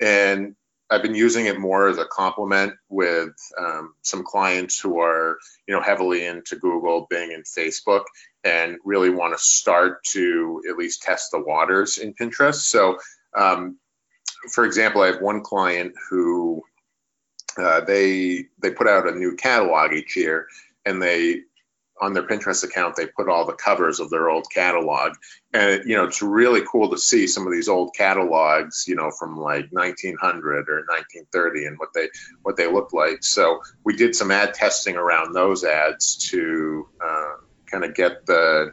And 0.00 0.54
I've 0.90 1.02
been 1.02 1.14
using 1.14 1.46
it 1.46 1.58
more 1.58 1.88
as 1.88 1.98
a 1.98 2.06
complement 2.06 2.74
with 2.88 3.34
um, 3.58 3.94
some 4.02 4.24
clients 4.24 4.80
who 4.80 5.00
are, 5.00 5.38
you 5.66 5.74
know, 5.74 5.82
heavily 5.82 6.24
into 6.24 6.56
Google, 6.56 7.06
Bing, 7.10 7.34
and 7.34 7.44
Facebook, 7.44 8.04
and 8.42 8.78
really 8.84 9.10
want 9.10 9.36
to 9.36 9.42
start 9.42 10.02
to 10.04 10.62
at 10.68 10.78
least 10.78 11.02
test 11.02 11.30
the 11.30 11.40
waters 11.40 11.98
in 11.98 12.14
Pinterest. 12.14 12.54
So, 12.54 12.98
um, 13.34 13.76
for 14.50 14.64
example, 14.64 15.02
I 15.02 15.08
have 15.08 15.20
one 15.20 15.42
client 15.42 15.94
who 16.08 16.62
uh, 17.58 17.80
they 17.82 18.46
they 18.58 18.70
put 18.70 18.88
out 18.88 19.08
a 19.08 19.14
new 19.14 19.36
catalog 19.36 19.92
each 19.92 20.16
year, 20.16 20.46
and 20.86 21.02
they 21.02 21.42
on 22.00 22.12
their 22.12 22.22
Pinterest 22.22 22.64
account, 22.64 22.96
they 22.96 23.06
put 23.06 23.28
all 23.28 23.44
the 23.44 23.52
covers 23.52 24.00
of 24.00 24.10
their 24.10 24.28
old 24.28 24.46
catalog. 24.50 25.14
And, 25.52 25.82
you 25.84 25.96
know, 25.96 26.04
it's 26.04 26.22
really 26.22 26.62
cool 26.70 26.90
to 26.90 26.98
see 26.98 27.26
some 27.26 27.46
of 27.46 27.52
these 27.52 27.68
old 27.68 27.94
catalogs, 27.94 28.84
you 28.86 28.94
know, 28.94 29.10
from 29.10 29.36
like 29.36 29.68
1900 29.70 30.68
or 30.68 30.84
1930 30.86 31.66
and 31.66 31.78
what 31.78 31.92
they, 31.94 32.08
what 32.42 32.56
they 32.56 32.70
look 32.70 32.92
like. 32.92 33.24
So 33.24 33.62
we 33.84 33.96
did 33.96 34.14
some 34.14 34.30
ad 34.30 34.54
testing 34.54 34.96
around 34.96 35.32
those 35.32 35.64
ads 35.64 36.16
to 36.30 36.88
uh, 37.04 37.34
kind 37.66 37.84
of 37.84 37.94
get 37.94 38.26
the, 38.26 38.72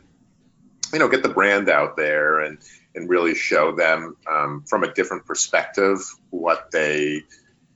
you 0.94 1.00
know, 1.00 1.08
get 1.08 1.24
the 1.24 1.30
brand 1.30 1.70
out 1.70 1.98
there 1.98 2.40
and, 2.40 2.60
and 2.94 3.10
really 3.10 3.36
show 3.36 3.76
them 3.76 4.16
um, 4.30 4.64
from 4.68 4.84
a 4.84 4.94
different 4.94 5.26
perspective 5.26 6.00
what 6.30 6.72
they, 6.72 7.24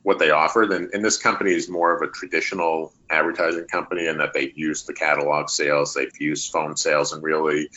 what 0.04 0.20
they 0.20 0.32
offered. 0.32 0.72
And, 0.72 0.90
and, 0.94 1.04
this 1.04 1.18
company 1.18 1.52
is 1.52 1.70
more 1.70 1.96
of 1.96 2.02
a 2.02 2.12
traditional 2.12 2.94
advertising 3.10 3.66
company 3.66 4.08
in 4.08 4.18
that 4.20 4.34
they've 4.34 4.58
used 4.58 4.88
the 4.88 4.94
catalog 4.94 5.50
sales, 5.50 5.94
they've 5.94 6.12
used 6.20 6.52
phone 6.52 6.78
sales, 6.78 7.12
and 7.12 7.22
really 7.22 7.70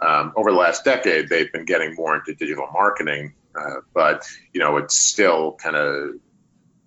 um, 0.00 0.32
over 0.36 0.50
the 0.50 0.56
last 0.56 0.84
decade, 0.84 1.28
they've 1.28 1.52
been 1.52 1.64
getting 1.64 1.94
more 1.94 2.16
into 2.16 2.34
digital 2.34 2.68
marketing. 2.72 3.34
Uh, 3.54 3.80
but, 3.94 4.26
you 4.52 4.60
know, 4.60 4.76
it's 4.76 4.96
still 4.96 5.52
kind 5.52 5.76
of, 5.76 6.14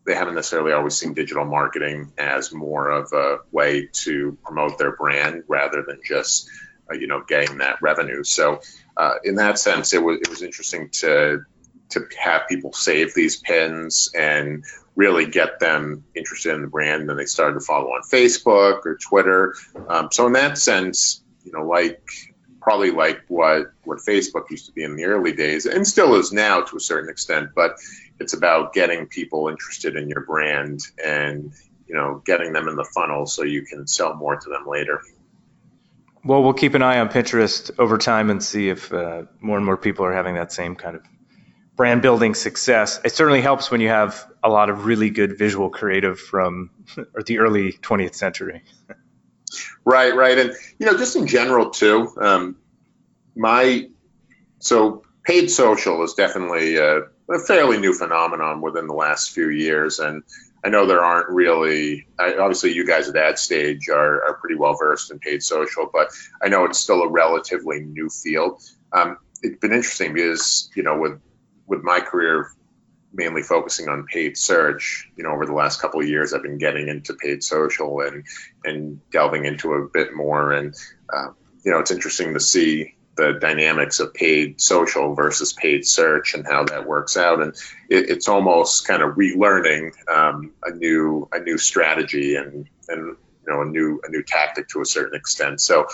they 0.06 0.16
haven't 0.16 0.36
necessarily 0.36 0.74
always 0.74 0.96
seen 0.96 1.14
digital 1.14 1.46
marketing 1.46 2.12
as 2.18 2.54
more 2.54 2.90
of 2.90 3.12
a 3.14 3.38
way 3.52 3.88
to 3.94 4.38
promote 4.44 4.78
their 4.78 4.96
brand 4.96 5.44
rather 5.48 5.84
than 5.88 6.00
just, 6.06 6.50
uh, 6.92 6.96
you 6.96 7.08
know, 7.08 7.24
getting 7.28 7.60
that 7.60 7.82
revenue. 7.82 8.24
So, 8.24 8.62
uh, 8.98 9.16
in 9.24 9.36
that 9.36 9.60
sense, 9.60 9.94
it 9.94 10.04
was, 10.04 10.20
it 10.22 10.30
was 10.30 10.42
interesting 10.42 10.90
to, 10.90 11.44
to 11.90 12.08
have 12.20 12.48
people 12.48 12.74
save 12.74 13.14
these 13.14 13.38
pins 13.38 14.10
and 14.16 14.64
really 14.96 15.26
get 15.26 15.60
them 15.60 16.04
interested 16.16 16.54
in 16.54 16.62
the 16.62 16.68
brand. 16.68 17.02
And 17.02 17.10
then 17.10 17.18
they 17.18 17.26
started 17.26 17.56
to 17.56 17.66
follow 17.66 17.88
on 17.88 18.02
Facebook 18.04 18.86
or 18.86 18.98
Twitter. 18.98 19.56
Um, 19.88 20.10
so 20.12 20.28
in 20.28 20.34
that 20.34 20.58
sense, 20.58 21.24
you 21.44 21.52
know, 21.52 21.66
like 21.66 22.02
probably 22.62 22.92
like 22.92 23.22
what 23.28 23.74
what 23.84 24.00
Facebook 24.00 24.50
used 24.50 24.66
to 24.68 24.72
be 24.72 24.84
in 24.84 24.96
the 24.96 25.04
early 25.06 25.34
days, 25.34 25.66
and 25.66 25.86
still 25.86 26.16
is 26.16 26.32
now 26.32 26.62
to 26.62 26.78
a 26.78 26.80
certain 26.80 27.10
extent. 27.10 27.50
But 27.56 27.76
it's 28.20 28.34
about 28.34 28.74
getting 28.74 29.08
people 29.08 29.50
interested 29.50 29.96
in 29.96 30.08
your 30.08 30.22
brand 30.22 30.82
and 31.04 31.52
you 31.88 31.96
know 31.96 32.22
getting 32.26 32.54
them 32.54 32.68
in 32.68 32.76
the 32.76 32.86
funnel 32.86 33.26
so 33.26 33.44
you 33.44 33.64
can 33.64 33.88
sell 33.88 34.16
more 34.16 34.36
to 34.36 34.50
them 34.50 34.66
later. 34.68 35.02
Well, 36.26 36.42
we'll 36.42 36.54
keep 36.54 36.74
an 36.74 36.82
eye 36.82 37.00
on 37.00 37.10
Pinterest 37.10 37.70
over 37.78 37.98
time 37.98 38.30
and 38.30 38.42
see 38.42 38.70
if 38.70 38.94
uh, 38.94 39.24
more 39.42 39.58
and 39.58 39.66
more 39.66 39.76
people 39.76 40.06
are 40.06 40.14
having 40.14 40.36
that 40.36 40.54
same 40.54 40.78
kind 40.78 40.96
of 40.96 41.04
brand 41.76 42.02
building 42.02 42.36
success. 42.36 43.00
It 43.04 43.14
certainly 43.14 43.42
helps 43.42 43.72
when 43.72 43.82
you 43.82 43.90
have 43.90 44.28
a 44.44 44.50
lot 44.50 44.70
of 44.70 44.86
really 44.86 45.10
good 45.10 45.38
visual 45.38 45.70
creative 45.70 46.20
from 46.20 46.70
or 47.16 47.24
the 47.26 47.40
early 47.40 47.74
20th 47.74 48.16
century. 48.16 48.64
right, 49.86 50.16
right, 50.16 50.38
and 50.38 50.54
you 50.80 50.86
know, 50.86 50.98
just 50.98 51.16
in 51.16 51.28
general 51.28 51.70
too. 51.70 52.12
Um, 52.18 52.58
my 53.36 53.90
so 54.60 55.04
paid 55.24 55.50
social 55.50 56.04
is 56.04 56.14
definitely 56.14 56.78
a, 56.78 57.00
a, 57.30 57.40
fairly 57.48 57.80
new 57.80 57.94
phenomenon 57.94 58.62
within 58.62 58.88
the 58.88 58.94
last 58.94 59.32
few 59.32 59.50
years, 59.50 60.00
and 60.00 60.24
I 60.64 60.70
know 60.70 60.86
there 60.86 61.04
aren't 61.04 61.30
really. 61.30 62.08
obviously, 62.20 62.74
you 62.74 62.86
guys 62.86 63.10
at 63.10 63.16
AdStage 63.16 63.90
are, 63.90 64.24
are 64.24 64.36
pretty 64.36 64.56
well 64.56 64.76
versed 64.76 65.12
in 65.12 65.20
paid 65.20 65.42
social, 65.42 65.90
but 65.92 66.10
I 66.42 66.50
know 66.50 66.66
it's 66.66 66.80
still 66.80 67.02
a 67.02 67.10
relatively 67.10 67.82
new 67.82 68.10
field. 68.10 68.62
Um, 68.92 69.18
it's 69.42 69.60
been 69.60 69.74
interesting 69.74 70.14
because 70.14 70.70
you 70.76 70.84
know 70.84 70.98
with 70.98 71.20
with 71.74 71.84
my 71.84 72.00
career 72.00 72.52
mainly 73.14 73.44
focusing 73.44 73.88
on 73.90 74.06
paid 74.06 74.38
search, 74.38 75.10
you 75.16 75.24
know, 75.24 75.32
over 75.32 75.46
the 75.46 75.54
last 75.54 75.80
couple 75.80 76.02
of 76.02 76.08
years, 76.08 76.34
I've 76.34 76.42
been 76.42 76.58
getting 76.58 76.88
into 76.88 77.14
paid 77.14 77.44
social 77.44 78.02
and 78.02 78.24
and 78.64 79.00
delving 79.12 79.46
into 79.46 79.74
a 79.74 79.88
bit 79.88 80.16
more. 80.16 80.52
And 80.52 80.76
uh, 81.14 81.28
you 81.64 81.72
know, 81.72 81.80
it's 81.80 81.92
interesting 81.92 82.34
to 82.34 82.40
see 82.40 82.96
the 83.16 83.34
dynamics 83.40 84.00
of 84.00 84.14
paid 84.14 84.60
social 84.60 85.14
versus 85.14 85.54
paid 85.54 85.86
search 85.86 86.34
and 86.34 86.46
how 86.48 86.64
that 86.66 86.88
works 86.88 87.16
out. 87.16 87.42
And 87.42 87.54
it, 87.90 88.10
it's 88.10 88.28
almost 88.28 88.88
kind 88.88 89.04
of 89.04 89.16
relearning 89.16 89.92
um, 90.10 90.52
a 90.64 90.72
new 90.72 91.30
a 91.32 91.40
new 91.40 91.58
strategy 91.58 92.36
and 92.36 92.68
and 92.88 93.16
you 93.46 93.48
know 93.48 93.62
a 93.62 93.66
new 93.66 94.02
a 94.04 94.10
new 94.10 94.24
tactic 94.24 94.68
to 94.70 94.82
a 94.82 94.86
certain 94.86 95.16
extent. 95.16 95.62
So 95.62 95.86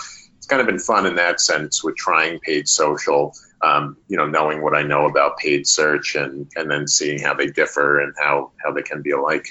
kind 0.50 0.60
of 0.60 0.66
been 0.66 0.78
fun 0.78 1.06
in 1.06 1.14
that 1.14 1.40
sense 1.40 1.82
with 1.82 1.96
trying 1.96 2.40
paid 2.40 2.68
social 2.68 3.34
um, 3.62 3.96
you 4.08 4.16
know, 4.16 4.26
knowing 4.26 4.62
what 4.62 4.74
I 4.74 4.82
know 4.82 5.06
about 5.06 5.38
paid 5.38 5.66
search 5.66 6.14
and 6.14 6.50
and 6.56 6.70
then 6.70 6.88
seeing 6.88 7.20
how 7.20 7.34
they 7.34 7.48
differ 7.48 8.00
and 8.00 8.14
how 8.18 8.52
how 8.64 8.72
they 8.72 8.82
can 8.82 9.02
be 9.02 9.10
alike. 9.10 9.46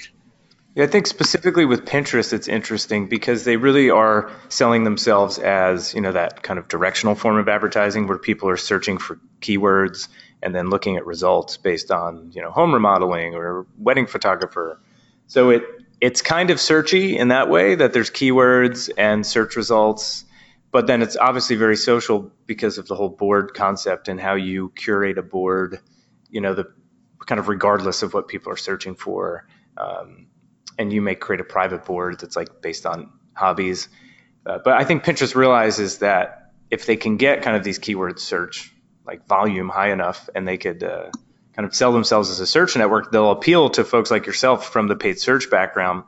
Yeah, 0.74 0.84
I 0.84 0.86
think 0.86 1.06
specifically 1.06 1.64
with 1.64 1.84
Pinterest, 1.84 2.32
it's 2.32 2.46
interesting 2.48 3.08
because 3.08 3.44
they 3.44 3.56
really 3.56 3.90
are 3.90 4.30
selling 4.48 4.84
themselves 4.84 5.38
as 5.38 5.94
you 5.94 6.00
know 6.00 6.12
that 6.12 6.42
kind 6.42 6.58
of 6.58 6.68
directional 6.68 7.14
form 7.14 7.36
of 7.36 7.48
advertising 7.48 8.06
where 8.06 8.18
people 8.18 8.48
are 8.48 8.56
searching 8.56 8.98
for 8.98 9.18
keywords 9.40 10.08
and 10.42 10.54
then 10.54 10.70
looking 10.70 10.96
at 10.96 11.06
results 11.06 11.56
based 11.56 11.90
on 11.90 12.32
you 12.32 12.42
know 12.42 12.50
home 12.50 12.72
remodeling 12.72 13.34
or 13.34 13.66
wedding 13.78 14.06
photographer. 14.06 14.80
So 15.28 15.50
it 15.50 15.62
it's 16.00 16.22
kind 16.22 16.50
of 16.50 16.56
searchy 16.56 17.16
in 17.16 17.28
that 17.28 17.48
way 17.48 17.76
that 17.76 17.92
there's 17.92 18.10
keywords 18.10 18.90
and 18.96 19.24
search 19.24 19.54
results 19.54 20.24
but 20.72 20.86
then 20.86 21.02
it's 21.02 21.16
obviously 21.16 21.56
very 21.56 21.76
social 21.76 22.30
because 22.46 22.78
of 22.78 22.86
the 22.86 22.94
whole 22.94 23.08
board 23.08 23.54
concept 23.54 24.08
and 24.08 24.20
how 24.20 24.34
you 24.34 24.72
curate 24.76 25.18
a 25.18 25.22
board, 25.22 25.80
you 26.30 26.40
know, 26.40 26.54
the 26.54 26.72
kind 27.26 27.38
of 27.40 27.48
regardless 27.48 28.02
of 28.02 28.14
what 28.14 28.28
people 28.28 28.52
are 28.52 28.56
searching 28.56 28.94
for. 28.94 29.46
Um, 29.76 30.26
and 30.78 30.92
you 30.92 31.02
may 31.02 31.14
create 31.14 31.40
a 31.40 31.44
private 31.44 31.84
board 31.84 32.20
that's 32.20 32.36
like 32.36 32.62
based 32.62 32.86
on 32.86 33.12
hobbies. 33.34 33.88
Uh, 34.46 34.58
but 34.64 34.74
I 34.74 34.84
think 34.84 35.04
Pinterest 35.04 35.34
realizes 35.34 35.98
that 35.98 36.52
if 36.70 36.86
they 36.86 36.96
can 36.96 37.16
get 37.16 37.42
kind 37.42 37.56
of 37.56 37.64
these 37.64 37.78
keyword 37.78 38.20
search 38.20 38.72
like 39.04 39.26
volume 39.26 39.68
high 39.68 39.90
enough 39.90 40.30
and 40.34 40.46
they 40.46 40.56
could 40.56 40.82
uh, 40.84 41.10
kind 41.54 41.66
of 41.66 41.74
sell 41.74 41.92
themselves 41.92 42.30
as 42.30 42.38
a 42.38 42.46
search 42.46 42.76
network, 42.76 43.10
they'll 43.10 43.32
appeal 43.32 43.70
to 43.70 43.84
folks 43.84 44.10
like 44.10 44.26
yourself 44.26 44.72
from 44.72 44.86
the 44.86 44.96
paid 44.96 45.18
search 45.18 45.50
background 45.50 46.04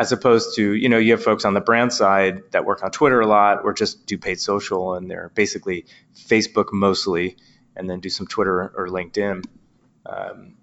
as 0.00 0.12
opposed 0.12 0.56
to 0.56 0.72
you 0.72 0.88
know 0.88 0.96
you 0.96 1.12
have 1.12 1.22
folks 1.22 1.44
on 1.44 1.52
the 1.52 1.60
brand 1.60 1.92
side 1.92 2.40
that 2.52 2.64
work 2.64 2.82
on 2.82 2.90
Twitter 2.90 3.20
a 3.20 3.26
lot 3.26 3.58
or 3.64 3.74
just 3.74 4.06
do 4.06 4.16
paid 4.16 4.40
social 4.40 4.94
and 4.94 5.10
they're 5.10 5.30
basically 5.34 5.84
Facebook 6.16 6.72
mostly 6.72 7.36
and 7.76 7.88
then 7.88 8.00
do 8.00 8.08
some 8.08 8.26
Twitter 8.26 8.72
or 8.74 8.88
LinkedIn. 8.88 9.44
Um, 10.06 10.54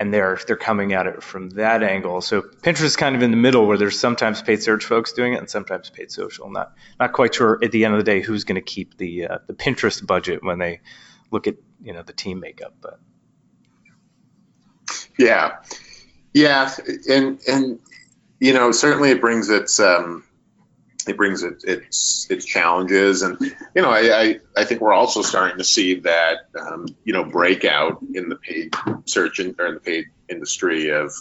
and 0.00 0.12
they're 0.12 0.40
they're 0.46 0.56
coming 0.56 0.92
at 0.92 1.06
it 1.06 1.22
from 1.22 1.50
that 1.50 1.84
angle. 1.84 2.20
So 2.20 2.42
Pinterest 2.42 2.82
is 2.82 2.96
kind 2.96 3.14
of 3.14 3.22
in 3.22 3.30
the 3.30 3.36
middle 3.36 3.66
where 3.66 3.78
there's 3.78 3.98
sometimes 3.98 4.42
paid 4.42 4.60
search 4.60 4.84
folks 4.84 5.12
doing 5.12 5.34
it 5.34 5.38
and 5.38 5.48
sometimes 5.48 5.88
paid 5.90 6.10
social. 6.10 6.50
Not 6.50 6.72
not 6.98 7.12
quite 7.12 7.36
sure 7.36 7.60
at 7.62 7.70
the 7.70 7.84
end 7.84 7.94
of 7.94 8.00
the 8.00 8.04
day 8.04 8.20
who's 8.20 8.42
going 8.42 8.56
to 8.56 8.60
keep 8.60 8.96
the 8.96 9.28
uh, 9.28 9.38
the 9.46 9.54
Pinterest 9.54 10.04
budget 10.04 10.42
when 10.42 10.58
they 10.58 10.80
look 11.30 11.46
at 11.46 11.56
you 11.80 11.92
know 11.92 12.02
the 12.02 12.12
team 12.12 12.40
makeup. 12.40 12.74
But 12.80 12.98
yeah, 15.16 15.58
yeah, 16.32 16.72
and 17.08 17.40
and 17.48 17.80
you 18.40 18.52
know, 18.52 18.70
certainly 18.72 19.10
it 19.10 19.20
brings 19.20 19.50
its 19.50 19.80
um, 19.80 20.24
it 21.06 21.16
brings 21.16 21.42
it, 21.42 21.64
its 21.64 22.26
its 22.30 22.44
challenges, 22.44 23.22
and 23.22 23.38
you 23.40 23.82
know, 23.82 23.90
I, 23.90 24.20
I, 24.20 24.40
I 24.56 24.64
think 24.64 24.80
we're 24.80 24.92
also 24.92 25.22
starting 25.22 25.58
to 25.58 25.64
see 25.64 26.00
that 26.00 26.48
um, 26.58 26.86
you 27.04 27.12
know 27.12 27.24
breakout 27.24 28.00
in 28.14 28.28
the 28.28 28.36
paid 28.36 28.74
search 29.06 29.40
in, 29.40 29.54
or 29.58 29.66
in 29.66 29.74
the 29.74 29.80
paid 29.80 30.06
industry 30.28 30.90
of 30.90 31.12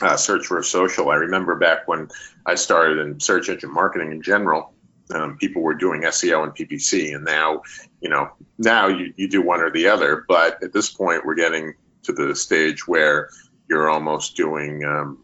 uh, 0.00 0.16
search 0.16 0.46
for 0.46 0.62
social. 0.62 1.10
I 1.10 1.16
remember 1.16 1.56
back 1.56 1.86
when 1.86 2.08
I 2.46 2.56
started 2.56 2.98
in 2.98 3.20
search 3.20 3.48
engine 3.48 3.72
marketing 3.72 4.12
in 4.12 4.22
general. 4.22 4.72
Um, 5.14 5.36
people 5.36 5.60
were 5.60 5.74
doing 5.74 6.02
SEO 6.02 6.44
and 6.44 6.54
PPC, 6.54 7.14
and 7.14 7.26
now, 7.26 7.60
you 8.00 8.08
know, 8.08 8.30
now 8.56 8.88
you, 8.88 9.12
you 9.16 9.28
do 9.28 9.42
one 9.42 9.60
or 9.60 9.70
the 9.70 9.88
other. 9.88 10.24
But 10.26 10.62
at 10.62 10.72
this 10.72 10.90
point, 10.90 11.26
we're 11.26 11.34
getting 11.34 11.74
to 12.04 12.12
the 12.14 12.34
stage 12.34 12.88
where 12.88 13.28
you're 13.68 13.90
almost 13.90 14.34
doing 14.34 14.82
um, 14.82 15.23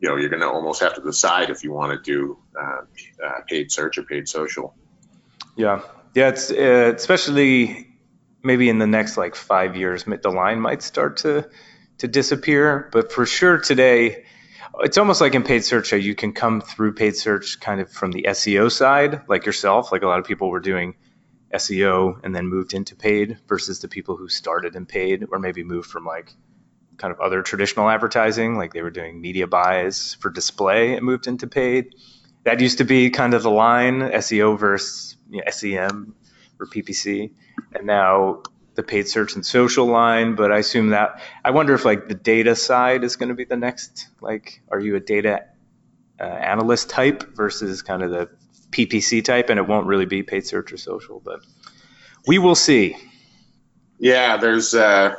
you 0.00 0.08
know 0.08 0.16
you're 0.16 0.28
going 0.28 0.42
to 0.42 0.48
almost 0.48 0.80
have 0.80 0.94
to 0.94 1.00
decide 1.00 1.50
if 1.50 1.64
you 1.64 1.72
want 1.72 1.92
to 1.92 2.12
do 2.12 2.38
uh, 2.58 2.82
uh, 3.24 3.40
paid 3.48 3.72
search 3.72 3.98
or 3.98 4.02
paid 4.04 4.28
social. 4.28 4.74
Yeah, 5.56 5.82
yeah, 6.14 6.28
it's 6.28 6.50
uh, 6.50 6.92
especially 6.96 7.88
maybe 8.42 8.68
in 8.68 8.78
the 8.78 8.86
next 8.86 9.16
like 9.16 9.34
five 9.34 9.76
years, 9.76 10.04
the 10.04 10.30
line 10.30 10.60
might 10.60 10.82
start 10.82 11.18
to 11.18 11.48
to 11.98 12.08
disappear. 12.08 12.88
But 12.92 13.12
for 13.12 13.26
sure 13.26 13.58
today, 13.58 14.24
it's 14.80 14.98
almost 14.98 15.20
like 15.20 15.34
in 15.34 15.42
paid 15.42 15.64
search, 15.64 15.92
you 15.92 16.14
can 16.14 16.32
come 16.32 16.60
through 16.60 16.94
paid 16.94 17.16
search 17.16 17.60
kind 17.60 17.80
of 17.80 17.90
from 17.90 18.12
the 18.12 18.26
SEO 18.28 18.70
side, 18.70 19.22
like 19.28 19.46
yourself. 19.46 19.90
Like 19.92 20.02
a 20.02 20.06
lot 20.06 20.20
of 20.20 20.24
people 20.24 20.48
were 20.48 20.60
doing 20.60 20.94
SEO 21.52 22.20
and 22.22 22.34
then 22.34 22.46
moved 22.46 22.74
into 22.74 22.94
paid 22.94 23.38
versus 23.48 23.80
the 23.80 23.88
people 23.88 24.16
who 24.16 24.28
started 24.28 24.76
in 24.76 24.86
paid 24.86 25.26
or 25.30 25.38
maybe 25.38 25.64
moved 25.64 25.90
from 25.90 26.04
like 26.04 26.34
kind 26.98 27.12
of 27.12 27.20
other 27.20 27.42
traditional 27.42 27.88
advertising, 27.88 28.56
like 28.56 28.72
they 28.72 28.82
were 28.82 28.90
doing 28.90 29.20
media 29.20 29.46
buys 29.46 30.14
for 30.20 30.30
display 30.30 30.94
and 30.94 31.04
moved 31.04 31.26
into 31.26 31.46
paid. 31.46 31.94
That 32.44 32.60
used 32.60 32.78
to 32.78 32.84
be 32.84 33.10
kind 33.10 33.34
of 33.34 33.42
the 33.42 33.50
line 33.50 34.00
SEO 34.00 34.58
versus 34.58 35.16
you 35.30 35.38
know, 35.38 35.50
SEM 35.50 36.14
or 36.60 36.66
PPC, 36.66 37.30
and 37.74 37.86
now 37.86 38.42
the 38.74 38.82
paid 38.82 39.08
search 39.08 39.34
and 39.34 39.44
social 39.44 39.86
line. 39.86 40.34
But 40.34 40.52
I 40.52 40.58
assume 40.58 40.90
that 40.90 41.20
I 41.44 41.50
wonder 41.50 41.74
if 41.74 41.84
like 41.84 42.08
the 42.08 42.14
data 42.14 42.54
side 42.56 43.04
is 43.04 43.16
going 43.16 43.30
to 43.30 43.34
be 43.34 43.44
the 43.44 43.56
next. 43.56 44.08
Like, 44.20 44.62
are 44.70 44.80
you 44.80 44.96
a 44.96 45.00
data 45.00 45.44
uh, 46.20 46.24
analyst 46.24 46.90
type 46.90 47.34
versus 47.34 47.82
kind 47.82 48.02
of 48.02 48.10
the 48.10 48.28
PPC 48.70 49.24
type, 49.24 49.50
and 49.50 49.58
it 49.58 49.66
won't 49.66 49.86
really 49.86 50.06
be 50.06 50.22
paid 50.22 50.46
search 50.46 50.72
or 50.72 50.76
social, 50.76 51.20
but 51.24 51.40
we 52.26 52.38
will 52.38 52.54
see. 52.54 52.96
Yeah, 53.98 54.36
there's, 54.36 54.74
uh, 54.74 55.14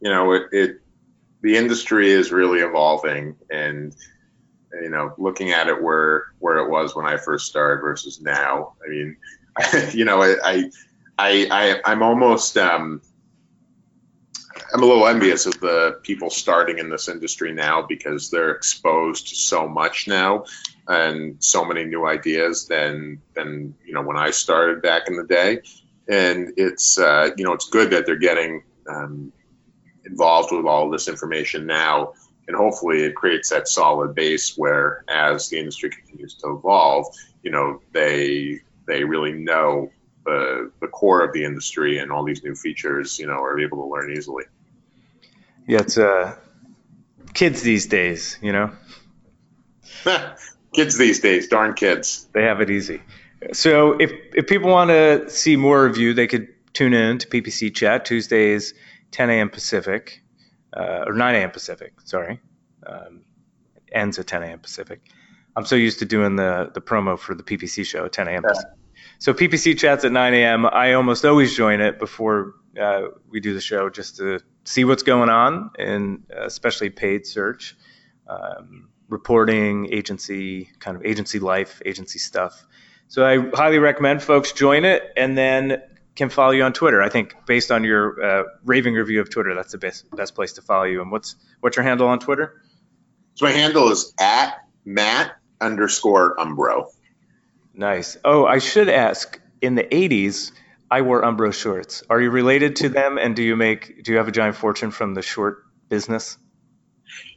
you 0.00 0.10
know, 0.10 0.32
it, 0.32 0.42
it, 0.52 0.81
the 1.42 1.56
industry 1.56 2.10
is 2.10 2.32
really 2.32 2.60
evolving, 2.60 3.36
and 3.50 3.94
you 4.80 4.88
know, 4.88 5.14
looking 5.18 5.50
at 5.50 5.68
it 5.68 5.82
where 5.82 6.26
where 6.38 6.58
it 6.58 6.70
was 6.70 6.94
when 6.96 7.06
I 7.06 7.16
first 7.16 7.46
started 7.46 7.82
versus 7.82 8.20
now. 8.20 8.74
I 8.84 8.88
mean, 8.88 9.16
you 9.92 10.04
know, 10.04 10.22
I, 10.22 10.70
I, 11.18 11.46
I, 11.50 11.80
I'm 11.84 12.02
almost, 12.02 12.56
um, 12.56 13.02
I'm 14.72 14.82
a 14.82 14.86
little 14.86 15.06
envious 15.06 15.46
of 15.46 15.58
the 15.60 16.00
people 16.02 16.30
starting 16.30 16.78
in 16.78 16.88
this 16.88 17.08
industry 17.08 17.52
now 17.52 17.82
because 17.82 18.30
they're 18.30 18.52
exposed 18.52 19.28
to 19.28 19.34
so 19.34 19.68
much 19.68 20.08
now 20.08 20.44
and 20.88 21.36
so 21.42 21.64
many 21.64 21.84
new 21.84 22.06
ideas 22.06 22.66
than 22.66 23.20
than 23.34 23.74
you 23.84 23.92
know 23.92 24.02
when 24.02 24.16
I 24.16 24.30
started 24.30 24.82
back 24.82 25.08
in 25.08 25.16
the 25.16 25.24
day. 25.24 25.60
And 26.08 26.52
it's 26.56 26.98
uh, 26.98 27.30
you 27.36 27.44
know 27.44 27.52
it's 27.52 27.68
good 27.68 27.90
that 27.90 28.06
they're 28.06 28.16
getting 28.16 28.62
um, 28.88 29.32
involved 30.04 30.52
with 30.52 30.66
all 30.66 30.90
this 30.90 31.08
information 31.08 31.66
now, 31.66 32.14
and 32.48 32.56
hopefully 32.56 33.02
it 33.02 33.14
creates 33.14 33.50
that 33.50 33.68
solid 33.68 34.14
base 34.14 34.56
where 34.56 35.04
as 35.08 35.48
the 35.48 35.58
industry 35.58 35.90
continues 35.90 36.34
to 36.34 36.56
evolve, 36.56 37.06
you 37.42 37.50
know 37.50 37.80
they 37.92 38.60
they 38.86 39.04
really 39.04 39.32
know 39.32 39.90
the 40.24 40.70
the 40.80 40.88
core 40.88 41.24
of 41.24 41.32
the 41.32 41.44
industry 41.44 41.98
and 41.98 42.10
all 42.10 42.24
these 42.24 42.42
new 42.42 42.54
features, 42.54 43.18
you 43.18 43.26
know, 43.26 43.34
are 43.34 43.58
able 43.60 43.78
to 43.78 43.92
learn 43.92 44.12
easily. 44.16 44.44
Yeah, 45.66 45.80
it's 45.80 45.98
uh, 45.98 46.36
kids 47.34 47.62
these 47.62 47.86
days, 47.86 48.38
you 48.42 48.52
know. 48.52 48.72
kids 50.72 50.98
these 50.98 51.20
days, 51.20 51.48
darn 51.48 51.74
kids. 51.74 52.26
They 52.32 52.42
have 52.42 52.60
it 52.60 52.70
easy. 52.70 53.02
So 53.52 53.92
if 53.92 54.12
if 54.34 54.46
people 54.46 54.70
want 54.70 54.90
to 54.90 55.28
see 55.28 55.56
more 55.56 55.86
of 55.86 55.96
you, 55.96 56.14
they 56.14 56.26
could 56.26 56.48
tune 56.72 56.94
in 56.94 57.18
to 57.18 57.28
PPC 57.28 57.74
Chat 57.74 58.04
Tuesdays, 58.04 58.74
10 59.12 59.30
a.m. 59.30 59.50
Pacific, 59.50 60.22
uh, 60.76 61.04
or 61.06 61.12
9 61.12 61.34
a.m. 61.34 61.50
Pacific. 61.50 62.00
Sorry, 62.04 62.40
um, 62.86 63.24
ends 63.92 64.18
at 64.18 64.26
10 64.26 64.42
a.m. 64.42 64.58
Pacific. 64.58 65.00
I'm 65.54 65.64
so 65.64 65.76
used 65.76 65.98
to 66.00 66.04
doing 66.04 66.36
the 66.36 66.70
the 66.74 66.80
promo 66.80 67.18
for 67.18 67.34
the 67.34 67.42
PPC 67.42 67.86
show 67.86 68.06
at 68.06 68.12
10 68.12 68.28
a.m. 68.28 68.42
Yeah. 68.44 68.60
So 69.18 69.32
PPC 69.32 69.78
chats 69.78 70.04
at 70.04 70.12
9 70.12 70.34
a.m. 70.34 70.66
I 70.66 70.94
almost 70.94 71.24
always 71.24 71.54
join 71.56 71.80
it 71.80 71.98
before 71.98 72.54
uh, 72.80 73.02
we 73.30 73.40
do 73.40 73.54
the 73.54 73.60
show 73.60 73.88
just 73.88 74.16
to 74.16 74.40
see 74.64 74.84
what's 74.84 75.02
going 75.02 75.28
on, 75.28 75.70
and 75.78 76.24
especially 76.36 76.90
paid 76.90 77.26
search. 77.26 77.76
Um, 78.26 78.88
reporting, 79.12 79.92
agency, 79.92 80.70
kind 80.80 80.96
of 80.96 81.04
agency 81.04 81.38
life, 81.38 81.80
agency 81.84 82.18
stuff. 82.18 82.66
So 83.06 83.24
I 83.24 83.50
highly 83.54 83.78
recommend 83.78 84.22
folks 84.22 84.52
join 84.52 84.84
it 84.84 85.12
and 85.16 85.36
then 85.36 85.82
can 86.14 86.28
follow 86.28 86.52
you 86.52 86.62
on 86.62 86.72
Twitter. 86.72 87.02
I 87.02 87.08
think 87.08 87.34
based 87.46 87.70
on 87.70 87.84
your 87.84 88.22
uh, 88.22 88.44
raving 88.64 88.94
review 88.94 89.20
of 89.20 89.30
Twitter, 89.30 89.54
that's 89.54 89.72
the 89.72 89.78
best 89.78 90.10
best 90.14 90.34
place 90.34 90.54
to 90.54 90.62
follow 90.62 90.84
you. 90.84 91.00
And 91.02 91.10
what's 91.10 91.36
what's 91.60 91.76
your 91.76 91.84
handle 91.84 92.08
on 92.08 92.18
Twitter? 92.18 92.60
So 93.34 93.46
my 93.46 93.52
handle 93.52 93.90
is 93.90 94.12
at 94.20 94.54
Matt 94.84 95.36
underscore 95.60 96.36
Umbro. 96.36 96.88
Nice. 97.74 98.16
Oh, 98.24 98.44
I 98.44 98.58
should 98.58 98.88
ask. 98.88 99.38
In 99.62 99.76
the 99.76 99.84
'80s, 99.84 100.50
I 100.90 101.02
wore 101.02 101.22
Umbro 101.22 101.54
shorts. 101.54 102.02
Are 102.10 102.20
you 102.20 102.30
related 102.30 102.76
to 102.76 102.88
them? 102.88 103.16
And 103.16 103.36
do 103.36 103.42
you 103.42 103.56
make 103.56 104.02
do 104.02 104.12
you 104.12 104.18
have 104.18 104.28
a 104.28 104.32
giant 104.32 104.56
fortune 104.56 104.90
from 104.90 105.14
the 105.14 105.22
short 105.22 105.64
business? 105.88 106.36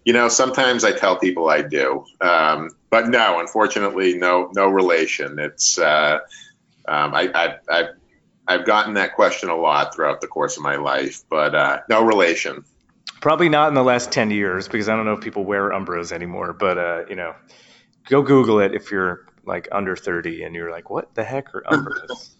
You 0.03 0.13
know, 0.13 0.29
sometimes 0.29 0.83
I 0.83 0.91
tell 0.91 1.17
people 1.17 1.49
I 1.49 1.61
do, 1.61 2.05
um, 2.21 2.69
but 2.89 3.09
no, 3.09 3.39
unfortunately, 3.39 4.17
no, 4.17 4.49
no 4.55 4.67
relation. 4.69 5.37
It's 5.39 5.77
uh, 5.77 6.19
um, 6.87 7.13
I, 7.13 7.29
I, 7.33 7.55
I've 7.69 7.89
I've 8.47 8.65
gotten 8.65 8.93
that 8.95 9.15
question 9.15 9.49
a 9.49 9.55
lot 9.55 9.95
throughout 9.95 10.21
the 10.21 10.27
course 10.27 10.57
of 10.57 10.63
my 10.63 10.75
life, 10.75 11.23
but 11.29 11.55
uh, 11.55 11.81
no 11.89 12.03
relation. 12.03 12.63
Probably 13.21 13.49
not 13.49 13.69
in 13.69 13.73
the 13.73 13.83
last 13.83 14.11
ten 14.11 14.29
years 14.29 14.67
because 14.67 14.87
I 14.87 14.95
don't 14.95 15.05
know 15.05 15.13
if 15.13 15.21
people 15.21 15.45
wear 15.45 15.69
Umbros 15.69 16.11
anymore. 16.11 16.53
But 16.53 16.77
uh, 16.77 17.05
you 17.09 17.15
know, 17.15 17.35
go 18.07 18.21
Google 18.21 18.59
it 18.59 18.75
if 18.75 18.91
you're 18.91 19.25
like 19.45 19.67
under 19.71 19.95
thirty 19.95 20.43
and 20.43 20.55
you're 20.55 20.71
like, 20.71 20.89
what 20.89 21.15
the 21.15 21.23
heck 21.23 21.55
are 21.55 21.63
Umbros? 21.63 22.31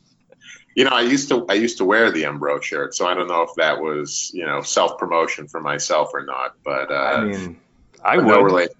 you 0.76 0.84
know, 0.84 0.92
I 0.92 1.02
used 1.02 1.30
to 1.30 1.46
I 1.50 1.54
used 1.54 1.78
to 1.78 1.86
wear 1.86 2.12
the 2.12 2.24
Umbro 2.24 2.62
shirt, 2.62 2.94
so 2.94 3.08
I 3.08 3.14
don't 3.14 3.28
know 3.28 3.44
if 3.44 3.56
that 3.58 3.80
was 3.80 4.32
you 4.34 4.46
know 4.46 4.62
self 4.62 5.00
promotion 5.00 5.48
for 5.48 5.62
myself 5.62 6.12
or 6.14 6.24
not. 6.24 6.56
But 6.64 6.92
uh, 6.92 6.96
I 6.96 7.24
mean, 7.24 7.60
I 8.04 8.18
would. 8.18 8.26
No 8.26 8.42
relation. 8.42 8.76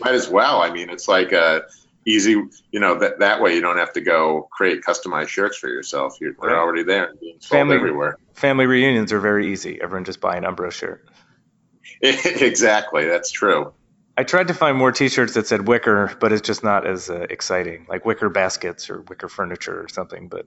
Might 0.00 0.14
as 0.14 0.28
well. 0.28 0.60
I 0.60 0.72
mean, 0.72 0.90
it's 0.90 1.06
like 1.06 1.30
a 1.30 1.62
easy, 2.06 2.30
you 2.70 2.80
know, 2.80 2.98
that 2.98 3.20
that 3.20 3.40
way 3.40 3.54
you 3.54 3.60
don't 3.60 3.78
have 3.78 3.92
to 3.94 4.00
go 4.00 4.48
create 4.50 4.82
customized 4.82 5.28
shirts 5.28 5.56
for 5.56 5.68
yourself. 5.68 6.16
You're, 6.20 6.34
they're 6.40 6.58
already 6.58 6.82
there, 6.82 7.14
being 7.20 7.36
sold 7.40 7.60
family, 7.60 7.76
everywhere. 7.76 8.18
Family 8.34 8.66
reunions 8.66 9.12
are 9.12 9.20
very 9.20 9.52
easy. 9.52 9.80
Everyone 9.80 10.04
just 10.04 10.20
buy 10.20 10.36
an 10.36 10.44
Umbro 10.44 10.70
shirt. 10.70 11.06
exactly, 12.00 13.06
that's 13.06 13.30
true. 13.30 13.72
I 14.16 14.24
tried 14.24 14.48
to 14.48 14.54
find 14.54 14.76
more 14.76 14.92
T-shirts 14.92 15.34
that 15.34 15.46
said 15.46 15.66
Wicker, 15.66 16.14
but 16.20 16.32
it's 16.32 16.46
just 16.46 16.62
not 16.62 16.86
as 16.86 17.08
uh, 17.08 17.26
exciting, 17.30 17.86
like 17.88 18.04
Wicker 18.04 18.28
baskets 18.28 18.90
or 18.90 19.00
Wicker 19.02 19.28
furniture 19.28 19.82
or 19.82 19.88
something. 19.88 20.28
But 20.28 20.46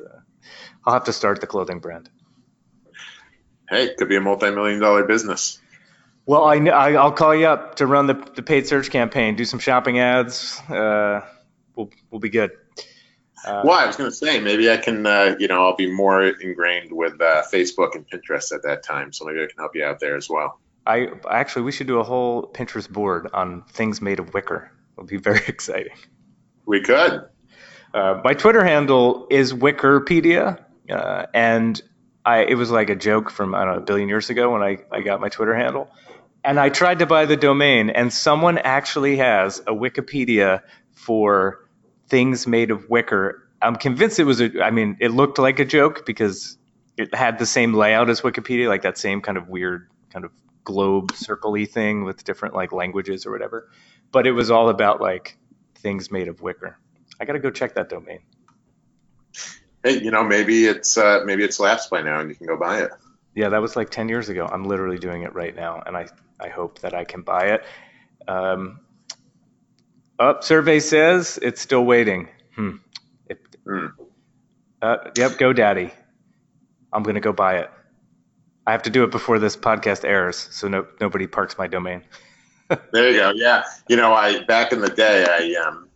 uh, 0.00 0.18
I'll 0.84 0.94
have 0.94 1.04
to 1.04 1.12
start 1.12 1.40
the 1.40 1.46
clothing 1.46 1.78
brand. 1.78 2.10
Hey, 3.68 3.84
it 3.84 3.96
could 3.96 4.08
be 4.08 4.16
a 4.16 4.20
multi-million 4.20 4.80
dollar 4.80 5.04
business. 5.04 5.60
Well, 6.26 6.44
I, 6.44 6.56
I 6.56 7.04
will 7.04 7.12
call 7.12 7.34
you 7.34 7.46
up 7.46 7.76
to 7.76 7.86
run 7.86 8.06
the, 8.06 8.14
the 8.14 8.42
paid 8.42 8.66
search 8.66 8.90
campaign, 8.90 9.36
do 9.36 9.44
some 9.44 9.58
shopping 9.58 9.98
ads. 9.98 10.58
Uh, 10.70 11.20
we'll 11.76 11.90
we'll 12.10 12.20
be 12.20 12.30
good. 12.30 12.52
Uh, 13.44 13.60
well, 13.64 13.78
I 13.78 13.86
was 13.86 13.96
going 13.96 14.10
to 14.10 14.16
say 14.16 14.40
maybe 14.40 14.70
I 14.70 14.78
can, 14.78 15.04
uh, 15.04 15.36
you 15.38 15.48
know, 15.48 15.62
I'll 15.62 15.76
be 15.76 15.90
more 15.90 16.22
ingrained 16.24 16.92
with 16.92 17.20
uh, 17.20 17.42
Facebook 17.52 17.94
and 17.94 18.08
Pinterest 18.08 18.52
at 18.54 18.62
that 18.62 18.82
time, 18.82 19.12
so 19.12 19.26
maybe 19.26 19.42
I 19.42 19.46
can 19.46 19.58
help 19.58 19.76
you 19.76 19.84
out 19.84 20.00
there 20.00 20.16
as 20.16 20.30
well. 20.30 20.58
I 20.86 21.08
actually 21.28 21.62
we 21.62 21.72
should 21.72 21.86
do 21.86 21.98
a 21.98 22.02
whole 22.02 22.50
Pinterest 22.52 22.88
board 22.88 23.28
on 23.32 23.62
things 23.64 24.00
made 24.00 24.18
of 24.18 24.32
wicker. 24.32 24.70
It'll 24.92 25.06
be 25.06 25.16
very 25.16 25.42
exciting. 25.48 25.96
We 26.66 26.80
could. 26.80 27.28
Uh, 27.92 28.20
my 28.24 28.34
Twitter 28.34 28.64
handle 28.64 29.26
is 29.30 29.52
Wickerpedia, 29.52 30.58
uh, 30.90 31.26
and 31.32 31.80
I 32.24 32.44
it 32.44 32.54
was 32.54 32.70
like 32.70 32.90
a 32.90 32.96
joke 32.96 33.30
from 33.30 33.54
I 33.54 33.64
don't 33.64 33.74
know 33.74 33.80
a 33.80 33.84
billion 33.84 34.08
years 34.08 34.30
ago 34.30 34.52
when 34.52 34.62
I, 34.62 34.78
I 34.90 35.00
got 35.00 35.20
my 35.20 35.28
Twitter 35.28 35.54
handle, 35.54 35.90
and 36.44 36.60
I 36.60 36.68
tried 36.68 36.98
to 36.98 37.06
buy 37.06 37.24
the 37.24 37.36
domain, 37.36 37.90
and 37.90 38.12
someone 38.12 38.58
actually 38.58 39.16
has 39.16 39.60
a 39.60 39.72
Wickerpedia 39.72 40.62
for 40.92 41.66
things 42.08 42.46
made 42.46 42.70
of 42.70 42.88
wicker. 42.90 43.48
I'm 43.62 43.76
convinced 43.76 44.18
it 44.18 44.24
was 44.24 44.40
a. 44.40 44.62
I 44.62 44.70
mean, 44.70 44.98
it 45.00 45.10
looked 45.10 45.38
like 45.38 45.58
a 45.58 45.64
joke 45.64 46.04
because 46.04 46.58
it 46.96 47.14
had 47.14 47.38
the 47.38 47.46
same 47.46 47.72
layout 47.72 48.10
as 48.10 48.20
Wikipedia, 48.20 48.68
like 48.68 48.82
that 48.82 48.98
same 48.98 49.22
kind 49.22 49.38
of 49.38 49.48
weird 49.48 49.88
kind 50.10 50.24
of 50.24 50.32
globe 50.64 51.12
circly 51.12 51.68
thing 51.68 52.04
with 52.04 52.24
different 52.24 52.54
like 52.54 52.72
languages 52.72 53.26
or 53.26 53.32
whatever. 53.32 53.70
But 54.12 54.26
it 54.26 54.32
was 54.32 54.50
all 54.50 54.68
about 54.68 55.00
like 55.00 55.38
things 55.76 56.10
made 56.10 56.28
of 56.28 56.42
wicker. 56.42 56.78
I 57.18 57.24
got 57.24 57.32
to 57.32 57.38
go 57.38 57.50
check 57.50 57.74
that 57.74 57.88
domain. 57.88 58.20
Hey, 59.82 60.00
you 60.00 60.10
know, 60.10 60.24
maybe 60.24 60.66
it's 60.66 60.98
uh, 60.98 61.22
maybe 61.24 61.42
it's 61.42 61.58
lapsed 61.58 61.90
by 61.90 62.02
now, 62.02 62.20
and 62.20 62.28
you 62.28 62.36
can 62.36 62.46
go 62.46 62.58
buy 62.58 62.82
it. 62.82 62.90
Yeah, 63.34 63.48
that 63.48 63.62
was 63.62 63.76
like 63.76 63.88
ten 63.90 64.10
years 64.10 64.28
ago. 64.28 64.46
I'm 64.50 64.64
literally 64.64 64.98
doing 64.98 65.22
it 65.22 65.34
right 65.34 65.54
now, 65.56 65.82
and 65.84 65.96
I 65.96 66.06
I 66.40 66.48
hope 66.48 66.80
that 66.80 66.94
I 66.94 67.04
can 67.04 67.22
buy 67.22 67.46
it. 67.46 67.64
Um, 68.28 68.80
up 70.18 70.44
survey 70.44 70.80
says 70.80 71.38
it's 71.42 71.60
still 71.60 71.84
waiting. 71.84 72.28
Hmm. 72.54 72.76
It, 73.28 73.40
mm. 73.66 73.92
uh, 74.82 74.96
yep, 75.16 75.32
GoDaddy. 75.32 75.92
I'm 76.92 77.02
gonna 77.02 77.20
go 77.20 77.32
buy 77.32 77.56
it. 77.56 77.70
I 78.66 78.72
have 78.72 78.82
to 78.84 78.90
do 78.90 79.04
it 79.04 79.10
before 79.10 79.38
this 79.38 79.56
podcast 79.56 80.04
airs, 80.04 80.36
so 80.36 80.68
no, 80.68 80.86
nobody 81.00 81.26
parks 81.26 81.58
my 81.58 81.66
domain. 81.66 82.02
there 82.92 83.10
you 83.10 83.16
go. 83.18 83.32
Yeah, 83.34 83.64
you 83.88 83.96
know, 83.96 84.14
I 84.14 84.44
back 84.44 84.72
in 84.72 84.80
the 84.80 84.88
day, 84.88 85.26
I 85.28 85.60
um, 85.66 85.88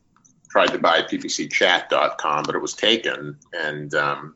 tried 0.50 0.68
to 0.68 0.78
buy 0.78 1.02
ppcchat.com, 1.02 2.44
but 2.44 2.54
it 2.54 2.60
was 2.60 2.74
taken, 2.74 3.38
and 3.54 3.94
um, 3.94 4.34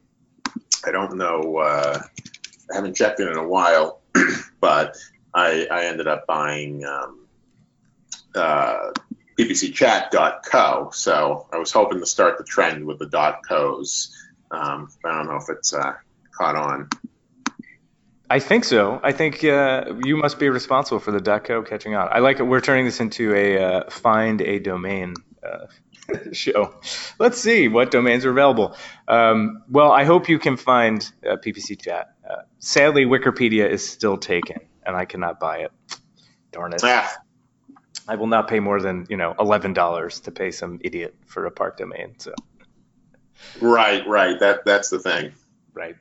I 0.86 0.92
don't 0.92 1.16
know. 1.16 1.59
Uh, 1.59 2.00
I 2.70 2.74
haven't 2.74 2.94
checked 2.94 3.20
it 3.20 3.28
in 3.28 3.36
a 3.36 3.46
while, 3.46 4.00
but 4.61 4.96
I, 5.35 5.66
I 5.70 5.85
ended 5.87 6.07
up 6.07 6.26
buying 6.26 6.85
um, 6.85 7.26
uh, 8.35 8.93
ppcchat.co. 9.39 10.91
So 10.93 11.47
I 11.53 11.59
was 11.59 11.72
hoping 11.72 12.01
to 12.01 12.07
start 12.07 12.39
the 12.39 12.45
trend 12.45 12.87
with 12.87 12.99
the 12.99 13.07
dot 13.07 13.41
.co's. 13.47 14.16
Um, 14.51 14.91
I 15.05 15.16
don't 15.16 15.26
know 15.26 15.37
if 15.37 15.49
it's 15.49 15.72
uh, 15.72 15.95
caught 16.37 16.57
on. 16.57 16.89
I 18.28 18.39
think 18.39 18.64
so. 18.64 18.99
I 19.03 19.12
think 19.12 19.45
uh, 19.45 19.93
you 20.05 20.16
must 20.16 20.39
be 20.39 20.49
responsible 20.49 21.01
for 21.01 21.11
the 21.11 21.41
.co 21.41 21.62
catching 21.62 21.95
on. 21.95 22.09
I 22.11 22.20
like 22.20 22.41
it. 22.41 22.45
We're 22.45 22.62
turning 22.62 22.87
this 22.87 23.01
into 23.01 23.35
a 23.35 23.59
uh, 23.62 23.91
find 23.91 24.41
a 24.41 24.59
domain 24.59 25.14
uh, 25.43 25.66
show. 26.33 26.74
Let's 27.18 27.39
see 27.39 27.68
what 27.68 27.91
domains 27.91 28.24
are 28.24 28.30
available. 28.30 28.74
Um, 29.07 29.62
well, 29.68 29.93
I 29.93 30.05
hope 30.05 30.30
you 30.30 30.39
can 30.39 30.57
find 30.57 31.07
uh, 31.28 31.37
PPC 31.37 31.80
chat. 31.83 32.14
Uh, 32.28 32.43
sadly, 32.59 33.05
Wickerpedia 33.05 33.68
is 33.68 33.87
still 33.87 34.16
taken, 34.16 34.61
and 34.87 34.97
I 34.97 35.05
cannot 35.05 35.41
buy 35.41 35.59
it. 35.59 35.72
Darn 36.53 36.72
it! 36.72 36.80
Ah, 36.85 37.12
I 38.09 38.16
will 38.16 38.26
not 38.26 38.49
pay 38.49 38.61
more 38.61 38.80
than 38.80 39.07
you 39.09 39.16
know 39.16 39.35
eleven 39.39 39.72
dollars 39.72 40.20
to 40.20 40.30
pay 40.30 40.51
some 40.51 40.80
idiot 40.83 41.14
for 41.26 41.47
a 41.47 41.51
park 41.51 41.78
domain. 41.78 42.14
So 42.18 42.35
right, 43.61 44.07
right. 44.07 44.39
That 44.39 44.64
that's 44.64 44.91
the 44.91 44.99
thing. 44.99 45.33
right. 45.74 45.97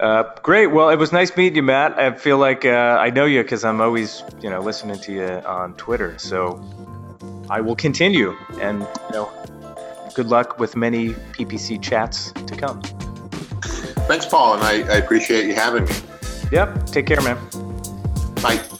Uh, 0.00 0.24
great. 0.42 0.66
Well, 0.66 0.88
it 0.90 0.96
was 0.96 1.12
nice 1.12 1.36
meeting 1.36 1.56
you, 1.56 1.62
Matt. 1.62 1.98
I 1.98 2.12
feel 2.14 2.36
like 2.38 2.64
uh, 2.64 2.98
I 3.00 3.10
know 3.10 3.26
you 3.26 3.42
because 3.42 3.64
I'm 3.64 3.80
always, 3.80 4.24
you 4.42 4.50
know, 4.50 4.60
listening 4.60 4.98
to 4.98 5.12
you 5.12 5.24
on 5.24 5.74
Twitter. 5.74 6.18
So 6.18 6.60
I 7.48 7.60
will 7.60 7.76
continue, 7.76 8.36
and 8.60 8.80
you 8.80 9.12
know, 9.12 9.32
good 10.14 10.26
luck 10.26 10.58
with 10.58 10.74
many 10.76 11.10
PPC 11.10 11.80
chats 11.80 12.32
to 12.32 12.56
come. 12.56 12.82
Thanks, 14.08 14.26
Paul, 14.26 14.54
and 14.54 14.62
I, 14.62 14.94
I 14.94 14.96
appreciate 14.98 15.46
you 15.46 15.54
having 15.54 15.84
me. 15.84 15.92
Yep. 16.52 16.86
Take 16.86 17.06
care, 17.06 17.20
man. 17.22 17.38
Bye. 18.44 18.73